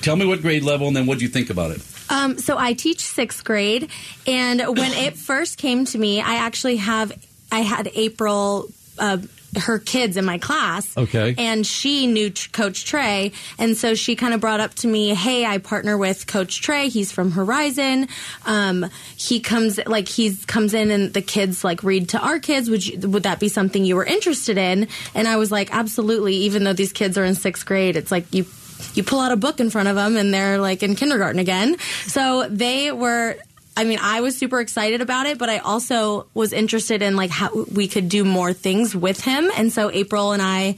Tell 0.01 0.15
me 0.15 0.25
what 0.25 0.41
grade 0.41 0.63
level 0.63 0.87
and 0.87 0.95
then 0.95 1.05
what 1.05 1.17
do 1.17 1.25
you 1.25 1.29
think 1.29 1.49
about 1.49 1.71
it? 1.71 1.81
Um, 2.09 2.37
so 2.37 2.57
I 2.57 2.73
teach 2.73 3.01
sixth 3.01 3.43
grade, 3.43 3.89
and 4.27 4.61
when 4.61 4.91
it 4.93 5.17
first 5.17 5.57
came 5.57 5.85
to 5.85 5.97
me, 5.97 6.21
I 6.21 6.35
actually 6.35 6.77
have 6.77 7.11
I 7.51 7.59
had 7.59 7.89
April. 7.93 8.67
Uh, 8.97 9.17
her 9.57 9.79
kids 9.79 10.17
in 10.17 10.25
my 10.25 10.37
class. 10.37 10.95
Okay. 10.97 11.35
And 11.37 11.65
she 11.65 12.07
knew 12.07 12.31
Coach 12.51 12.85
Tre. 12.85 13.31
And 13.57 13.77
so 13.77 13.95
she 13.95 14.15
kind 14.15 14.33
of 14.33 14.41
brought 14.41 14.59
up 14.59 14.73
to 14.75 14.87
me, 14.87 15.13
hey, 15.13 15.45
I 15.45 15.57
partner 15.57 15.97
with 15.97 16.27
Coach 16.27 16.61
Tre. 16.61 16.89
He's 16.89 17.11
from 17.11 17.31
Horizon. 17.31 18.07
Um, 18.45 18.89
he 19.15 19.39
comes, 19.39 19.79
like, 19.85 20.07
he's 20.07 20.45
comes 20.45 20.73
in 20.73 20.91
and 20.91 21.13
the 21.13 21.21
kids, 21.21 21.63
like, 21.63 21.83
read 21.83 22.09
to 22.09 22.19
our 22.19 22.39
kids. 22.39 22.69
Would 22.69 22.85
you, 22.85 23.09
would 23.09 23.23
that 23.23 23.39
be 23.39 23.47
something 23.47 23.85
you 23.85 23.95
were 23.95 24.05
interested 24.05 24.57
in? 24.57 24.87
And 25.13 25.27
I 25.27 25.37
was 25.37 25.51
like, 25.51 25.73
absolutely. 25.73 26.35
Even 26.35 26.63
though 26.63 26.73
these 26.73 26.93
kids 26.93 27.17
are 27.17 27.25
in 27.25 27.35
sixth 27.35 27.65
grade, 27.65 27.95
it's 27.95 28.11
like 28.11 28.33
you 28.33 28.45
you 28.93 29.03
pull 29.03 29.19
out 29.19 29.31
a 29.31 29.37
book 29.37 29.59
in 29.59 29.69
front 29.69 29.87
of 29.87 29.95
them 29.95 30.17
and 30.17 30.33
they're 30.33 30.57
like 30.57 30.83
in 30.83 30.95
kindergarten 30.95 31.39
again. 31.39 31.77
So 32.07 32.47
they 32.49 32.91
were 32.91 33.35
I 33.77 33.83
mean, 33.83 33.99
I 34.01 34.21
was 34.21 34.37
super 34.37 34.61
excited 34.61 35.01
about 35.01 35.25
it, 35.25 35.37
but 35.37 35.49
I 35.49 35.57
also 35.57 36.27
was 36.33 36.53
interested 36.53 37.01
in 37.01 37.17
like 37.17 37.29
how 37.29 37.65
we 37.65 37.87
could 37.87 38.07
do 38.07 38.23
more 38.23 38.53
things 38.53 38.95
with 38.95 39.19
him. 39.19 39.51
And 39.57 39.71
so 39.71 39.91
April 39.91 40.31
and 40.31 40.41
I 40.41 40.77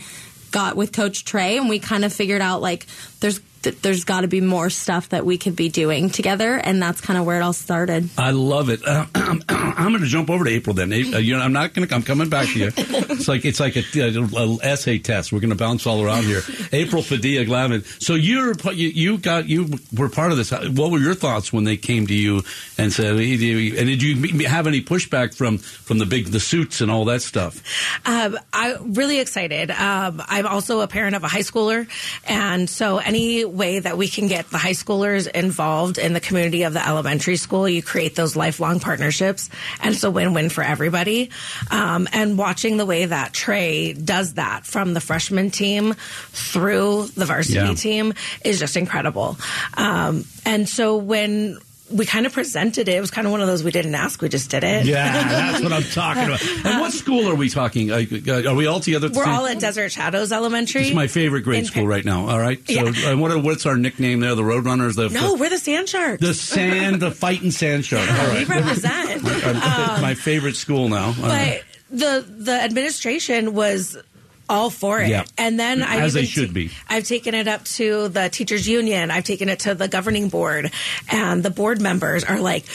got 0.50 0.76
with 0.76 0.94
Coach 0.94 1.24
Tre 1.24 1.58
and 1.58 1.70
we 1.70 1.78
kind 1.78 2.04
of 2.04 2.12
figured 2.12 2.42
out 2.42 2.62
like 2.62 2.88
there's 3.20 3.40
th- 3.64 3.82
there's 3.82 4.04
got 4.04 4.22
to 4.22 4.28
be 4.28 4.42
more 4.42 4.70
stuff 4.70 5.10
that 5.10 5.26
we 5.26 5.38
could 5.38 5.56
be 5.56 5.70
doing 5.70 6.10
together, 6.10 6.56
and 6.56 6.82
that's 6.82 7.02
kind 7.02 7.18
of 7.20 7.26
where 7.26 7.38
it 7.40 7.44
all 7.44 7.54
started. 7.54 8.10
I 8.18 8.32
love 8.32 8.70
it. 8.70 8.86
Uh, 8.86 9.06
I'm 9.50 9.92
going 9.92 10.02
to 10.02 10.08
jump 10.08 10.30
over 10.30 10.46
to 10.46 10.50
April 10.52 10.74
then. 10.74 10.92
A- 10.94 11.14
uh, 11.16 11.18
you 11.18 11.36
know, 11.36 11.42
I'm 11.42 11.54
not 11.54 11.74
going 11.74 11.88
to. 11.88 11.96
I'm 11.96 12.04
coming 12.04 12.30
back 12.30 12.48
to 12.48 12.60
you. 12.60 12.72
It's 13.18 13.28
like 13.28 13.46
it's 13.46 13.60
like 13.60 13.76
a, 13.76 13.84
a, 14.00 14.24
a 14.24 14.58
essay 14.62 15.00
test. 15.00 15.32
We're 15.32 15.40
going 15.40 15.50
to 15.50 15.56
bounce 15.56 15.88
all 15.88 16.04
around 16.04 16.24
here. 16.24 16.42
April 16.72 17.04
Padilla 17.04 17.46
Gladden. 17.46 17.84
So 17.84 18.14
you're 18.16 18.54
you, 18.74 18.90
you 18.90 19.18
got 19.18 19.48
you 19.48 19.78
were 19.96 20.10
part 20.10 20.32
of 20.32 20.38
this. 20.38 20.52
What 20.52 20.92
were 20.92 21.00
your 21.00 21.16
thoughts 21.16 21.52
when 21.52 21.64
they 21.64 21.78
came 21.78 22.08
to 22.08 22.14
you 22.14 22.44
and 22.78 22.92
said? 22.94 23.16
And 23.16 23.20
did 23.20 24.02
you 24.04 24.48
have 24.48 24.68
any 24.68 24.82
pushback 24.82 25.34
from 25.36 25.58
from 25.58 25.98
the 25.98 26.06
big 26.06 26.28
the 26.28 26.40
suits 26.40 26.82
and 26.82 26.92
all 26.92 27.06
that 27.06 27.22
stuff? 27.22 27.62
Um, 28.06 28.38
I'm 28.54 28.94
really 28.94 29.20
excited. 29.20 29.72
Um, 29.72 30.22
I'm 30.28 30.46
also 30.46 30.82
a 30.82 30.88
parent 30.88 31.16
of 31.16 31.24
a 31.24 31.28
high 31.28 31.42
schooler, 31.42 31.88
and 32.28 32.70
so 32.70 32.98
any 32.98 33.46
way 33.48 33.80
that 33.80 33.98
we 33.98 34.08
can 34.08 34.28
get 34.28 34.50
the 34.50 34.58
high 34.58 34.72
schoolers 34.72 35.28
involved 35.28 35.98
in 35.98 36.14
the 36.14 36.20
community 36.20 36.64
of 36.64 36.74
the 36.74 36.86
elementary 36.86 37.38
school, 37.38 37.68
you 37.68 37.82
create 37.82 38.16
those 38.16 38.36
lifelong 38.36 38.80
partnerships, 38.80 39.50
and 39.82 39.94
it's 39.96 40.04
a 40.04 40.12
win-win 40.12 40.50
for 40.50 40.64
everybody. 40.64 41.30
Um, 41.72 42.08
and 42.12 42.38
watching 42.38 42.78
the 42.78 42.86
way 42.86 43.06
that 43.06 43.34
Tre 43.34 43.94
does 43.94 44.34
that 44.36 44.66
from 44.66 44.94
the 44.94 45.02
freshman 45.02 45.52
team 45.52 45.94
through 46.32 47.08
the 47.16 47.26
varsity 47.26 47.56
Yeah. 47.60 47.74
team 47.74 48.14
is 48.44 48.60
just 48.60 48.78
incredible. 48.78 49.38
Um, 49.76 50.26
and 50.46 50.68
so 50.68 50.98
when 50.98 51.58
we 51.90 52.06
kind 52.06 52.26
of 52.26 52.34
presented 52.34 52.90
it. 52.90 52.96
It 52.96 53.02
was 53.02 53.12
kind 53.12 53.26
of 53.26 53.32
one 53.32 53.42
of 53.42 53.48
those 53.48 53.64
we 53.64 53.72
didn't 53.72 53.96
ask, 53.96 54.22
we 54.22 54.30
just 54.30 54.50
did 54.50 54.64
it. 54.64 54.86
Yeah, 54.86 55.12
that's 55.52 55.64
what 55.64 55.72
I'm 55.72 55.84
talking 55.94 56.24
about. 56.26 56.46
And 56.66 56.82
what 56.82 56.92
school 56.92 57.30
are 57.30 57.36
we 57.36 57.50
talking? 57.50 57.92
Uh, 57.92 58.04
Are 58.48 58.56
we 58.56 58.66
all 58.68 58.80
together? 58.80 59.10
We're 59.14 59.26
all 59.26 59.46
at 59.46 59.60
Desert 59.60 59.92
Shadows 59.92 60.32
Elementary. 60.32 60.82
It's 60.88 60.94
my 60.96 61.08
favorite 61.08 61.42
grade 61.44 61.60
In 61.60 61.66
school 61.66 61.84
Pitt- 61.84 61.90
right 61.90 62.06
now. 62.06 62.28
All 62.28 62.40
right. 62.40 62.60
So, 62.68 62.74
Yeah. 62.74 63.10
and 63.12 63.22
what 63.22 63.32
are, 63.32 63.40
what's 63.40 63.66
our 63.66 63.78
nickname 63.78 64.20
there? 64.20 64.36
The 64.36 64.42
Roadrunners. 64.44 64.96
The 64.96 65.10
No, 65.10 65.36
we're 65.36 65.50
the 65.50 65.58
Sand 65.58 65.88
Sharks. 65.90 66.22
the 66.22 66.34
sand, 66.34 67.02
the 67.02 67.12
fighting 67.12 67.52
sand 67.52 67.86
shark. 67.86 68.10
All 68.10 68.28
we 68.34 68.44
right. 68.44 68.48
represent. 68.50 69.24
Uh, 69.48 70.00
my 70.02 70.14
favorite 70.14 70.56
school 70.56 70.90
now. 70.90 71.08
All 71.08 71.14
right. 71.30 71.64
but 71.90 71.98
the 72.00 72.26
the 72.28 72.52
administration 72.52 73.54
was 73.54 73.98
all 74.50 74.70
for 74.70 75.02
it. 75.02 75.10
Yeah. 75.10 75.26
And 75.38 75.60
then 75.60 75.84
I 75.84 75.98
As 75.98 76.14
they 76.14 76.26
should 76.26 76.54
be. 76.54 76.72
I've 76.88 77.04
taken 77.04 77.34
it 77.34 77.48
up 77.48 77.66
to 77.66 78.08
the 78.10 78.30
teachers 78.30 78.68
union. 78.68 79.12
I've 79.12 79.24
taken 79.24 79.50
it 79.50 79.60
to 79.62 79.76
the 79.76 79.88
governing 79.88 80.30
board 80.30 80.72
and 81.10 81.44
the 81.44 81.50
board 81.50 81.82
members 81.82 82.24
are 82.24 82.40
like 82.40 82.66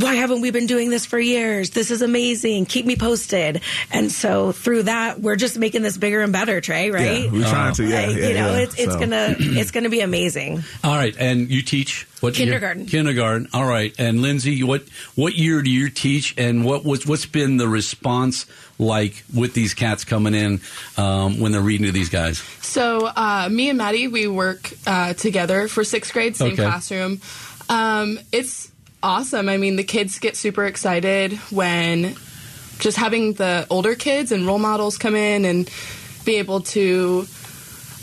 why 0.00 0.14
haven't 0.14 0.40
we 0.40 0.50
been 0.50 0.66
doing 0.66 0.90
this 0.90 1.06
for 1.06 1.18
years? 1.18 1.70
This 1.70 1.90
is 1.90 2.02
amazing. 2.02 2.66
Keep 2.66 2.86
me 2.86 2.96
posted. 2.96 3.60
And 3.90 4.10
so 4.12 4.52
through 4.52 4.84
that, 4.84 5.20
we're 5.20 5.36
just 5.36 5.58
making 5.58 5.82
this 5.82 5.96
bigger 5.96 6.20
and 6.22 6.32
better, 6.32 6.60
Tre, 6.60 6.90
right? 6.90 7.24
Yeah, 7.24 7.30
we're 7.32 7.48
trying 7.48 7.74
to. 7.74 7.84
Yeah, 7.84 8.06
Like, 8.06 8.16
yeah, 8.16 8.28
you 8.28 8.34
know, 8.34 8.52
yeah. 8.52 8.58
it's, 8.58 8.74
it's 8.78 8.92
So- 8.92 8.98
gonna 9.00 9.34
it's 9.38 9.70
gonna 9.70 9.88
be 9.88 10.00
amazing. 10.00 10.62
All 10.84 10.94
right, 10.96 11.14
and 11.18 11.50
you 11.50 11.62
teach 11.62 12.06
what 12.20 12.36
year? 12.38 12.46
Kindergarten. 12.46 12.86
Kindergarten. 12.86 13.48
All 13.52 13.64
right, 13.66 13.94
and 13.98 14.22
Lindsey, 14.22 14.62
what 14.62 14.84
what 15.14 15.34
year 15.34 15.62
do 15.62 15.70
you 15.70 15.88
teach, 15.90 16.34
and 16.38 16.64
what 16.64 16.84
was 16.84 17.06
what's 17.06 17.26
been 17.26 17.56
the 17.56 17.68
response 17.68 18.46
like 18.78 19.24
with 19.34 19.54
these 19.54 19.74
cats 19.74 20.04
coming 20.04 20.34
in 20.34 20.60
um, 20.96 21.40
when 21.40 21.52
they're 21.52 21.60
reading 21.60 21.86
to 21.86 21.92
these 21.92 22.08
guys? 22.08 22.38
So 22.62 23.06
uh, 23.06 23.48
me 23.50 23.68
and 23.70 23.78
Maddie, 23.78 24.08
we 24.08 24.26
work 24.28 24.70
uh, 24.86 25.14
together 25.14 25.66
for 25.68 25.82
sixth 25.84 26.12
grade, 26.12 26.36
same 26.36 26.52
Okay. 26.52 26.62
classroom. 26.62 27.20
Um, 27.68 28.18
it's 28.32 28.70
awesome. 29.02 29.48
I 29.48 29.56
mean, 29.56 29.76
the 29.76 29.84
kids 29.84 30.18
get 30.18 30.36
super 30.36 30.64
excited 30.66 31.34
when 31.50 32.14
just 32.78 32.96
having 32.96 33.34
the 33.34 33.66
older 33.70 33.94
kids 33.94 34.32
and 34.32 34.46
role 34.46 34.58
models 34.58 34.98
come 34.98 35.16
in 35.16 35.44
and 35.44 35.70
be 36.24 36.36
able 36.36 36.60
to 36.60 37.26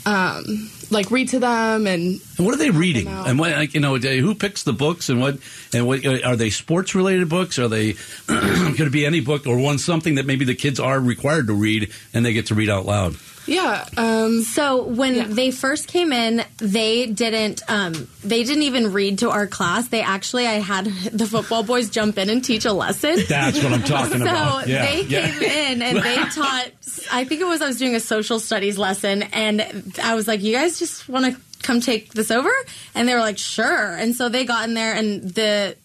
um, 0.04 0.70
like 0.90 1.10
read 1.10 1.28
to 1.30 1.38
them 1.38 1.86
and 1.86 2.20
And 2.36 2.46
what 2.46 2.54
are 2.54 2.58
they 2.58 2.70
reading? 2.70 3.08
And 3.08 3.38
what 3.38 3.52
like, 3.52 3.74
you 3.74 3.80
know, 3.80 3.96
who 3.96 4.34
picks 4.34 4.62
the 4.62 4.72
books, 4.72 5.08
and 5.08 5.20
what 5.20 5.38
and 5.72 5.86
what 5.86 6.04
are 6.06 6.36
they 6.36 6.50
sports 6.50 6.94
related 6.94 7.28
books? 7.28 7.58
Are 7.58 7.68
they 7.68 7.92
could 8.26 8.80
it 8.80 8.92
be 8.92 9.06
any 9.06 9.20
book 9.20 9.46
or 9.46 9.58
one 9.58 9.78
something 9.78 10.16
that 10.16 10.26
maybe 10.26 10.44
the 10.44 10.54
kids 10.54 10.78
are 10.78 11.00
required 11.00 11.48
to 11.48 11.54
read 11.54 11.92
and 12.14 12.24
they 12.24 12.32
get 12.32 12.46
to 12.46 12.54
read 12.54 12.70
out 12.70 12.86
loud? 12.86 13.16
Yeah. 13.46 13.84
Um, 13.96 14.42
So 14.42 14.82
when 14.82 15.14
Yeah. 15.14 15.26
they 15.28 15.50
first 15.50 15.86
came 15.88 16.12
in, 16.12 16.44
they 16.58 17.06
didn't 17.06 17.62
um, 17.68 18.08
they 18.24 18.42
didn't 18.44 18.62
even 18.64 18.92
read 18.92 19.18
to 19.20 19.30
our 19.30 19.46
class. 19.46 19.88
They 19.88 20.02
actually 20.02 20.46
I 20.46 20.54
had 20.54 20.86
the 21.12 21.26
football 21.26 21.62
boys 21.62 21.88
jump 21.90 22.18
in 22.18 22.28
and 22.30 22.44
teach 22.44 22.64
a 22.64 22.72
lesson. 22.72 23.18
That's 23.28 23.62
what 23.62 23.72
I'm 23.72 23.82
talking 23.82 24.18
So 24.18 24.24
about. 24.24 24.66
Yeah, 24.68 24.84
they 24.86 25.02
yeah. 25.02 25.30
came 25.30 25.42
in 25.42 25.82
and 25.82 25.98
they 26.02 26.16
taught. 26.34 26.70
I 27.12 27.24
think 27.24 27.40
it 27.40 27.46
was 27.46 27.62
I 27.62 27.66
was 27.68 27.78
doing 27.78 27.94
a 27.94 28.00
social 28.00 28.40
studies 28.40 28.78
lesson, 28.78 29.22
and 29.32 29.62
I 30.02 30.14
was 30.14 30.26
like, 30.26 30.42
"You 30.42 30.52
guys 30.54 30.78
just 30.78 31.08
want 31.08 31.26
to 31.26 31.40
come 31.62 31.80
take 31.80 32.12
this 32.14 32.30
over?" 32.30 32.50
And 32.94 33.08
they 33.08 33.14
were 33.14 33.20
like, 33.20 33.38
"Sure." 33.38 33.92
And 33.96 34.14
so 34.16 34.28
they 34.28 34.44
got 34.44 34.66
in 34.68 34.74
there, 34.74 34.94
and 34.94 35.22
the 35.34 35.76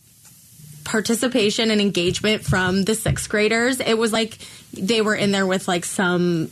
participation 0.84 1.69
and 1.71 1.80
engagement 1.80 2.43
from 2.43 2.84
the 2.84 2.95
sixth 2.95 3.30
graders, 3.30 3.80
it 3.80 3.93
was 3.97 4.12
like 4.12 4.38
they 4.74 5.02
were 5.02 5.15
in 5.15 5.32
there 5.32 5.45
with 5.45 5.67
like 5.67 5.86
some. 5.86 6.50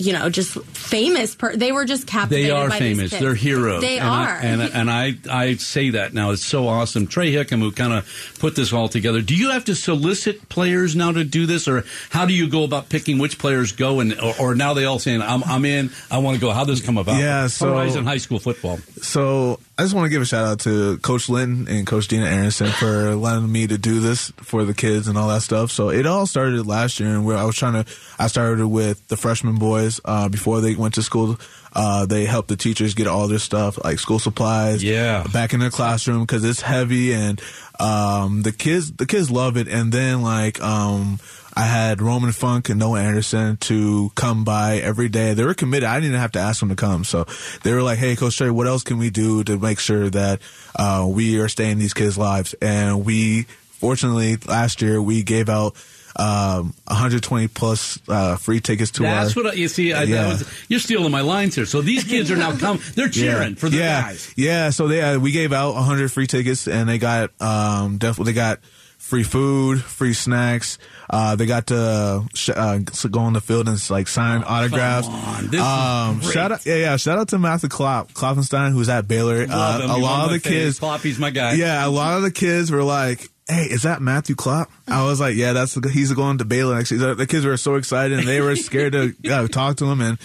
You 0.00 0.14
know, 0.14 0.30
just 0.30 0.58
famous. 0.64 1.34
Per- 1.34 1.56
they 1.56 1.72
were 1.72 1.84
just 1.84 2.06
captivated. 2.06 2.46
They 2.46 2.50
are 2.50 2.68
by 2.68 2.78
these 2.78 2.96
famous. 2.96 3.10
kids. 3.10 3.22
They're 3.22 3.34
heroes. 3.34 3.82
They 3.82 3.98
and 3.98 4.08
are. 4.08 4.28
I, 4.28 4.40
and 4.40 4.62
and 4.62 4.90
I 4.90 5.14
I 5.30 5.54
say 5.56 5.90
that 5.90 6.14
now. 6.14 6.30
It's 6.30 6.44
so 6.44 6.66
awesome. 6.68 7.06
Tre 7.06 7.32
Hickam, 7.32 7.60
who 7.60 7.70
kind 7.70 7.92
of 7.92 8.08
put 8.38 8.56
this 8.56 8.72
all 8.72 8.88
together. 8.88 9.20
Do 9.20 9.36
you 9.36 9.50
have 9.50 9.64
to 9.66 9.74
solicit 9.74 10.48
players 10.48 10.96
now 10.96 11.12
to 11.12 11.22
do 11.24 11.46
this, 11.46 11.68
or 11.68 11.84
how 12.10 12.24
do 12.24 12.32
you 12.32 12.48
go 12.48 12.64
about 12.64 12.88
picking 12.88 13.18
which 13.18 13.38
players 13.38 13.72
go? 13.72 14.00
And 14.00 14.18
or, 14.20 14.34
or 14.40 14.54
now 14.54 14.74
they 14.74 14.86
all 14.86 14.98
saying, 14.98 15.22
"I'm 15.22 15.44
I'm 15.44 15.64
in. 15.64 15.90
I 16.10 16.18
want 16.18 16.36
to 16.36 16.40
go." 16.40 16.50
How 16.50 16.64
does 16.64 16.78
this 16.78 16.86
come 16.86 16.98
about? 16.98 17.18
Yeah, 17.18 17.46
so- 17.46 17.68
Horizon 17.68 18.04
High 18.04 18.18
School 18.18 18.38
football. 18.38 18.78
So 19.02 19.60
I 19.80 19.82
just 19.82 19.94
want 19.94 20.04
to 20.04 20.10
give 20.10 20.20
a 20.20 20.26
shout 20.26 20.44
out 20.44 20.60
to 20.60 20.98
Coach 20.98 21.30
Lynn 21.30 21.66
and 21.66 21.86
Coach 21.86 22.08
Dina 22.08 22.26
Aronson 22.26 22.66
for 22.66 23.14
letting 23.14 23.50
me 23.50 23.66
to 23.66 23.78
do 23.78 24.00
this 24.00 24.30
for 24.36 24.66
the 24.66 24.74
kids 24.74 25.08
and 25.08 25.16
all 25.16 25.28
that 25.28 25.40
stuff. 25.40 25.70
So 25.70 25.88
it 25.88 26.04
all 26.04 26.26
started 26.26 26.66
last 26.66 27.00
year, 27.00 27.08
and 27.08 27.24
where 27.24 27.38
I 27.38 27.44
was 27.44 27.56
trying 27.56 27.82
to, 27.82 27.90
I 28.18 28.26
started 28.26 28.66
with 28.66 29.08
the 29.08 29.16
freshman 29.16 29.56
boys 29.56 29.98
uh, 30.04 30.28
before 30.28 30.60
they 30.60 30.74
went 30.74 30.92
to 30.96 31.02
school. 31.02 31.38
Uh, 31.72 32.04
they 32.06 32.24
help 32.24 32.48
the 32.48 32.56
teachers 32.56 32.94
get 32.94 33.06
all 33.06 33.28
their 33.28 33.38
stuff 33.38 33.78
like 33.84 33.98
school 33.98 34.18
supplies, 34.18 34.82
Yeah. 34.82 35.24
back 35.32 35.52
in 35.54 35.60
their 35.60 35.70
classroom 35.70 36.22
because 36.22 36.44
it's 36.44 36.60
heavy 36.60 37.12
and 37.12 37.40
um, 37.78 38.42
the 38.42 38.52
kids 38.52 38.92
the 38.92 39.06
kids 39.06 39.30
love 39.30 39.56
it. 39.56 39.68
And 39.68 39.92
then 39.92 40.22
like 40.22 40.60
um, 40.60 41.20
I 41.54 41.62
had 41.62 42.02
Roman 42.02 42.32
Funk 42.32 42.68
and 42.70 42.78
Noah 42.78 43.00
Anderson 43.02 43.56
to 43.58 44.10
come 44.16 44.44
by 44.44 44.78
every 44.78 45.08
day. 45.08 45.34
They 45.34 45.44
were 45.44 45.54
committed. 45.54 45.88
I 45.88 45.94
didn't 45.94 46.08
even 46.10 46.20
have 46.20 46.32
to 46.32 46.40
ask 46.40 46.60
them 46.60 46.70
to 46.70 46.76
come. 46.76 47.04
So 47.04 47.26
they 47.62 47.72
were 47.72 47.82
like, 47.82 47.98
"Hey, 47.98 48.16
Coach 48.16 48.36
Tre, 48.36 48.50
what 48.50 48.66
else 48.66 48.82
can 48.82 48.98
we 48.98 49.10
do 49.10 49.44
to 49.44 49.58
make 49.58 49.78
sure 49.78 50.10
that 50.10 50.40
uh, 50.76 51.06
we 51.08 51.38
are 51.40 51.48
staying 51.48 51.78
these 51.78 51.94
kids' 51.94 52.18
lives?" 52.18 52.54
And 52.60 53.04
we, 53.04 53.44
fortunately, 53.78 54.36
last 54.46 54.82
year 54.82 55.00
we 55.00 55.22
gave 55.22 55.48
out. 55.48 55.76
Um, 56.16 56.74
120 56.88 57.48
plus 57.48 57.98
uh, 58.08 58.36
free 58.36 58.60
tickets 58.60 58.90
to 58.92 59.02
That's 59.04 59.36
our. 59.36 59.44
what 59.44 59.52
I, 59.54 59.56
you 59.56 59.68
see. 59.68 59.92
I, 59.92 60.02
Yeah. 60.02 60.22
that 60.24 60.28
was, 60.28 60.64
you're 60.68 60.80
stealing 60.80 61.10
my 61.12 61.20
lines 61.20 61.54
here. 61.54 61.66
So 61.66 61.80
these 61.82 62.04
kids 62.04 62.30
are 62.30 62.36
now 62.36 62.56
come. 62.56 62.80
They're 62.96 63.08
cheering 63.10 63.54
for 63.54 63.68
the 63.68 63.76
yeah. 63.78 64.02
guys. 64.02 64.32
Yeah, 64.36 64.70
so 64.70 64.88
they 64.88 65.00
uh, 65.00 65.18
we 65.20 65.30
gave 65.30 65.52
out 65.52 65.74
100 65.74 66.10
free 66.10 66.26
tickets, 66.26 66.66
and 66.66 66.88
they 66.88 66.98
got 66.98 67.30
um 67.40 67.98
definitely 67.98 68.32
they 68.32 68.36
got 68.36 68.58
free 69.00 69.24
food, 69.24 69.82
free 69.82 70.12
snacks. 70.12 70.78
Uh, 71.08 71.34
they 71.34 71.46
got 71.46 71.66
to 71.68 72.24
sh- 72.34 72.50
uh, 72.54 72.78
go 73.10 73.20
on 73.20 73.32
the 73.32 73.40
field 73.40 73.66
and 73.68 73.90
like 73.90 74.06
sign 74.06 74.44
autographs. 74.44 75.08
Oh, 75.10 75.48
is 75.52 75.60
um, 75.60 76.20
shout 76.30 76.52
out, 76.52 76.64
yeah, 76.64 76.76
yeah. 76.76 76.96
Shout 76.96 77.18
out 77.18 77.28
to 77.28 77.38
Matthew 77.38 77.68
Klopp, 77.68 78.12
Klopfenstein, 78.12 78.72
who's 78.72 78.88
at 78.88 79.08
Baylor. 79.08 79.46
Uh, 79.50 79.80
a 79.90 79.98
lot 79.98 80.26
of 80.26 80.30
the 80.30 80.38
kids, 80.40 80.78
Kloppy's 80.78 81.18
my 81.18 81.30
guy. 81.30 81.54
yeah, 81.54 81.84
a 81.84 81.90
lot 81.90 82.16
of 82.16 82.22
the 82.22 82.30
kids 82.30 82.70
were 82.70 82.84
like, 82.84 83.28
"Hey, 83.48 83.64
is 83.64 83.82
that 83.82 84.00
Matthew 84.00 84.36
Klopp?" 84.36 84.70
I 84.86 85.04
was 85.04 85.18
like, 85.18 85.34
"Yeah, 85.34 85.54
that's 85.54 85.74
he's 85.90 86.12
going 86.12 86.38
to 86.38 86.44
Baylor 86.44 86.76
next 86.76 86.92
year." 86.92 87.14
The 87.14 87.26
kids 87.26 87.44
were 87.44 87.56
so 87.56 87.74
excited 87.74 88.18
and 88.18 88.28
they 88.28 88.40
were 88.40 88.54
scared 88.54 88.92
to 88.92 89.14
uh, 89.32 89.48
talk 89.48 89.78
to 89.78 89.86
him, 89.86 90.00
and 90.00 90.18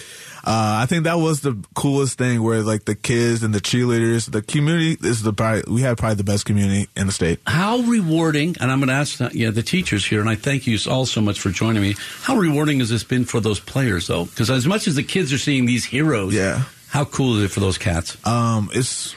uh, 0.46 0.78
I 0.82 0.86
think 0.86 1.04
that 1.04 1.18
was 1.18 1.40
the 1.40 1.56
coolest 1.74 2.18
thing. 2.18 2.40
Where 2.42 2.62
like 2.62 2.84
the 2.84 2.94
kids 2.94 3.42
and 3.42 3.52
the 3.52 3.60
cheerleaders, 3.60 4.30
the 4.30 4.42
community 4.42 4.96
is 5.06 5.22
the 5.22 5.32
probably 5.32 5.64
we 5.66 5.82
had 5.82 5.98
probably 5.98 6.14
the 6.14 6.24
best 6.24 6.44
community 6.46 6.88
in 6.96 7.06
the 7.08 7.12
state. 7.12 7.40
How 7.46 7.78
rewarding, 7.80 8.54
and 8.60 8.70
I'm 8.70 8.78
going 8.78 8.88
to 8.88 8.94
ask 8.94 9.20
yeah, 9.34 9.50
the 9.50 9.62
teachers 9.62 10.06
here, 10.06 10.20
and 10.20 10.28
I 10.30 10.36
thank 10.36 10.66
you 10.66 10.78
all 10.88 11.04
so 11.04 11.20
much 11.20 11.40
for 11.40 11.50
joining 11.50 11.82
me. 11.82 11.96
How 12.22 12.36
rewarding 12.36 12.78
has 12.78 12.88
this 12.90 13.02
been 13.04 13.24
for 13.24 13.40
those 13.40 13.58
players, 13.58 14.06
though? 14.06 14.26
Because 14.26 14.48
as 14.50 14.66
much 14.66 14.86
as 14.86 14.94
the 14.94 15.02
kids 15.02 15.32
are 15.32 15.38
seeing 15.38 15.66
these 15.66 15.84
heroes, 15.84 16.32
Yeah. 16.32 16.62
how 16.90 17.04
cool 17.04 17.36
is 17.38 17.44
it 17.44 17.50
for 17.50 17.60
those 17.60 17.76
cats? 17.78 18.16
Um, 18.24 18.70
it's 18.72 19.14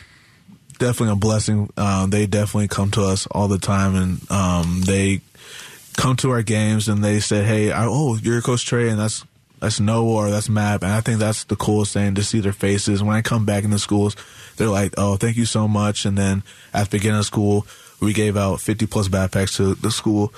definitely 0.80 1.13
a 1.13 1.15
blessing. 1.18 1.72
Um, 1.78 2.10
they 2.10 2.26
definitely 2.26 2.70
come 2.70 2.89
to 2.92 3.04
us 3.04 3.28
all 3.28 3.48
the 3.48 3.60
time, 3.60 3.94
and 3.96 4.32
um, 4.32 4.82
they 4.82 5.22
come 5.96 6.15
to 6.15 6.32
our 6.32 6.42
games 6.42 6.88
and 6.88 7.04
they 7.04 7.20
say, 7.20 7.44
"Hey, 7.44 7.72
I, 7.72 7.86
oh, 7.86 8.15
you're 8.15 8.42
Coach 8.42 8.65
Tre," 8.65 8.89
and 8.89 8.98
that's 9.00 9.26
that's 9.60 9.80
Noah 9.80 10.28
or 10.28 10.32
that's 10.32 10.50
Map, 10.50 10.84
and 10.84 10.91
I 10.91 11.02
think 11.02 11.19
that's 11.19 11.43
the 11.43 11.56
coolest 11.56 11.93
thing 11.93 12.15
to 12.15 12.24
see 12.24 12.39
their 12.39 12.54
faces 12.54 13.04
when 13.04 13.15
I 13.15 13.22
come 13.22 13.45
back 13.45 13.63
into 13.63 13.80
schools. 13.80 14.15
They're 14.58 14.67
like, 14.67 14.93
"Oh, 14.98 15.17
thank 15.17 15.38
you 15.38 15.45
so 15.45 15.67
much," 15.67 16.06
and 16.06 16.17
then 16.17 16.43
at 16.74 16.89
the 16.89 16.98
beginning 16.98 17.19
of 17.19 17.26
school. 17.26 17.65
We 18.02 18.14
gave 18.14 18.38
out 18.38 18.62
50 18.62 18.88
plus 18.88 19.08
backpacks 19.08 19.58
to 19.58 19.76
the 19.76 19.92
school, 19.92 20.34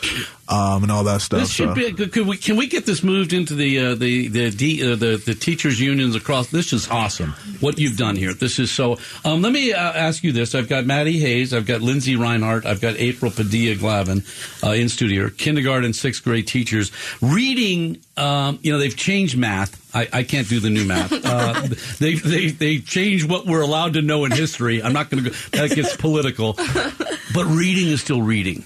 um, 0.49 0.83
and 0.83 0.91
all 0.91 1.03
that 1.03 1.21
stuff. 1.21 1.41
This 1.41 1.51
should 1.51 1.69
so. 1.69 1.75
be. 1.75 2.07
Could 2.07 2.27
we, 2.27 2.37
can 2.37 2.57
we 2.57 2.67
get 2.67 2.85
this 2.85 3.03
moved 3.03 3.33
into 3.33 3.53
the 3.53 3.79
uh, 3.79 3.95
the 3.95 4.27
the, 4.27 4.49
D, 4.49 4.83
uh, 4.83 4.95
the 4.95 5.17
the 5.17 5.35
teachers 5.35 5.79
unions 5.79 6.15
across? 6.15 6.47
This 6.47 6.73
is 6.73 6.89
awesome. 6.89 7.31
What 7.59 7.79
you've 7.79 7.97
done 7.97 8.15
here. 8.15 8.33
This 8.33 8.59
is 8.59 8.71
so. 8.71 8.97
Um, 9.23 9.41
let 9.41 9.53
me 9.53 9.73
uh, 9.73 9.79
ask 9.79 10.23
you 10.23 10.31
this. 10.31 10.55
I've 10.55 10.69
got 10.69 10.85
Maddie 10.85 11.19
Hayes. 11.19 11.53
I've 11.53 11.65
got 11.65 11.81
Lindsey 11.81 12.15
Reinhardt. 12.15 12.65
I've 12.65 12.81
got 12.81 12.95
April 12.97 13.31
Padilla 13.31 13.75
Glavin 13.75 14.23
uh, 14.63 14.71
in 14.71 14.89
studio. 14.89 15.29
Kindergarten, 15.29 15.93
sixth 15.93 16.23
grade 16.23 16.47
teachers 16.47 16.91
reading. 17.21 18.01
Um, 18.17 18.59
you 18.61 18.71
know 18.71 18.79
they've 18.79 18.95
changed 18.95 19.37
math. 19.37 19.80
I, 19.93 20.07
I 20.11 20.23
can't 20.23 20.47
do 20.47 20.59
the 20.59 20.69
new 20.69 20.85
math. 20.85 21.11
Uh, 21.31 21.67
they 21.99 22.15
they 22.15 22.47
they 22.49 22.79
changed 22.79 23.29
what 23.29 23.45
we're 23.45 23.61
allowed 23.61 23.93
to 23.93 24.01
know 24.01 24.25
in 24.25 24.31
history. 24.31 24.83
I'm 24.83 24.91
not 24.91 25.09
going 25.09 25.23
to 25.23 25.29
go. 25.29 25.35
That 25.51 25.73
gets 25.73 25.95
political. 25.95 26.53
But 26.53 27.45
reading 27.45 27.87
is 27.87 28.01
still 28.01 28.21
reading. 28.21 28.65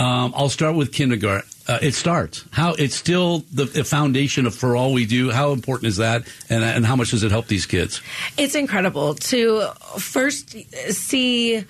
Um, 0.00 0.32
I'll 0.36 0.48
start 0.48 0.76
with 0.76 0.92
kindergarten. 0.92 1.48
Uh, 1.68 1.78
it 1.82 1.94
starts. 1.94 2.44
How 2.50 2.74
it's 2.74 2.94
still 2.94 3.44
the, 3.52 3.64
the 3.64 3.84
foundation 3.84 4.46
of 4.46 4.54
for 4.54 4.76
all 4.76 4.92
we 4.92 5.06
do. 5.06 5.30
How 5.30 5.52
important 5.52 5.88
is 5.88 5.96
that, 5.96 6.26
and 6.48 6.62
and 6.62 6.84
how 6.86 6.96
much 6.96 7.10
does 7.10 7.22
it 7.22 7.30
help 7.30 7.46
these 7.46 7.66
kids? 7.66 8.00
It's 8.36 8.54
incredible 8.54 9.14
to 9.14 9.68
first 9.98 10.50
see 10.92 11.64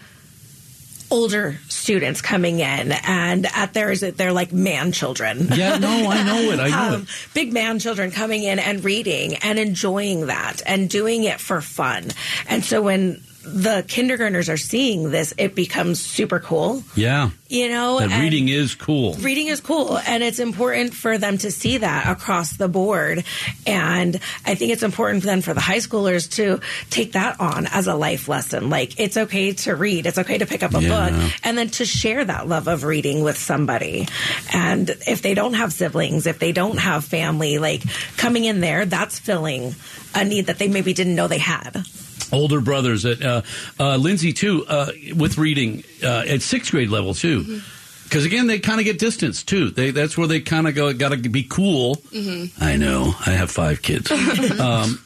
older 1.11 1.59
students 1.69 2.21
coming 2.21 2.59
in 2.61 2.93
and 2.93 3.47
at 3.55 3.73
theirs 3.75 4.01
they're 4.01 4.33
like 4.33 4.53
man 4.53 4.93
children 4.93 5.49
Yeah, 5.55 5.79
no, 5.79 5.89
I 6.11 6.23
know 6.25 6.51
it. 6.53 6.59
I 6.61 6.69
know 6.69 6.77
um, 6.97 7.03
it. 7.03 7.09
big 7.35 7.53
man 7.53 7.79
children 7.79 8.11
coming 8.11 8.43
in 8.43 8.59
and 8.59 8.83
reading 8.85 9.37
and 9.37 9.59
enjoying 9.59 10.27
that 10.27 10.63
and 10.67 10.91
doing 10.91 11.25
it 11.25 11.41
for 11.41 11.61
fun 11.61 12.09
and 12.49 12.65
so 12.65 12.83
when 12.83 13.23
the 13.47 13.85
kindergartners 13.87 14.49
are 14.49 14.57
seeing 14.57 15.11
this 15.11 15.33
it 15.39 15.55
becomes 15.55 16.01
super 16.01 16.41
cool. 16.41 16.83
Yeah, 16.97 17.31
you 17.49 17.69
know 17.69 18.01
that 18.01 18.21
reading 18.21 18.49
is 18.49 18.75
cool. 18.75 19.15
reading 19.15 19.47
is 19.47 19.61
cool 19.61 19.99
and 19.99 20.23
it's 20.23 20.41
important 20.41 20.95
for 20.95 21.17
them 21.17 21.39
to 21.39 21.51
see 21.53 21.79
that 21.79 22.09
across 22.09 22.57
the 22.57 22.67
board. 22.69 23.25
And 23.67 24.17
i 24.45 24.55
think 24.57 24.73
it's 24.73 24.83
important 24.83 25.23
then 25.23 25.43
for 25.43 25.55
the 25.55 25.61
high 25.61 25.79
schoolers 25.79 26.31
to 26.37 26.61
take 26.91 27.13
that 27.13 27.39
on 27.41 27.67
as 27.67 27.87
a 27.87 27.95
life 27.95 28.29
lesson. 28.29 28.69
Like 28.69 28.99
it's 28.99 29.17
okay 29.17 29.53
to 29.53 29.77
read 29.77 30.07
it's 30.07 30.19
okay 30.19 30.39
to 30.39 30.47
pick 30.47 30.63
up 30.63 30.75
a 30.75 30.83
Yeah. 30.83 31.11
book 31.11 31.33
and 31.45 31.57
then 31.57 31.69
to 31.71 31.85
share 31.85 32.25
that 32.25 32.49
love 32.49 32.67
of 32.69 32.83
reading 32.85 33.23
with 33.23 33.39
somebody. 33.39 34.09
And 34.53 34.91
if 35.07 35.23
they 35.23 35.35
don't 35.35 35.55
have 35.55 35.73
siblings 35.73 36.27
if 36.27 36.39
they 36.41 36.53
don't 36.53 36.79
have 36.79 37.05
family 37.05 37.59
like 37.59 37.83
coming 38.17 38.45
in 38.45 38.61
there 38.61 38.85
that's 38.87 39.19
filling 39.19 39.75
a 40.15 40.25
need 40.25 40.47
that 40.47 40.59
they 40.59 40.67
maybe 40.69 40.93
didn't 40.95 41.15
know 41.15 41.29
they 41.29 41.39
had 41.39 41.85
Older 42.33 42.61
brothers 42.61 43.05
at 43.05 43.23
uh, 43.23 43.43
uh, 43.79 43.97
Lindsey 43.97 44.33
too 44.33 44.65
uh, 44.69 44.91
with 45.15 45.39
reading 45.39 45.85
uh, 46.03 46.25
at 46.27 46.43
sixth 46.43 46.71
grade 46.71 46.91
level 46.91 47.15
too. 47.15 47.61
because 48.05 48.25
again, 48.25 48.47
they 48.47 48.59
kind 48.61 48.79
of 48.79 48.85
get 48.85 48.99
distance 48.99 49.43
too. 49.43 49.71
They 49.71 49.91
that's 49.91 50.17
where 50.17 50.27
they 50.27 50.41
kind 50.41 50.69
of 50.69 50.75
go. 50.75 50.93
Got 50.93 51.11
to 51.11 51.29
be 51.29 51.43
cool. 51.43 51.97
Mm-hmm. 51.97 52.63
I 52.63 52.77
know. 52.77 53.15
I 53.27 53.31
have 53.31 53.51
five 53.51 53.83
kids. 53.83 54.11
um, 54.61 55.03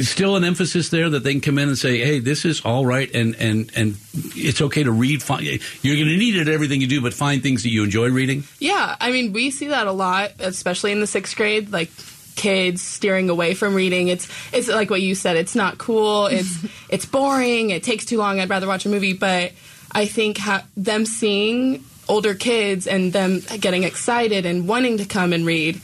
still 0.00 0.36
an 0.36 0.44
emphasis 0.44 0.88
there 0.90 1.08
that 1.10 1.22
they 1.22 1.32
can 1.32 1.40
come 1.40 1.58
in 1.58 1.68
and 1.68 1.78
say, 1.78 1.98
"Hey, 1.98 2.18
this 2.18 2.44
is 2.44 2.60
all 2.62 2.84
right," 2.84 3.12
and 3.14 3.36
and 3.36 3.70
and 3.76 3.96
it's 4.34 4.60
okay 4.60 4.82
to 4.82 4.90
read. 4.90 5.22
Find, 5.22 5.44
you're 5.44 5.96
going 5.96 6.08
to 6.08 6.16
need 6.16 6.36
it 6.36 6.48
everything 6.48 6.80
you 6.80 6.86
do, 6.88 7.00
but 7.00 7.14
find 7.14 7.42
things 7.42 7.62
that 7.62 7.70
you 7.70 7.84
enjoy 7.84 8.10
reading. 8.10 8.44
Yeah, 8.58 8.96
I 9.00 9.12
mean, 9.12 9.32
we 9.32 9.50
see 9.50 9.68
that 9.68 9.86
a 9.86 9.92
lot, 9.92 10.32
especially 10.40 10.92
in 10.92 11.00
the 11.00 11.06
sixth 11.06 11.36
grade. 11.36 11.70
Like 11.72 11.90
kids 12.36 12.82
steering 12.82 13.28
away 13.30 13.54
from 13.54 13.74
reading. 13.74 14.08
It's 14.08 14.28
it's 14.52 14.68
like 14.68 14.90
what 14.90 15.02
you 15.02 15.14
said. 15.14 15.36
It's 15.36 15.54
not 15.54 15.78
cool. 15.78 16.26
It's 16.26 16.64
it's 16.88 17.06
boring. 17.06 17.70
It 17.70 17.82
takes 17.82 18.04
too 18.04 18.18
long. 18.18 18.40
I'd 18.40 18.50
rather 18.50 18.66
watch 18.66 18.86
a 18.86 18.88
movie. 18.88 19.12
But 19.12 19.52
I 19.92 20.06
think 20.06 20.38
ha- 20.38 20.64
them 20.76 21.04
seeing 21.06 21.84
older 22.08 22.34
kids 22.34 22.86
and 22.86 23.12
them 23.12 23.40
getting 23.60 23.84
excited 23.84 24.46
and 24.46 24.66
wanting 24.66 24.98
to 24.98 25.04
come 25.04 25.32
and 25.32 25.46
read 25.46 25.80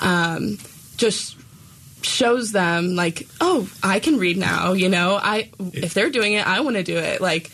um, 0.00 0.58
just 0.96 1.36
shows 2.02 2.52
them 2.52 2.94
like, 2.96 3.26
oh, 3.40 3.68
I 3.82 3.98
can 3.98 4.18
read 4.18 4.36
now. 4.36 4.72
You 4.72 4.88
know, 4.88 5.18
I 5.20 5.50
if 5.72 5.94
they're 5.94 6.10
doing 6.10 6.34
it, 6.34 6.46
I 6.46 6.60
want 6.60 6.76
to 6.76 6.82
do 6.82 6.96
it. 6.98 7.20
Like. 7.20 7.50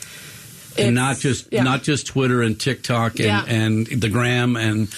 and 0.77 0.95
not 0.95 1.19
just 1.19 1.53
yeah. 1.53 1.63
not 1.63 1.83
just 1.83 2.07
Twitter 2.07 2.43
and 2.43 2.59
TikTok 2.59 3.13
and, 3.21 3.27
Yeah. 3.27 3.45
and 3.47 3.87
the 3.87 4.09
gram 4.09 4.57
and 4.57 4.89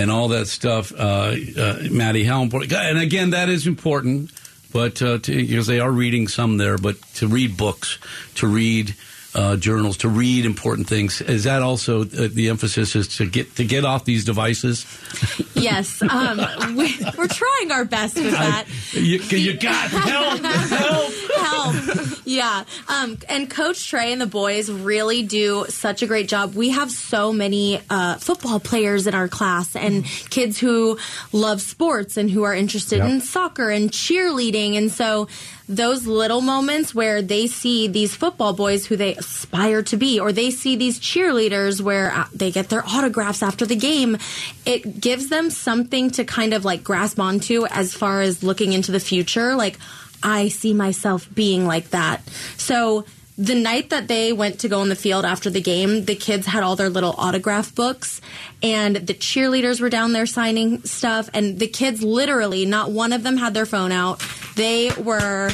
and 0.00 0.10
all 0.10 0.28
that 0.28 0.46
stuff. 0.46 0.92
Uh, 0.92 1.34
uh, 1.56 1.78
Maddie, 1.90 2.24
how 2.24 2.42
important? 2.42 2.72
And 2.72 2.98
again, 2.98 3.30
that 3.30 3.48
is 3.48 3.66
important, 3.66 4.32
but 4.72 5.02
uh, 5.02 5.18
to, 5.18 5.36
because 5.36 5.66
they 5.66 5.80
are 5.80 5.90
reading 5.90 6.26
some 6.28 6.56
there, 6.56 6.78
but 6.78 7.00
to 7.16 7.28
read 7.28 7.56
books, 7.56 7.98
to 8.36 8.46
read. 8.46 8.94
Uh, 9.32 9.54
journals 9.56 9.96
to 9.98 10.08
read 10.08 10.44
important 10.44 10.88
things 10.88 11.20
is 11.20 11.44
that 11.44 11.62
also 11.62 12.00
uh, 12.02 12.28
the 12.32 12.48
emphasis 12.48 12.96
is 12.96 13.06
to 13.16 13.24
get 13.26 13.54
to 13.54 13.64
get 13.64 13.84
off 13.84 14.04
these 14.04 14.24
devices 14.24 14.84
Yes, 15.54 16.00
um, 16.02 16.38
we, 16.74 16.96
we're 17.18 17.28
trying 17.28 17.70
our 17.70 17.84
best 17.84 18.16
with 18.16 18.32
that. 18.32 18.64
you, 18.92 19.18
you 19.38 19.56
got 19.58 19.90
help 19.90 20.40
help 20.72 21.12
help. 21.36 22.18
Yeah. 22.24 22.64
Um, 22.88 23.18
and 23.28 23.50
Coach 23.50 23.88
Tre 23.88 24.10
and 24.12 24.20
the 24.20 24.26
boys 24.26 24.70
really 24.70 25.22
do 25.22 25.66
such 25.68 26.02
a 26.02 26.06
great 26.06 26.28
job. 26.28 26.54
We 26.54 26.70
have 26.70 26.90
so 26.90 27.32
many 27.32 27.80
uh, 27.90 28.16
football 28.16 28.58
players 28.58 29.06
in 29.06 29.14
our 29.14 29.28
class 29.28 29.76
and 29.76 30.04
kids 30.30 30.58
who 30.58 30.98
love 31.32 31.60
sports 31.60 32.16
and 32.16 32.30
who 32.30 32.42
are 32.44 32.54
interested 32.54 32.98
Yep. 32.98 33.08
in 33.10 33.20
soccer 33.20 33.68
and 33.70 33.90
cheerleading. 33.90 34.76
And 34.78 34.90
so 34.90 35.28
those 35.70 36.04
little 36.04 36.40
moments 36.40 36.92
where 36.92 37.22
they 37.22 37.46
see 37.46 37.86
these 37.86 38.12
football 38.16 38.52
boys 38.52 38.84
who 38.86 38.96
they 38.96 39.14
aspire 39.14 39.84
to 39.84 39.96
be, 39.96 40.18
or 40.18 40.32
they 40.32 40.50
see 40.50 40.74
these 40.74 40.98
cheerleaders 40.98 41.80
where 41.80 42.10
uh, 42.10 42.26
they 42.34 42.50
get 42.50 42.68
their 42.70 42.84
autographs 42.84 43.40
after 43.40 43.64
the 43.64 43.76
game, 43.76 44.18
it 44.66 45.00
gives 45.00 45.28
them 45.28 45.48
something 45.48 46.10
to 46.10 46.24
kind 46.24 46.54
of 46.54 46.64
like 46.64 46.82
grasp 46.82 47.20
onto 47.20 47.66
as 47.66 47.94
far 47.94 48.20
as 48.20 48.42
looking 48.42 48.72
into 48.72 48.90
the 48.90 48.98
future. 48.98 49.54
Like, 49.54 49.78
I 50.24 50.48
see 50.48 50.74
myself 50.74 51.32
being 51.32 51.66
like 51.66 51.90
that. 51.90 52.28
So 52.56 53.04
the 53.40 53.54
night 53.54 53.88
that 53.88 54.06
they 54.06 54.34
went 54.34 54.60
to 54.60 54.68
go 54.68 54.80
on 54.80 54.90
the 54.90 54.94
field 54.94 55.24
after 55.24 55.48
the 55.48 55.62
game, 55.62 56.04
the 56.04 56.14
kids 56.14 56.46
had 56.46 56.62
all 56.62 56.76
their 56.76 56.90
little 56.90 57.14
autograph 57.16 57.74
books 57.74 58.20
and 58.62 58.96
the 58.96 59.14
cheerleaders 59.14 59.80
were 59.80 59.88
down 59.88 60.12
there 60.12 60.26
signing 60.26 60.82
stuff 60.84 61.30
and 61.32 61.58
the 61.58 61.66
kids 61.66 62.02
literally 62.02 62.66
not 62.66 62.90
one 62.90 63.14
of 63.14 63.22
them 63.22 63.38
had 63.38 63.54
their 63.54 63.64
phone 63.64 63.92
out. 63.92 64.22
They 64.56 64.90
were 64.92 65.52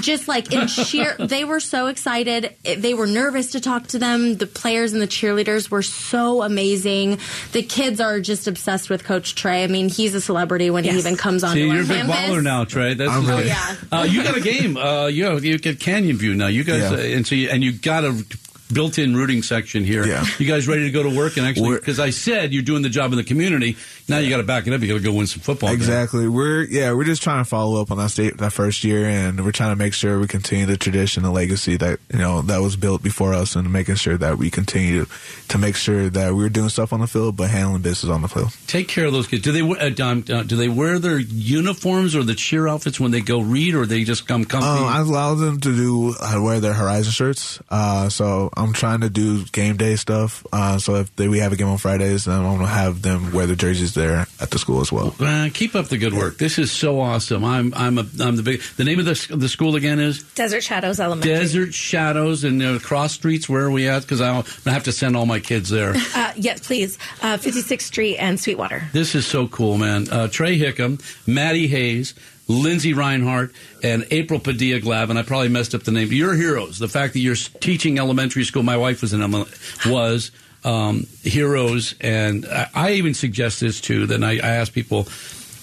just 0.00 0.28
like 0.28 0.52
in 0.52 0.66
sheer 0.68 1.16
they 1.18 1.44
were 1.44 1.60
so 1.60 1.86
excited 1.86 2.54
they 2.76 2.94
were 2.94 3.06
nervous 3.06 3.52
to 3.52 3.60
talk 3.60 3.86
to 3.88 3.98
them 3.98 4.36
the 4.36 4.46
players 4.46 4.92
and 4.92 5.00
the 5.02 5.06
cheerleaders 5.06 5.70
were 5.70 5.82
so 5.82 6.42
amazing 6.42 7.18
the 7.52 7.62
kids 7.62 8.00
are 8.00 8.20
just 8.20 8.46
obsessed 8.46 8.90
with 8.90 9.04
coach 9.04 9.34
Tre 9.34 9.64
i 9.64 9.66
mean 9.66 9.88
he's 9.88 10.14
a 10.14 10.20
celebrity 10.20 10.70
when 10.70 10.84
he 10.84 10.90
even 10.98 11.16
comes 11.16 11.44
on 11.44 11.54
See, 11.54 11.60
to 11.62 11.66
you're 11.66 11.82
a 11.84 11.86
big 11.86 11.96
campus. 12.06 12.16
baller 12.16 12.42
now, 12.42 12.64
Tre. 12.64 12.94
That's 12.94 13.10
I'm 13.10 13.26
really- 13.26 13.46
yeah. 13.48 13.76
Uh, 13.92 14.02
you 14.08 14.22
got 14.22 14.36
a 14.36 14.40
game. 14.40 14.76
Uh, 14.76 15.06
you 15.06 15.24
know, 15.24 15.36
you 15.38 15.58
get 15.58 15.80
Canyon 15.80 16.16
View 16.16 16.34
now. 16.34 16.46
You 16.48 16.64
guys, 16.64 16.80
Yeah. 16.82 16.90
uh, 16.92 17.16
and 17.16 17.26
so 17.26 17.34
you, 17.34 17.48
and 17.50 17.62
you 17.64 17.72
got 17.72 18.04
a 18.04 18.24
built-in 18.72 19.16
rooting 19.16 19.42
section 19.42 19.82
here. 19.84 20.06
Yeah. 20.06 20.24
You 20.38 20.46
guys 20.46 20.68
ready 20.68 20.82
to 20.84 20.90
go 20.90 21.02
to 21.02 21.08
work 21.16 21.36
and 21.38 21.46
actually? 21.46 21.76
Because 21.78 21.98
I 21.98 22.10
said 22.10 22.52
you're 22.52 22.62
doing 22.62 22.82
the 22.82 22.90
job 22.90 23.12
in 23.12 23.16
the 23.16 23.24
community. 23.24 23.76
Now 24.08 24.18
you 24.18 24.30
got 24.30 24.38
to 24.38 24.42
back 24.42 24.66
it 24.66 24.72
up. 24.72 24.80
You 24.80 24.88
got 24.88 24.94
to 24.94 25.00
go 25.04 25.12
win 25.12 25.26
some 25.26 25.40
football. 25.40 25.70
Exactly. 25.70 26.28
We're 26.28 26.62
yeah, 26.62 26.92
we're 26.92 27.04
just 27.04 27.22
trying 27.22 27.44
to 27.44 27.48
follow 27.48 27.80
up 27.80 27.90
on 27.90 27.98
that 27.98 28.08
state 28.10 28.38
that 28.38 28.52
first 28.52 28.82
year, 28.84 29.04
and 29.04 29.44
we're 29.44 29.52
trying 29.52 29.72
to 29.72 29.76
make 29.76 29.92
sure 29.92 30.18
we 30.18 30.26
continue 30.26 30.64
the 30.64 30.76
tradition, 30.78 31.22
the 31.22 31.30
legacy 31.30 31.76
that 31.76 32.00
you 32.12 32.18
know 32.18 32.40
that 32.42 32.58
was 32.62 32.76
built 32.76 33.02
before 33.02 33.34
us, 33.34 33.54
and 33.54 33.70
making 33.72 33.96
sure 33.96 34.16
that 34.16 34.38
we 34.38 34.50
continue 34.50 35.06
to 35.48 35.58
make 35.58 35.76
sure 35.76 36.08
that 36.08 36.34
we're 36.34 36.48
doing 36.48 36.70
stuff 36.70 36.92
on 36.92 37.00
the 37.00 37.06
field, 37.06 37.36
but 37.36 37.50
handling 37.50 37.82
business 37.82 38.10
on 38.10 38.22
the 38.22 38.28
field. 38.28 38.48
Take 38.66 38.88
care 38.88 39.04
of 39.06 39.12
those 39.12 39.26
kids. 39.26 39.42
Do 39.42 39.52
they 39.52 39.62
wear- 39.62 39.80
uh, 39.80 39.90
um, 40.02 40.24
uh, 40.30 40.42
do 40.42 40.56
they 40.56 40.68
wear 40.68 40.98
their 40.98 41.18
uniforms 41.18 42.16
or 42.16 42.22
the 42.22 42.34
cheer 42.34 42.66
outfits 42.66 42.98
when 42.98 43.10
they 43.10 43.20
go 43.20 43.40
read, 43.40 43.74
or 43.74 43.84
they 43.84 44.04
just 44.04 44.26
come 44.26 44.44
comfy? 44.44 44.66
Um, 44.66 44.84
I 44.84 45.00
allow 45.00 45.34
them 45.34 45.60
to 45.60 45.76
do 45.76 46.14
uh, 46.18 46.40
wear 46.42 46.60
their 46.60 46.74
Horizon 46.74 47.12
shirts. 47.12 47.60
Uh, 47.68 48.08
so 48.08 48.50
I'm 48.56 48.72
trying 48.72 49.00
to 49.00 49.10
do 49.10 49.44
game 49.46 49.76
day 49.76 49.96
stuff. 49.96 50.46
Uh, 50.52 50.78
so 50.78 50.96
if 50.96 51.14
they, 51.16 51.28
we 51.28 51.40
have 51.40 51.52
a 51.52 51.56
game 51.56 51.68
on 51.68 51.78
Fridays, 51.78 52.24
then 52.24 52.38
I'm 52.38 52.56
gonna 52.56 52.66
have 52.66 53.02
them 53.02 53.32
wear 53.32 53.46
the 53.46 53.56
jerseys 53.56 53.97
there 53.98 54.26
at 54.40 54.50
the 54.50 54.58
school 54.58 54.80
as 54.80 54.90
well. 54.90 55.14
Uh, 55.20 55.48
keep 55.52 55.74
up 55.74 55.88
the 55.88 55.98
good 55.98 56.14
work. 56.14 56.38
This 56.38 56.58
is 56.58 56.72
so 56.72 57.00
awesome. 57.00 57.44
I'm 57.44 57.74
I'm 57.74 57.98
a, 57.98 58.06
I'm 58.20 58.36
the 58.36 58.42
big. 58.42 58.62
The 58.76 58.84
name 58.84 58.98
of 58.98 59.04
the 59.04 59.36
the 59.36 59.48
school 59.48 59.76
again 59.76 59.98
is 59.98 60.22
Desert 60.34 60.62
Shadows 60.62 61.00
Elementary. 61.00 61.34
Desert 61.34 61.74
Shadows 61.74 62.44
and 62.44 62.62
uh, 62.62 62.78
cross 62.78 63.12
streets. 63.12 63.48
Where 63.48 63.64
are 63.64 63.70
we 63.70 63.88
at? 63.88 64.02
Because 64.02 64.20
I 64.20 64.38
I 64.64 64.70
have 64.70 64.84
to 64.84 64.92
send 64.92 65.16
all 65.16 65.26
my 65.26 65.40
kids 65.40 65.68
there. 65.68 65.94
Uh, 66.14 66.32
yes, 66.36 66.66
please. 66.66 66.98
Uh, 67.22 67.36
56th 67.36 67.82
Street 67.82 68.16
and 68.16 68.40
Sweetwater. 68.40 68.82
This 68.92 69.14
is 69.14 69.24
so 69.26 69.46
cool, 69.46 69.76
man. 69.78 70.08
Uh, 70.10 70.26
Tre 70.26 70.58
Hickam, 70.58 71.00
Maddie 71.28 71.68
Hayes, 71.68 72.14
Lindsey 72.48 72.92
Reinhardt, 72.94 73.52
and 73.84 74.06
April 74.10 74.40
Padilla 74.40 74.80
Glavin. 74.80 75.16
I 75.16 75.22
probably 75.22 75.48
messed 75.48 75.74
up 75.74 75.82
the 75.84 75.92
name. 75.92 76.10
You're 76.10 76.34
heroes. 76.34 76.78
The 76.78 76.88
fact 76.88 77.12
that 77.12 77.20
you're 77.20 77.36
teaching 77.36 77.98
elementary 77.98 78.42
school. 78.44 78.62
My 78.62 78.76
wife 78.76 79.02
was 79.02 79.12
in 79.12 79.22
ele- 79.22 79.46
was 79.86 80.30
um, 80.64 81.06
heroes, 81.22 81.94
and 82.00 82.46
I, 82.46 82.68
I 82.74 82.92
even 82.92 83.14
suggest 83.14 83.60
this 83.60 83.80
too. 83.80 84.06
Then 84.06 84.22
I, 84.22 84.34
I 84.34 84.56
ask 84.56 84.72
people, 84.72 85.04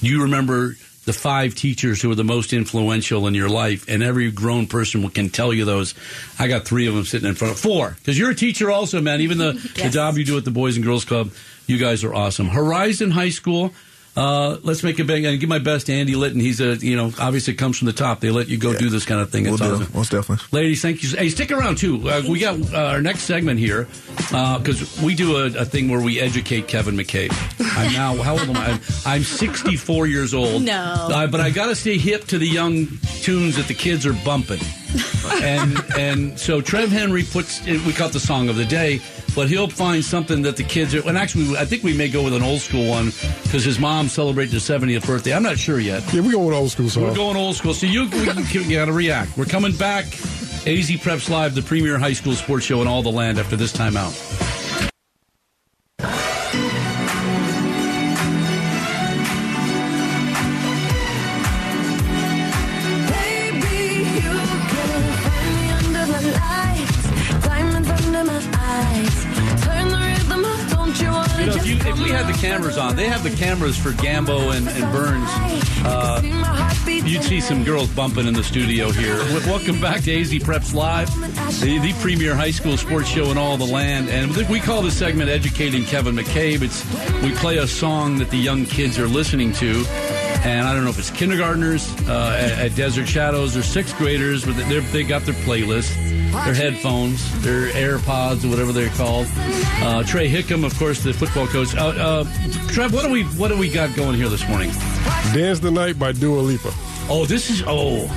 do 0.01 0.07
you 0.07 0.23
remember 0.23 0.75
the 1.05 1.13
five 1.13 1.53
teachers 1.53 2.01
who 2.01 2.09
were 2.09 2.15
the 2.15 2.23
most 2.23 2.51
influential 2.51 3.27
in 3.27 3.35
your 3.35 3.49
life, 3.49 3.85
and 3.87 4.01
every 4.01 4.31
grown 4.31 4.67
person 4.67 5.07
can 5.11 5.29
tell 5.29 5.53
you 5.53 5.63
those. 5.63 5.93
I 6.39 6.47
got 6.47 6.65
three 6.65 6.87
of 6.87 6.95
them 6.95 7.05
sitting 7.05 7.29
in 7.29 7.35
front 7.35 7.53
of 7.53 7.59
four 7.59 7.91
because 7.91 8.17
you're 8.17 8.31
a 8.31 8.35
teacher 8.35 8.71
also, 8.71 8.99
man. 9.01 9.21
Even 9.21 9.37
the, 9.37 9.53
the 9.75 9.89
job 9.89 10.17
you 10.17 10.25
do 10.25 10.37
at 10.37 10.45
the 10.45 10.51
Boys 10.51 10.75
and 10.75 10.85
Girls 10.85 11.05
Club, 11.05 11.31
you 11.67 11.77
guys 11.77 12.03
are 12.03 12.13
awesome. 12.13 12.47
Horizon 12.47 13.11
High 13.11 13.29
School. 13.29 13.71
Uh, 14.15 14.57
let's 14.63 14.81
make 14.81 14.97
a 14.99 15.03
big 15.03 15.25
and 15.25 15.39
give 15.39 15.49
my 15.49 15.59
best 15.59 15.87
to 15.87 15.93
Andy 15.93 16.15
Litton. 16.15 16.39
He's 16.39 16.61
a 16.61 16.75
you 16.77 16.95
know 16.95 17.11
obviously 17.19 17.53
it 17.53 17.57
comes 17.57 17.77
from 17.77 17.87
the 17.87 17.93
top. 17.93 18.21
They 18.21 18.29
let 18.31 18.47
you 18.47 18.57
go 18.57 18.73
do 18.73 18.89
this 18.89 19.05
kind 19.05 19.19
of 19.19 19.29
thing. 19.29 19.43
We'll 19.43 19.55
It's 19.55 19.63
do, 19.63 19.73
awesome. 19.73 19.87
most 19.93 20.11
definitely. 20.11 20.45
Ladies, 20.57 20.81
thank 20.81 21.03
you. 21.03 21.09
Hey, 21.17 21.29
stick 21.29 21.51
around 21.51 21.77
too. 21.77 22.09
Uh, 22.09 22.21
we 22.27 22.39
got 22.39 22.57
uh, 22.73 22.77
our 22.77 23.01
next 23.01 23.23
segment 23.23 23.59
here 23.59 23.87
because 24.17 25.01
we 25.01 25.15
do 25.15 25.37
a, 25.37 25.45
a 25.61 25.65
thing 25.65 25.89
where 25.89 25.99
we 26.01 26.19
educate 26.21 26.67
Kevin 26.67 26.95
McCabe. 26.95 27.33
I'm 27.77 27.91
now 27.93 28.15
how 28.23 28.33
old 28.39 28.49
am 28.49 28.55
I? 28.55 28.71
I'm, 28.71 28.79
I'm 29.05 29.23
64 29.23 30.07
years 30.07 30.33
old. 30.33 30.63
No. 30.63 30.73
uh, 31.11 31.27
but 31.27 31.41
I 31.41 31.49
got 31.49 31.65
to 31.67 31.75
stay 31.75 31.97
hip 31.97 32.23
to 32.25 32.37
the 32.37 32.47
young 32.47 32.87
tunes 33.21 33.57
that 33.57 33.67
the 33.67 33.73
kids 33.73 34.05
are 34.05 34.13
bumping. 34.25 34.61
and 35.43 35.77
and 35.97 36.39
so 36.39 36.61
Trev 36.61 36.89
Henry 36.89 37.23
puts 37.23 37.65
we 37.65 37.91
call 37.91 38.07
it 38.07 38.13
the 38.13 38.19
song 38.19 38.47
of 38.47 38.55
the 38.55 38.63
day. 38.65 39.01
But 39.35 39.49
he'll 39.49 39.67
find 39.67 40.03
something 40.03 40.41
that 40.43 40.55
the 40.55 40.63
kids 40.63 40.95
are. 40.95 41.07
And 41.07 41.17
actually, 41.17 41.57
I 41.57 41.65
think 41.65 41.83
we 41.83 41.95
may 41.95 42.07
go 42.07 42.23
with 42.23 42.33
an 42.33 42.41
old 42.41 42.61
school 42.61 42.89
one 42.89 43.07
because 43.43 43.63
his 43.63 43.79
mom 43.79 44.07
celebrated 44.07 44.53
his 44.53 44.63
70th 44.63 45.05
birthday. 45.05 45.33
I'm 45.33 45.43
not 45.43 45.57
sure 45.57 45.79
yet. 45.79 46.01
Yeah, 46.13 46.21
we 46.21 46.31
go 46.31 46.45
with 46.45 46.55
old 46.55 46.71
school 46.71 46.89
song. 46.89 47.03
We're 47.03 47.15
going 47.15 47.35
old 47.35 47.55
school. 47.55 47.73
So 47.73 47.85
you, 47.85 48.03
you, 48.03 48.33
you 48.61 48.75
got 48.77 48.85
to 48.85 48.93
react. 48.93 49.37
We're 49.37 49.45
coming 49.45 49.75
back. 49.75 50.05
AZ 50.67 50.89
Preps 50.89 51.29
Live, 51.29 51.53
the 51.53 51.61
premier 51.61 51.99
high 51.99 52.13
school 52.13 52.33
sports 52.33 52.65
show 52.65 52.81
in 52.81 52.87
all 52.87 53.03
the 53.03 53.11
land 53.11 53.37
after 53.37 53.55
this 53.55 53.71
time 53.71 53.95
had 72.15 72.33
the 72.33 72.39
cameras 72.39 72.77
on, 72.77 72.95
they 72.95 73.09
have 73.09 73.23
the 73.23 73.29
cameras 73.29 73.77
for 73.77 73.89
Gambo 73.89 74.55
and, 74.55 74.69
and 74.69 74.91
Burns. 74.93 75.29
Uh, 75.83 76.21
you'd 77.05 77.23
see 77.23 77.41
some 77.41 77.65
girls 77.65 77.89
bumping 77.89 78.25
in 78.25 78.33
the 78.33 78.43
studio 78.43 78.89
here. 78.89 79.17
Welcome 79.45 79.81
back 79.81 80.01
to 80.03 80.21
AZ 80.21 80.31
Preps 80.35 80.73
Live, 80.73 81.13
the, 81.59 81.77
the 81.79 81.91
premier 82.01 82.33
high 82.33 82.51
school 82.51 82.77
sports 82.77 83.09
show 83.09 83.31
in 83.31 83.37
all 83.37 83.57
the 83.57 83.65
land. 83.65 84.07
And 84.07 84.33
we 84.47 84.61
call 84.61 84.81
this 84.81 84.97
segment 84.97 85.29
Educating 85.29 85.83
Kevin 85.83 86.15
McCabe. 86.15 86.61
It's 86.61 86.85
We 87.21 87.33
play 87.33 87.57
a 87.57 87.67
song 87.67 88.17
that 88.19 88.29
the 88.29 88.37
young 88.37 88.63
kids 88.65 88.97
are 88.97 89.09
listening 89.09 89.51
to. 89.53 89.83
And 90.45 90.65
I 90.65 90.73
don't 90.73 90.85
know 90.85 90.91
if 90.91 90.99
it's 90.99 91.11
kindergartners 91.11 91.91
uh, 92.07 92.37
at, 92.39 92.51
at 92.71 92.75
Desert 92.75 93.09
Shadows 93.09 93.57
or 93.57 93.63
sixth 93.63 93.97
graders, 93.97 94.45
but 94.45 94.55
they 94.55 95.03
got 95.03 95.23
their 95.23 95.33
playlist, 95.33 95.93
their 96.43 96.53
headphones, 96.53 97.41
their 97.41 97.69
AirPods, 97.69 98.43
or 98.43 98.49
whatever 98.49 98.71
they're 98.71 98.89
called. 98.89 99.27
Uh, 99.81 100.03
Tre 100.03 100.29
Hickam, 100.29 100.65
of 100.65 100.77
course, 100.77 101.01
the 101.03 101.13
football 101.13 101.47
coach. 101.47 101.75
Uh, 101.75 101.87
uh, 101.87 102.23
Trev, 102.67 102.93
what 102.93 103.03
do 103.05 103.11
we 103.11 103.23
what 103.23 103.47
do 103.49 103.57
we 103.57 103.69
got 103.69 103.95
going 103.95 104.15
here 104.15 104.29
this 104.29 104.47
morning? 104.49 104.71
Dance 105.33 105.59
the 105.59 105.71
Night 105.71 105.97
by 105.97 106.11
Dua 106.11 106.39
Lipa. 106.39 106.71
Oh, 107.07 107.25
this 107.25 107.49
is 107.49 107.63
oh, 107.67 108.07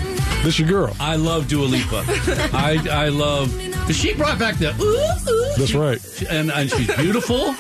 This 0.43 0.59
your 0.59 0.69
girl. 0.69 0.97
I 0.99 1.17
love 1.17 1.49
Dua 1.49 1.65
Lipa. 1.67 2.05
I 2.53 2.79
I 2.91 3.09
love. 3.09 3.53
She 3.93 4.13
brought 4.15 4.39
back 4.39 4.57
the 4.57 4.75
ooh, 4.81 5.33
ooh, 5.33 5.55
That's 5.57 5.75
right. 5.75 5.99
and 6.31 6.51
and 6.51 6.71
she's 6.71 6.95
beautiful, 6.97 7.55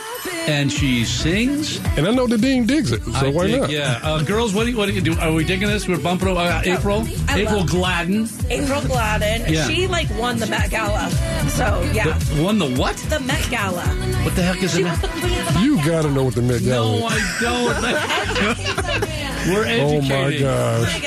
and 0.49 0.73
she 0.73 1.05
sings. 1.05 1.77
And 1.97 2.07
I 2.07 2.11
know 2.11 2.27
the 2.27 2.39
dean 2.39 2.67
digs 2.67 2.91
it, 2.93 3.03
so 3.05 3.13
I 3.13 3.29
why 3.31 3.47
dig- 3.47 3.61
not? 3.61 3.71
Yeah, 3.71 4.01
uh, 4.03 4.23
girls, 4.23 4.55
what 4.55 4.65
do 4.65 4.71
you 4.71 4.77
what 4.77 4.87
do 4.87 4.93
you 4.93 5.01
do? 5.01 5.19
Are 5.21 5.33
we 5.33 5.45
digging 5.45 5.69
this? 5.69 5.87
We're 5.87 5.99
bumping 6.01 6.29
over 6.29 6.41
uh, 6.41 6.63
April. 6.65 7.07
I 7.29 7.41
April 7.41 7.65
Gladden 7.65 8.29
April 8.51 8.81
Gladden. 8.83 9.53
Yeah. 9.53 9.67
She 9.69 9.87
like 9.87 10.09
won 10.19 10.39
the 10.39 10.47
Met 10.47 10.71
Gala. 10.71 11.11
So 11.51 11.83
yeah, 11.93 12.17
The- 12.19 12.43
won 12.43 12.59
the 12.59 12.69
what? 12.77 12.97
the 13.09 13.21
Met 13.21 13.47
Gala. 13.51 13.83
What 14.25 14.35
the 14.35 14.43
heck 14.43 14.63
is 14.63 14.73
She 14.75 14.81
it? 14.83 14.85
was 14.85 15.01
the 15.01 15.09
queen 15.09 15.39
of 15.39 15.55
the 15.55 15.61
You 15.61 15.77
gotta 15.85 16.11
know 16.11 16.25
what 16.25 16.35
the 16.35 16.43
Met 16.43 16.63
Gala 16.65 16.99
No, 17.01 17.07
is. 17.09 17.13
I 17.13 17.21
don't. 17.41 18.69
We're 19.49 19.65
Oh 19.65 20.01
my 20.03 20.15
educated. 20.15 20.47
Oh 20.47 20.83
my 20.83 20.99
gosh. 21.01 21.03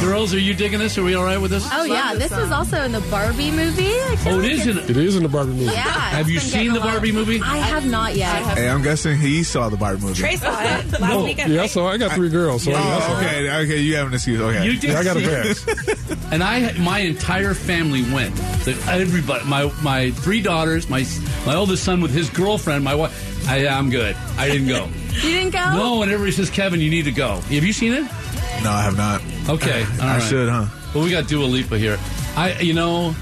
Girls, 0.00 0.34
are 0.34 0.38
you 0.38 0.54
digging 0.54 0.78
this? 0.78 0.96
Are 0.98 1.02
we 1.04 1.14
all 1.14 1.24
right 1.24 1.38
with 1.40 1.50
this? 1.50 1.68
Oh 1.72 1.84
yeah, 1.84 2.14
this 2.14 2.32
is 2.32 2.50
also 2.50 2.82
in 2.82 2.92
the 2.92 3.00
Barbie 3.10 3.50
movie. 3.50 3.88
I 3.88 4.16
feel 4.16 4.34
Oh, 4.34 4.38
it 4.40 4.42
like 4.42 4.52
is 4.52 4.66
in 4.66 4.78
it's- 4.78 5.14
in 5.16 5.22
the 5.22 5.28
Barbie 5.28 5.52
movie. 5.52 5.64
Yeah. 5.66 5.82
Have 5.82 6.20
it's 6.22 6.28
you 6.30 6.34
been 6.40 6.42
seen 6.48 6.52
getting 6.60 6.72
the 6.74 6.78
a 6.78 6.84
lot- 6.84 6.92
Barbie 6.92 7.12
movie? 7.12 7.40
I 7.42 7.56
have 7.58 7.86
not 7.86 8.14
yet. 8.16 8.42
Hey, 8.58 8.68
I'm 8.68 8.82
guessing 8.82 9.16
he 9.18 9.42
saw 9.42 9.68
the 9.68 9.76
Barbie 9.76 10.02
movie. 10.02 10.14
Tre 10.20 10.36
saw 10.36 10.48
it 10.60 11.00
last 11.00 11.12
Oh, 11.12 11.24
weekend. 11.24 11.52
yeah, 11.52 11.66
so 11.66 11.86
I 11.86 11.96
got 11.98 12.12
three 12.12 12.28
girls. 12.30 12.62
So 12.64 12.70
that's 12.72 13.06
Oh, 13.08 13.16
okay, 13.18 13.50
okay. 13.64 13.78
You 13.80 13.96
have 13.96 14.08
an 14.08 14.14
excuse. 14.14 14.40
Okay. 14.40 14.64
You 14.64 14.76
did. 14.78 14.94
I 14.94 15.04
got 15.04 15.16
a 15.16 15.54
see- 15.54 15.64
pass. 15.74 16.16
And 16.32 16.42
I, 16.42 16.72
my 16.72 16.98
entire 16.98 17.54
family 17.54 18.02
went. 18.12 18.34
The, 18.64 18.72
everybody, 18.90 19.44
my 19.44 19.70
my 19.80 20.10
three 20.10 20.40
daughters, 20.42 20.88
my 20.90 21.06
my 21.46 21.54
oldest 21.54 21.84
son 21.84 22.00
with 22.00 22.10
his 22.10 22.28
girlfriend, 22.30 22.82
my 22.82 22.96
wife. 22.96 23.48
I, 23.48 23.66
I'm 23.68 23.90
good. 23.90 24.16
I 24.36 24.48
didn't 24.48 24.66
go. 24.68 24.88
You 25.16 25.30
didn't 25.32 25.52
go? 25.52 25.72
No, 25.72 26.02
and 26.02 26.12
everybody 26.12 26.32
says, 26.32 26.50
Kevin, 26.50 26.78
you 26.80 26.90
need 26.90 27.04
to 27.06 27.10
go. 27.12 27.36
Have 27.36 27.64
you 27.64 27.72
seen 27.72 27.94
it? 27.94 28.02
no, 28.02 28.70
I 28.70 28.82
have 28.82 28.96
not. 28.98 29.22
Okay, 29.48 29.82
all 30.00 30.02
I 30.02 30.18
right. 30.18 30.22
should, 30.22 30.48
huh? 30.48 30.66
Well, 30.94 31.04
we 31.04 31.10
got 31.10 31.28
Dua 31.28 31.44
Lipa 31.44 31.78
here. 31.78 31.98
I, 32.36 32.58
you 32.60 32.74
know, 32.74 33.14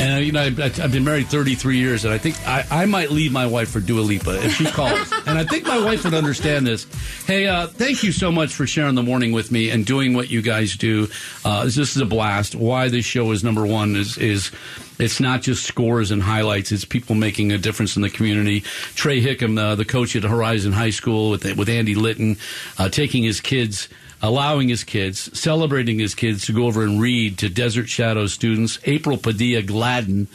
and 0.00 0.24
you 0.24 0.32
know, 0.32 0.42
I, 0.42 0.46
I've 0.46 0.92
been 0.92 1.04
married 1.04 1.28
33 1.28 1.78
years, 1.78 2.04
and 2.04 2.12
I 2.12 2.18
think 2.18 2.36
I, 2.46 2.64
I 2.70 2.86
might 2.86 3.10
leave 3.10 3.32
my 3.32 3.46
wife 3.46 3.70
for 3.70 3.80
Dua 3.80 4.00
Lipa 4.02 4.44
if 4.44 4.54
she 4.54 4.66
calls. 4.66 5.10
and 5.26 5.38
I 5.38 5.44
think 5.44 5.66
my 5.66 5.82
wife 5.82 6.04
would 6.04 6.14
understand 6.14 6.66
this. 6.66 6.86
Hey, 7.26 7.46
uh, 7.46 7.66
thank 7.66 8.02
you 8.02 8.12
so 8.12 8.30
much 8.30 8.54
for 8.54 8.66
sharing 8.66 8.94
the 8.94 9.02
morning 9.02 9.32
with 9.32 9.50
me 9.50 9.70
and 9.70 9.84
doing 9.86 10.14
what 10.14 10.30
you 10.30 10.42
guys 10.42 10.76
do. 10.76 11.08
Uh, 11.44 11.64
this 11.64 11.78
is 11.78 11.96
a 11.96 12.06
blast. 12.06 12.54
Why 12.54 12.88
this 12.88 13.04
show 13.04 13.30
is 13.32 13.42
number 13.42 13.66
one 13.66 13.96
is 13.96 14.18
is 14.18 14.50
it's 14.98 15.18
not 15.18 15.42
just 15.42 15.64
scores 15.64 16.10
and 16.10 16.22
highlights; 16.22 16.72
it's 16.72 16.84
people 16.84 17.14
making 17.14 17.52
a 17.52 17.58
difference 17.58 17.96
in 17.96 18.02
the 18.02 18.10
community. 18.10 18.60
Tre 18.94 19.20
Hickam, 19.22 19.58
uh, 19.58 19.74
the 19.76 19.84
coach 19.84 20.14
at 20.14 20.22
Horizon 20.24 20.72
High 20.72 20.90
School, 20.90 21.30
with 21.30 21.44
with 21.56 21.68
Andy 21.68 21.94
Litton, 21.94 22.36
uh, 22.78 22.88
taking 22.88 23.22
his 23.24 23.40
kids 23.40 23.88
allowing 24.22 24.68
his 24.68 24.84
kids, 24.84 25.38
celebrating 25.38 25.98
his 25.98 26.14
kids 26.14 26.46
to 26.46 26.52
go 26.52 26.66
over 26.66 26.82
and 26.82 27.00
read 27.00 27.38
to 27.38 27.48
Desert 27.48 27.88
Shadows 27.88 28.32
students. 28.32 28.78
April 28.84 29.16
Padilla 29.16 29.62
Gladden, 29.62 30.28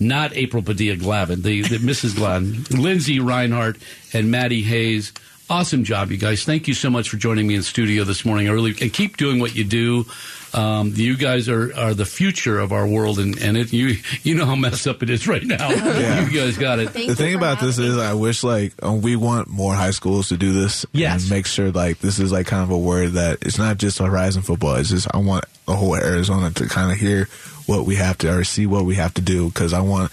not 0.00 0.34
April 0.34 0.62
Padilla 0.62 0.96
Glavin, 0.96 1.42
the, 1.42 1.62
the 1.62 1.78
Mrs. 1.78 2.16
Gladden, 2.16 2.64
Lindsey 2.82 3.20
Reinhardt, 3.20 3.76
and 4.12 4.30
Maddie 4.30 4.62
Hayes. 4.62 5.12
Awesome 5.50 5.84
job, 5.84 6.10
you 6.10 6.18
guys. 6.18 6.44
Thank 6.44 6.68
you 6.68 6.74
so 6.74 6.90
much 6.90 7.08
for 7.08 7.16
joining 7.16 7.46
me 7.46 7.54
in 7.54 7.62
studio 7.62 8.04
this 8.04 8.24
morning 8.24 8.48
early, 8.48 8.74
and 8.80 8.92
keep 8.92 9.16
doing 9.16 9.40
what 9.40 9.56
you 9.56 9.64
do. 9.64 10.04
Um, 10.54 10.92
you 10.94 11.16
guys 11.16 11.48
are, 11.48 11.74
are 11.76 11.94
the 11.94 12.04
future 12.06 12.58
of 12.58 12.72
our 12.72 12.86
world, 12.86 13.18
and, 13.18 13.38
and 13.38 13.56
it, 13.56 13.72
you 13.72 13.96
you 14.22 14.34
know 14.34 14.44
how 14.46 14.56
messed 14.56 14.86
up 14.86 15.02
it 15.02 15.10
is 15.10 15.26
right 15.28 15.44
now. 15.44 15.68
Yeah. 15.98 16.28
You 16.28 16.38
guys 16.38 16.56
got 16.58 16.78
it. 16.78 16.90
Thank 16.90 17.08
the 17.08 17.16
thing 17.16 17.34
about 17.34 17.60
this 17.60 17.76
having 17.76 17.92
is. 17.92 17.98
I 17.98 18.14
wish 18.14 18.44
like 18.44 18.72
uh, 18.84 18.92
we 18.92 19.16
want 19.16 19.48
more 19.48 19.74
high 19.74 19.90
schools 19.90 20.28
to 20.28 20.36
do 20.36 20.52
this. 20.52 20.86
Yes. 20.92 21.22
and 21.22 21.30
make 21.30 21.46
sure 21.46 21.70
like 21.70 21.98
this 21.98 22.18
is 22.18 22.30
like 22.30 22.46
kind 22.46 22.62
of 22.62 22.70
a 22.70 22.78
word 22.78 23.12
that 23.12 23.38
it's 23.42 23.58
not 23.58 23.78
just 23.78 23.98
Horizon 23.98 24.42
football. 24.42 24.76
It's 24.76 24.90
just 24.90 25.08
I 25.12 25.18
want 25.18 25.44
the 25.66 25.74
whole 25.74 25.94
Arizona 25.96 26.50
to 26.52 26.66
kind 26.68 26.92
of 26.92 26.98
hear 26.98 27.28
what 27.68 27.84
we 27.84 27.96
have 27.96 28.16
to 28.18 28.34
or 28.34 28.44
see 28.44 28.66
what 28.66 28.84
we 28.86 28.94
have 28.94 29.12
to 29.14 29.20
do 29.20 29.48
because 29.48 29.72
I 29.74 29.80
want 29.80 30.10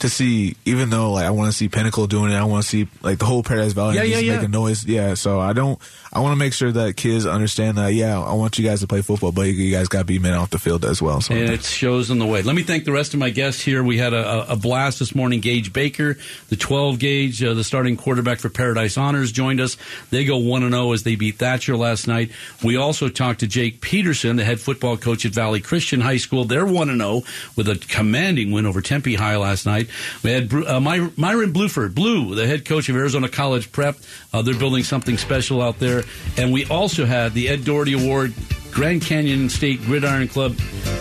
to 0.00 0.08
see 0.08 0.56
even 0.64 0.90
though 0.90 1.12
like 1.12 1.24
I 1.24 1.30
want 1.30 1.50
to 1.52 1.56
see 1.56 1.68
Pinnacle 1.68 2.06
doing 2.06 2.32
it. 2.32 2.34
I 2.34 2.44
want 2.44 2.64
to 2.64 2.68
see 2.68 2.88
like 3.02 3.18
the 3.18 3.24
whole 3.26 3.42
Paradise 3.42 3.72
Valley 3.72 3.94
Yeah, 3.96 4.02
yeah, 4.02 4.18
yeah. 4.18 4.36
make 4.38 4.46
a 4.46 4.48
noise. 4.48 4.84
Yeah, 4.84 5.14
so 5.14 5.38
I 5.40 5.52
don't. 5.52 5.78
I 6.12 6.20
want 6.20 6.32
to 6.32 6.36
make 6.36 6.52
sure 6.54 6.72
that 6.72 6.96
kids 6.96 7.26
understand 7.26 7.78
that. 7.78 7.92
Yeah, 7.92 8.18
I 8.20 8.32
want 8.34 8.58
you 8.58 8.64
guys 8.66 8.80
to 8.80 8.86
play 8.86 9.02
football, 9.02 9.32
but 9.32 9.42
you 9.42 9.70
guys 9.70 9.86
got 9.88 9.98
to 10.00 10.04
be 10.04 10.18
men 10.18 10.32
off 10.34 10.50
the 10.50 10.58
field 10.58 10.84
as 10.84 11.00
well. 11.02 11.20
So 11.20 11.34
And 11.34 11.50
it 11.52 11.62
shows 11.62 12.10
in 12.10 12.18
the 12.18 12.26
way. 12.26 12.42
Let 12.42 12.56
me 12.56 12.62
thank 12.62 12.84
the 12.84 12.92
rest 12.92 13.12
of 13.14 13.20
my 13.20 13.30
guests 13.30 13.62
here. 13.62 13.82
We 13.84 13.98
had 13.98 14.12
a, 14.14 14.50
a- 14.52 14.56
blast 14.56 14.98
this 14.98 15.14
morning. 15.14 15.40
Gage 15.40 15.72
Baker, 15.74 16.16
the 16.48 16.56
12 16.56 16.98
gauge, 16.98 17.44
uh, 17.44 17.52
the 17.54 17.62
starting 17.64 17.96
quarterback 17.98 18.38
for 18.38 18.48
Paradise 18.48 18.96
Honors, 18.96 19.30
joined 19.30 19.60
us. 19.60 19.76
They 20.10 20.24
go 20.24 20.38
1 20.38 20.70
0 20.70 20.92
as 20.92 21.02
they 21.02 21.16
beat 21.16 21.36
Thatcher 21.36 21.76
last 21.76 22.06
night. 22.08 22.30
We 22.64 22.76
also 22.76 23.08
talked 23.10 23.40
to 23.40 23.46
Jake 23.46 23.80
Peterson, 23.82 24.36
the 24.36 24.44
head 24.44 24.58
football 24.58 24.96
coach 24.96 25.26
at 25.26 25.32
Valley 25.32 25.60
Christian 25.60 26.00
High 26.00 26.16
School. 26.16 26.46
They're 26.46 26.64
1 26.98 27.22
0 27.22 27.22
with 27.56 27.68
a 27.68 27.76
commanding 27.88 28.52
win 28.52 28.66
over 28.66 28.80
Tempe 28.80 29.14
High 29.14 29.36
last 29.36 29.66
night. 29.66 29.88
We 30.22 30.30
had 30.32 30.52
uh, 30.52 30.80
My- 30.80 31.10
Myron 31.16 31.52
Blueford, 31.52 31.94
Blue, 31.94 32.34
the 32.34 32.46
head 32.46 32.64
coach 32.64 32.88
of 32.88 32.96
Arizona 32.96 33.28
College 33.28 33.70
Prep. 33.72 33.96
Uh, 34.32 34.42
they're 34.42 34.54
building 34.58 34.84
something 34.84 35.16
special 35.18 35.62
out 35.62 35.78
there. 35.78 36.02
And 36.36 36.52
we 36.52 36.66
also 36.66 37.04
had 37.04 37.34
the 37.34 37.48
Ed 37.48 37.64
Doherty 37.64 37.92
Award 37.92 38.32
Grand 38.70 39.02
Canyon 39.02 39.48
State 39.48 39.80
Gridiron 39.82 40.28
Club 40.28 40.52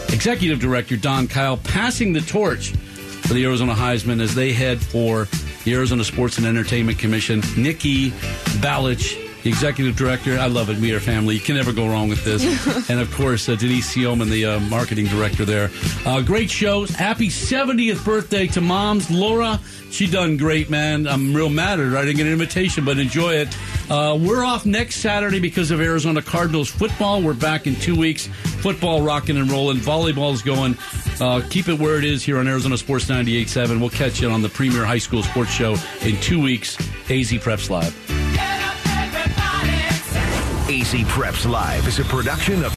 Executive 0.10 0.60
Director 0.60 0.96
Don 0.96 1.28
Kyle 1.28 1.58
passing 1.58 2.14
the 2.14 2.22
torch 2.22 2.70
for 2.72 3.34
the 3.34 3.44
Arizona 3.44 3.74
Heisman 3.74 4.22
as 4.22 4.36
they 4.36 4.54
head 4.54 4.80
for 4.80 5.28
the 5.66 5.74
Arizona 5.74 6.04
Sports 6.04 6.38
and 6.38 6.46
Entertainment 6.46 7.00
Commission. 7.00 7.42
Nikki 7.58 8.12
Balich, 8.62 9.25
the 9.46 9.52
Executive 9.52 9.96
Director. 9.96 10.40
I 10.40 10.48
love 10.48 10.72
it. 10.72 10.80
We 10.80 10.92
are 10.94 11.00
family. 11.00 11.36
You 11.36 11.40
can 11.40 11.56
never 11.56 11.72
go 11.72 11.88
wrong 11.88 12.10
with 12.10 12.26
this. 12.26 12.44
and 12.90 13.00
of 13.00 13.14
course, 13.14 13.48
uh, 13.48 13.54
Denise 13.54 13.96
Sioman, 13.96 14.28
the 14.28 14.44
uh, 14.44 14.60
Marketing 14.62 15.06
Director 15.06 15.46
there. 15.46 15.70
Uh, 16.04 16.22
great 16.22 16.50
shows. 16.50 16.90
Happy 16.90 17.28
70th 17.28 18.04
birthday 18.04 18.48
to 18.48 18.62
moms. 18.62 19.12
Laura, 19.12 19.60
she 19.92 20.08
done 20.08 20.38
great, 20.38 20.72
man. 20.72 21.08
I'm 21.08 21.32
real 21.32 21.50
mad 21.50 21.80
at 21.80 21.86
her. 21.86 21.96
I 21.96 22.02
didn't 22.02 22.18
get 22.18 22.26
an 22.26 22.34
invitation, 22.34 22.86
but 22.86 22.98
enjoy 22.98 23.36
it. 23.36 23.56
Uh, 23.88 24.18
we're 24.20 24.44
off 24.44 24.66
next 24.66 24.96
Saturday 24.96 25.40
because 25.40 25.70
of 25.70 25.80
Arizona 25.80 26.24
Cardinals 26.24 26.72
football. 26.72 27.22
We're 27.22 27.36
back 27.36 27.68
in 27.68 27.76
two 27.76 27.96
weeks. 27.96 28.26
Football 28.26 29.04
rocking 29.04 29.38
and 29.38 29.52
rolling. 29.52 29.78
Volleyball's 29.78 30.42
going. 30.42 30.76
Uh, 31.22 31.48
keep 31.52 31.70
it 31.70 31.78
where 31.78 32.00
it 32.00 32.04
is 32.04 32.24
here 32.24 32.40
on 32.40 32.48
Arizona 32.48 32.80
Sports 32.80 33.06
98.7. 33.06 33.80
We'll 33.80 33.92
catch 33.92 34.22
you 34.22 34.30
on 34.32 34.42
the 34.42 34.50
premier 34.50 34.84
high 34.84 34.98
school 34.98 35.22
sports 35.22 35.52
show 35.52 35.76
in 36.02 36.20
two 36.20 36.42
weeks. 36.42 36.80
AZ 37.12 37.32
Preps 37.34 37.70
Live. 37.70 38.25
AZ 40.66 40.96
Preps 41.06 41.48
Live 41.48 41.88
is 41.88 42.00
a 42.00 42.04
production 42.06 42.66
of 42.66 42.74